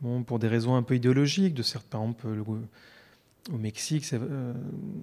[0.00, 1.54] bon, pour des raisons un peu idéologiques.
[1.54, 2.66] De certains, par exemple, le-
[3.50, 4.52] au Mexique, c'est euh,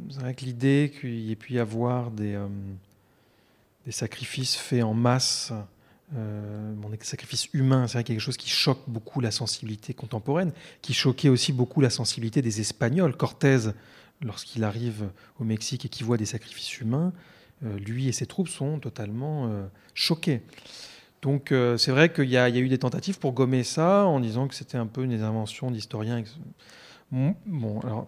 [0.10, 2.48] c'est vrai que l'idée qu'il y ait pu y avoir des, euh,
[3.90, 5.52] sacrifices faits en masse,
[6.16, 10.52] euh, des sacrifices humains, c'est vrai quelque chose qui choque beaucoup la sensibilité contemporaine,
[10.82, 13.18] qui choquait aussi beaucoup la sensibilité des Espagnols.
[13.18, 13.72] Cortés,
[14.22, 15.10] lorsqu'il arrive
[15.40, 17.14] au Mexique et qu'il voit des sacrifices humains,
[17.61, 19.49] lui et ses troupes sont totalement
[19.94, 20.41] choqués.
[21.22, 24.56] Donc c'est vrai qu'il y, a eu des tentatives pour gommer ça en disant que
[24.56, 26.24] c'était un peu une invention d'historiens.
[27.11, 28.06] Bon, alors,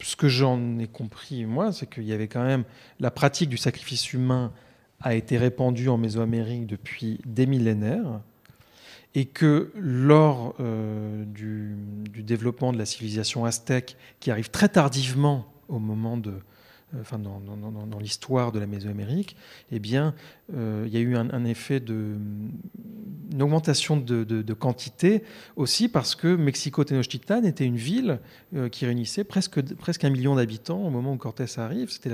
[0.00, 2.64] ce que j'en ai compris, moi, c'est qu'il y avait quand même
[2.98, 4.52] la pratique du sacrifice humain
[5.00, 8.20] a été répandue en Mésoamérique depuis des millénaires
[9.14, 11.76] et que lors euh, du,
[12.22, 16.34] développement de la civilisation aztèque, qui arrive très tardivement au moment de,
[16.94, 19.36] euh, enfin dans, dans, l'histoire de la Mésoamérique,
[19.70, 20.14] eh bien,
[20.54, 22.16] euh, il y a eu un, effet de
[23.40, 25.22] augmentation de, de, quantité
[25.56, 28.20] aussi parce que Mexico Tenochtitlan était une ville
[28.72, 31.90] qui réunissait presque presque un million d'habitants au moment où Cortés arrive.
[31.90, 32.10] C'était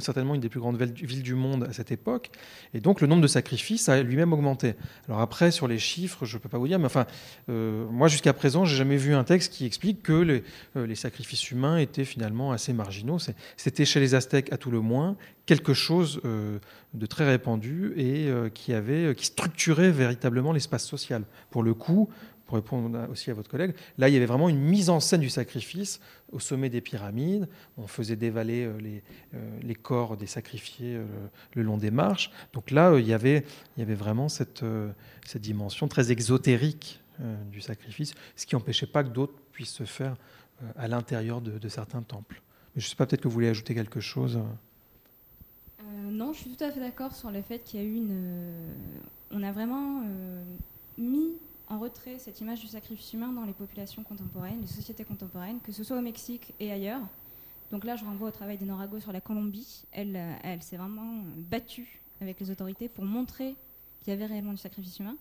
[0.00, 2.30] certainement une des plus grandes villes du monde à cette époque.
[2.74, 4.74] Et donc le nombre de sacrifices a lui-même augmenté.
[5.08, 7.06] Alors après, sur les chiffres, je ne peux pas vous dire, mais enfin,
[7.48, 10.44] euh, moi jusqu'à présent, j'ai jamais vu un texte qui explique que les,
[10.76, 13.18] euh, sacrifices humains étaient finalement assez marginaux.
[13.56, 16.58] C'était chez les Aztèques à tout le moins quelque chose euh,
[16.94, 21.22] de très répandu et qui avait, qui structurait véritablement l'espace social.
[21.50, 22.08] Pour le coup,
[22.46, 25.20] pour répondre aussi à votre collègue, là, il y avait vraiment une mise en scène
[25.20, 26.00] du sacrifice
[26.32, 27.48] au sommet des pyramides.
[27.76, 29.02] On faisait dévaler euh, les,
[29.34, 31.04] euh, les corps des sacrifiés euh,
[31.54, 32.30] le long des marches.
[32.52, 33.44] Donc là, il y avait,
[33.76, 34.64] il y avait vraiment cette,
[35.24, 37.00] cette dimension très exotérique
[37.50, 40.16] du sacrifice, ce qui n'empêchait pas que d'autres puissent se faire
[40.76, 42.42] à l'intérieur de, certains temples.
[42.76, 44.38] Je ne sais pas, peut-être que vous voulez ajouter quelque chose.
[46.10, 48.52] non, je suis tout à fait d'accord sur le fait qu'il y a eu une.
[49.30, 50.02] on a vraiment
[50.98, 51.32] mis
[51.68, 55.72] en retrait cette image du sacrifice humain dans les populations contemporaines, les sociétés contemporaines, que
[55.72, 57.02] ce soit au Mexique et ailleurs.
[57.70, 59.84] Donc là, je renvoie au travail d'Enorago sur la Colombie.
[59.90, 63.56] Elle, euh, elle s'est vraiment battue avec les autorités pour montrer
[64.00, 65.16] qu'il y avait réellement du sacrifice humain.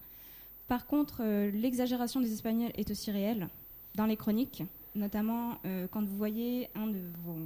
[0.68, 3.48] Par contre, euh, l'exagération des Espagnols est aussi réelle
[3.96, 4.64] dans les chroniques,
[4.94, 7.38] notamment euh, quand vous voyez un de, vos,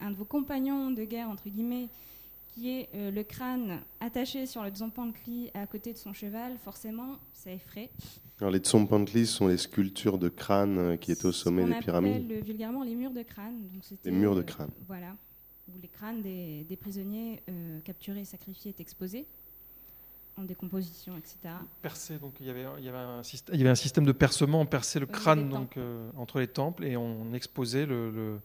[0.00, 1.88] un de vos compagnons de guerre, entre guillemets,
[2.56, 7.18] qui est euh, le crâne attaché sur le Tzompantli à côté de son cheval, forcément,
[7.32, 7.90] ça effraie.
[8.40, 12.22] Alors les Tzompantli sont les sculptures de crâne euh, qui étaient au sommet des pyramides.
[12.22, 13.68] On appelle vulgairement les murs de crâne.
[13.72, 14.70] Donc les murs de euh, crâne.
[14.88, 15.14] voilà,
[15.68, 17.42] où les crânes des, prisonniers
[17.84, 19.26] capturés et sacrifiés étaient exposés
[20.38, 21.54] en décomposition, etc.
[21.80, 24.04] Percé, donc il y avait, il y avait, un, système, il y avait un système
[24.04, 25.78] de percement, on perçait le crâne donc,
[26.16, 28.40] entre les temples et on exposait le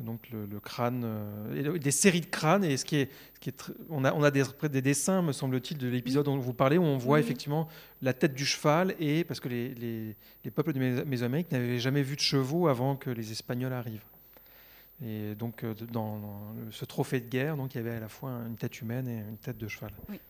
[0.00, 2.64] donc le, crâne, euh, des séries de crânes.
[2.64, 5.32] Et ce qui est, ce qui est on a, on a des, des dessins, me
[5.32, 7.68] semble-t-il, de l'épisode dont vous parlez, où on voit effectivement
[8.02, 12.02] la tête du cheval, et parce que les, les, les peuples de Mésoamérique n'avaient jamais
[12.02, 14.04] vu de chevaux avant que les Espagnols arrivent.
[15.04, 16.20] Et donc, euh, dans,
[16.70, 19.18] ce trophée de guerre, donc, il y avait à la fois une tête humaine et
[19.18, 19.92] une tête de cheval.
[20.08, 20.20] Oui.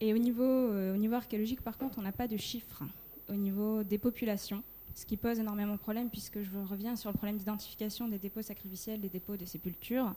[0.00, 2.82] Et au niveau, euh, au niveau archéologique, par contre, on n'a pas de chiffres
[3.28, 4.62] au niveau des populations
[4.98, 8.42] ce qui pose énormément de problèmes puisque je reviens sur le problème d'identification des dépôts
[8.42, 10.12] sacrificiels, des dépôts de sépultures.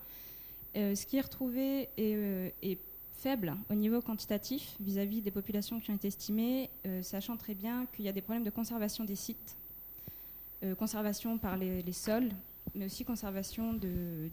[0.76, 2.50] Euh, ce qui est retrouvé est, euh,
[3.12, 7.86] faible au niveau quantitatif vis-à-vis des populations qui ont été estimées, euh, sachant très bien
[7.94, 9.56] qu'il y a des problèmes de conservation des sites,
[10.78, 12.30] conservation par les, sols,
[12.76, 14.30] mais aussi conservation de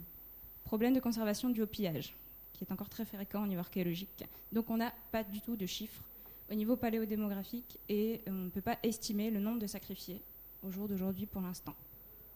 [0.65, 2.15] problèmes de conservation du haut pillage,
[2.53, 4.25] qui est encore très fréquent au niveau archéologique.
[4.53, 6.03] Donc on n'a pas du tout de chiffres
[6.51, 10.20] au niveau paléodémographique et on ne peut pas estimer le nombre de sacrifiés
[10.62, 11.74] au jour d'aujourd'hui pour l'instant,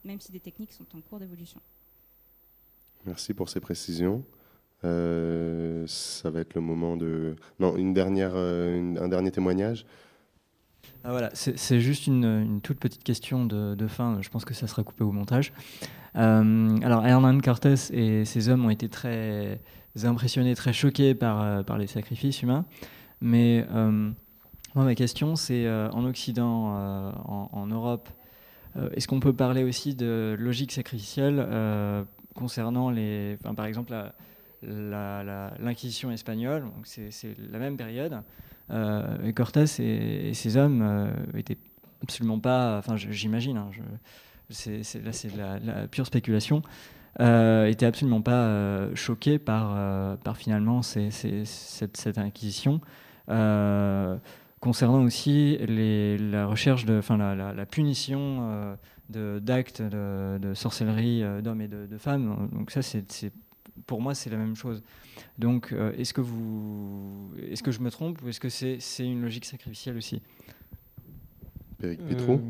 [0.04, 1.60] même si des techniques sont en cours d'évolution.
[3.04, 4.24] Merci pour ces précisions.
[4.84, 7.36] Euh, ça va être le moment de...
[7.60, 9.86] Non, une dernière, euh, un dernier témoignage.
[11.04, 14.18] Ah, voilà, c'est juste une, toute petite question de, fin.
[14.20, 15.52] Je pense que ça sera coupé au montage.
[16.16, 19.60] Euh, alors, Hernán Cortés et ses hommes ont été très
[20.04, 22.66] impressionnés, très choqués par, par les sacrifices humains.
[23.20, 23.66] Mais
[24.74, 28.08] ma question, c'est euh, en Occident, euh, en, Europe,
[28.76, 31.46] euh, est-ce qu'on peut parler aussi de logique sacrificielle
[32.34, 33.94] concernant, les, par exemple,
[34.62, 37.10] l'Inquisition espagnole C'est
[37.50, 38.22] la même période.
[39.34, 41.58] Cortés et, ses hommes étaient
[42.02, 46.62] absolument pas, enfin j'imagine, hein, là c'est la, la, pure spéculation,
[47.20, 52.80] euh, absolument pas choqués par, par finalement cette, inquisition
[54.62, 58.76] concernant aussi la recherche de, enfin la, punition
[59.16, 62.48] euh, d'actes de, sorcellerie euh, d'hommes et de, femmes.
[62.52, 63.32] Donc ça, c'est
[63.86, 64.82] pour moi, c'est la même chose.
[65.36, 69.20] Donc, euh, est-ce que vous, est-ce que je me trompe ou est-ce que c'est une
[69.20, 70.22] logique sacrificielle aussi?
[71.78, 72.40] Péric Pétro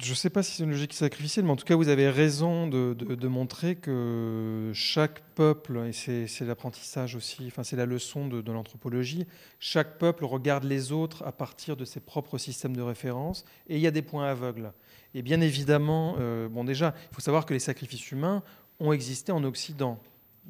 [0.00, 2.08] je ne sais pas si c'est une logique sacrificielle, mais en tout cas, vous avez
[2.08, 8.52] raison de, montrer que chaque peuple, et c'est l'apprentissage aussi, enfin, c'est la leçon de,
[8.52, 9.26] l'anthropologie,
[9.58, 13.82] chaque peuple regarde les autres à partir de ses propres systèmes de référence, et il
[13.82, 14.72] y a des points aveugles.
[15.14, 18.42] Et bien évidemment, euh, bon, déjà, il faut savoir que les sacrifices humains
[18.80, 20.00] ont existé en Occident.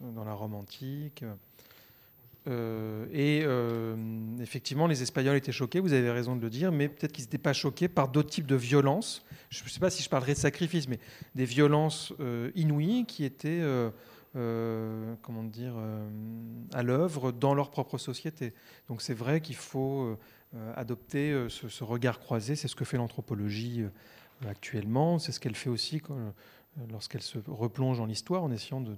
[0.00, 1.24] dans la Rome antique.
[2.48, 3.94] Euh, et euh,
[4.40, 7.38] effectivement, les Espagnols étaient choqués, vous avez raison de le dire, mais peut-être qu'ils n'étaient
[7.38, 9.24] pas choqués par d'autres types de violences.
[9.50, 10.98] Je ne sais pas si je parlerai de sacrifice, mais
[11.34, 13.62] des violences euh, inouïes qui étaient,
[15.22, 15.74] comment dire,
[16.72, 18.54] à l'œuvre dans leur propre société.
[18.88, 20.16] Donc c'est vrai qu'il faut
[20.74, 22.56] adopter ce, regard croisé.
[22.56, 23.84] C'est ce que fait l'anthropologie
[24.48, 25.18] actuellement.
[25.18, 26.00] C'est ce qu'elle fait aussi
[26.90, 28.96] lorsqu'elle se replonge dans l'histoire en essayant de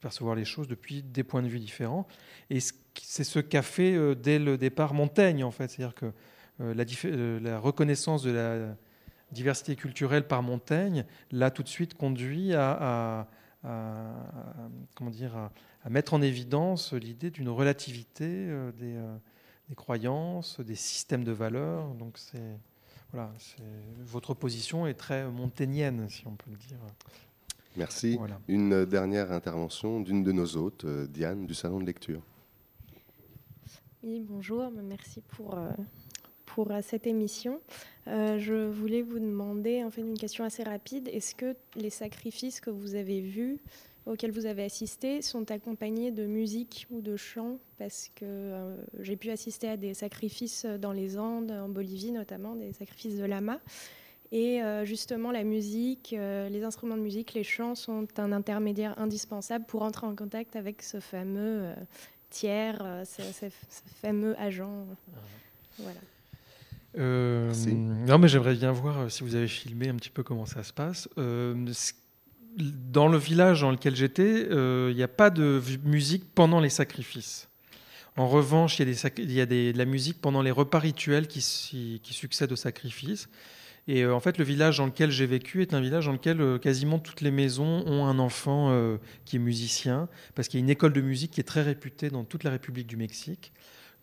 [0.00, 2.06] percevoir les choses depuis des points de vue différents.
[2.50, 2.58] Et
[3.00, 5.68] c'est ce qu'a fait euh, dès le départ Montaigne, en fait.
[5.68, 6.12] C'est-à-dire que
[6.60, 8.76] euh, la, euh, la, reconnaissance de la
[9.32, 13.28] diversité culturelle par Montaigne l'a tout de suite conduit à,
[14.94, 15.36] comment dire,
[15.84, 18.46] à, mettre en évidence l'idée d'une relativité
[18.78, 18.96] des,
[19.68, 21.94] des, croyances, des systèmes de valeurs.
[21.94, 22.56] Donc c'est
[23.12, 23.32] voilà,
[24.00, 26.78] votre position est très montaignienne, si on peut le dire.
[27.76, 28.18] Merci.
[28.48, 32.20] Une dernière intervention d'une de nos hôtes, euh, Diane, du Salon de lecture.
[34.02, 35.70] Oui, bonjour, merci pour, euh,
[36.46, 37.60] pour euh, cette émission.
[38.06, 41.08] je voulais vous demander en fait une question assez rapide.
[41.12, 43.58] Est-ce que les sacrifices que vous avez vus,
[44.06, 49.30] auxquels vous avez assisté, sont accompagnés de musique ou de chant Parce que j'ai pu
[49.30, 53.60] assister à des sacrifices dans les Andes, en Bolivie notamment, des sacrifices de lama.
[54.30, 58.98] Et euh, justement, la musique, euh, les instruments de musique, les chants sont un intermédiaire
[58.98, 61.74] indispensable pour entrer en contact avec ce fameux euh,
[62.28, 63.46] tiers, ce,
[64.02, 64.86] fameux agent.
[65.78, 66.00] Voilà.
[66.94, 70.74] non, mais j'aimerais bien voir si vous avez filmé un petit peu comment ça se
[70.74, 71.08] passe.
[71.16, 77.48] dans le village dans lequel j'étais, il n'y a pas de musique pendant les sacrifices.
[78.18, 80.50] En revanche, il y a, des, il y a des, de la musique pendant les
[80.50, 83.28] repas rituels qui, qui succèdent aux sacrifices.
[83.88, 86.42] Et euh, en fait, le village dans lequel j'ai vécu est un village dans lequel
[86.42, 90.62] euh, quasiment toutes les maisons ont un enfant euh, qui est musicien, parce qu'il y
[90.62, 93.52] a une école de musique qui est très réputée dans toute la République du Mexique.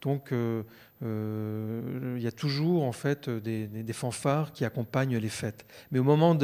[0.01, 5.65] Donc, il y a toujours en fait des, fanfares qui accompagnent les fêtes.
[5.89, 6.37] Mais au moment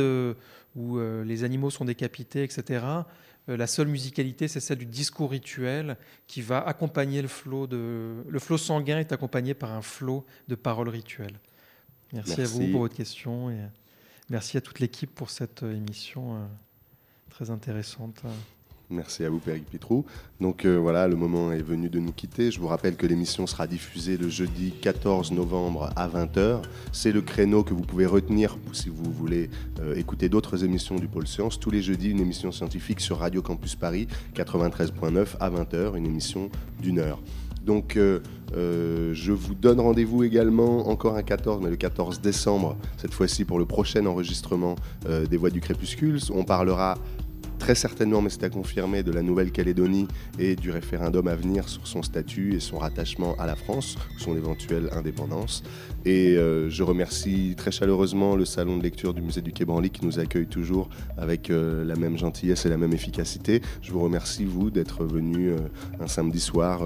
[0.76, 2.84] où les animaux sont décapités, etc.,
[3.48, 8.24] la seule musicalité, c'est celle du discours rituel qui va accompagner le flot de.
[8.28, 11.38] Le flot sanguin est accompagné par un flot de paroles rituelles.
[12.14, 13.58] Merci, à vous pour votre question et
[14.30, 16.46] merci à toute l'équipe pour cette euh, émission euh,
[17.30, 18.22] très intéressante.
[18.90, 20.06] Merci à vous, Péric Pitrou.
[20.42, 22.52] Donc euh, voilà, le moment est venu de nous quitter.
[22.52, 26.64] Je vous rappelle que l'émission sera diffusée le jeudi 14 novembre à 20h.
[26.92, 29.50] C'est le créneau que vous pouvez retenir si vous voulez
[29.96, 31.58] écouter d'autres émissions du Pôle Science.
[31.58, 36.50] Tous les jeudis, une émission scientifique sur Radio Campus Paris 93.9 à 20h, une émission
[36.82, 37.22] d'une heure.
[37.66, 38.20] Donc euh,
[38.56, 43.46] euh, je vous donne rendez-vous également encore un 14, mais le 14 décembre, cette fois-ci
[43.46, 44.76] pour le prochain enregistrement
[45.08, 46.20] euh, des Voix du Crépuscule.
[46.34, 46.98] On parlera
[47.60, 50.08] très certainement, mais c'est à confirmer, de la Nouvelle-Calédonie
[50.40, 54.36] et du référendum à venir sur son statut et son rattachement à la France, son
[54.36, 55.62] éventuelle indépendance.
[56.04, 60.04] Et je remercie très chaleureusement le salon de lecture du musée du Quai Branly qui
[60.04, 60.90] nous accueille toujours
[61.20, 63.62] avec la même gentillesse et la même efficacité.
[63.84, 65.52] Je vous remercie, vous, d'être venu
[66.00, 66.82] un samedi soir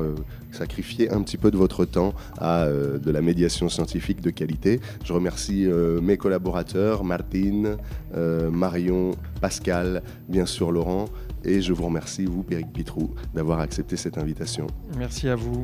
[0.56, 4.80] sacrifier un petit peu de votre temps à de la médiation scientifique de qualité.
[5.04, 5.68] Je remercie
[6.02, 7.78] mes collaborateurs, Martine,
[8.16, 9.12] Marion,
[9.42, 11.06] Pascal, bien sûr Laurent,
[11.44, 14.68] et je vous remercie, vous, Péric Pitrou, d'avoir accepté cette invitation.
[14.98, 15.64] Merci à vous.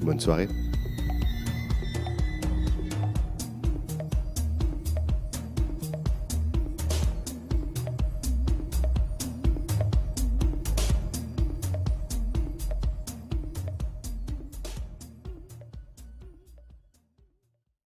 [0.00, 0.48] Bonne soirée.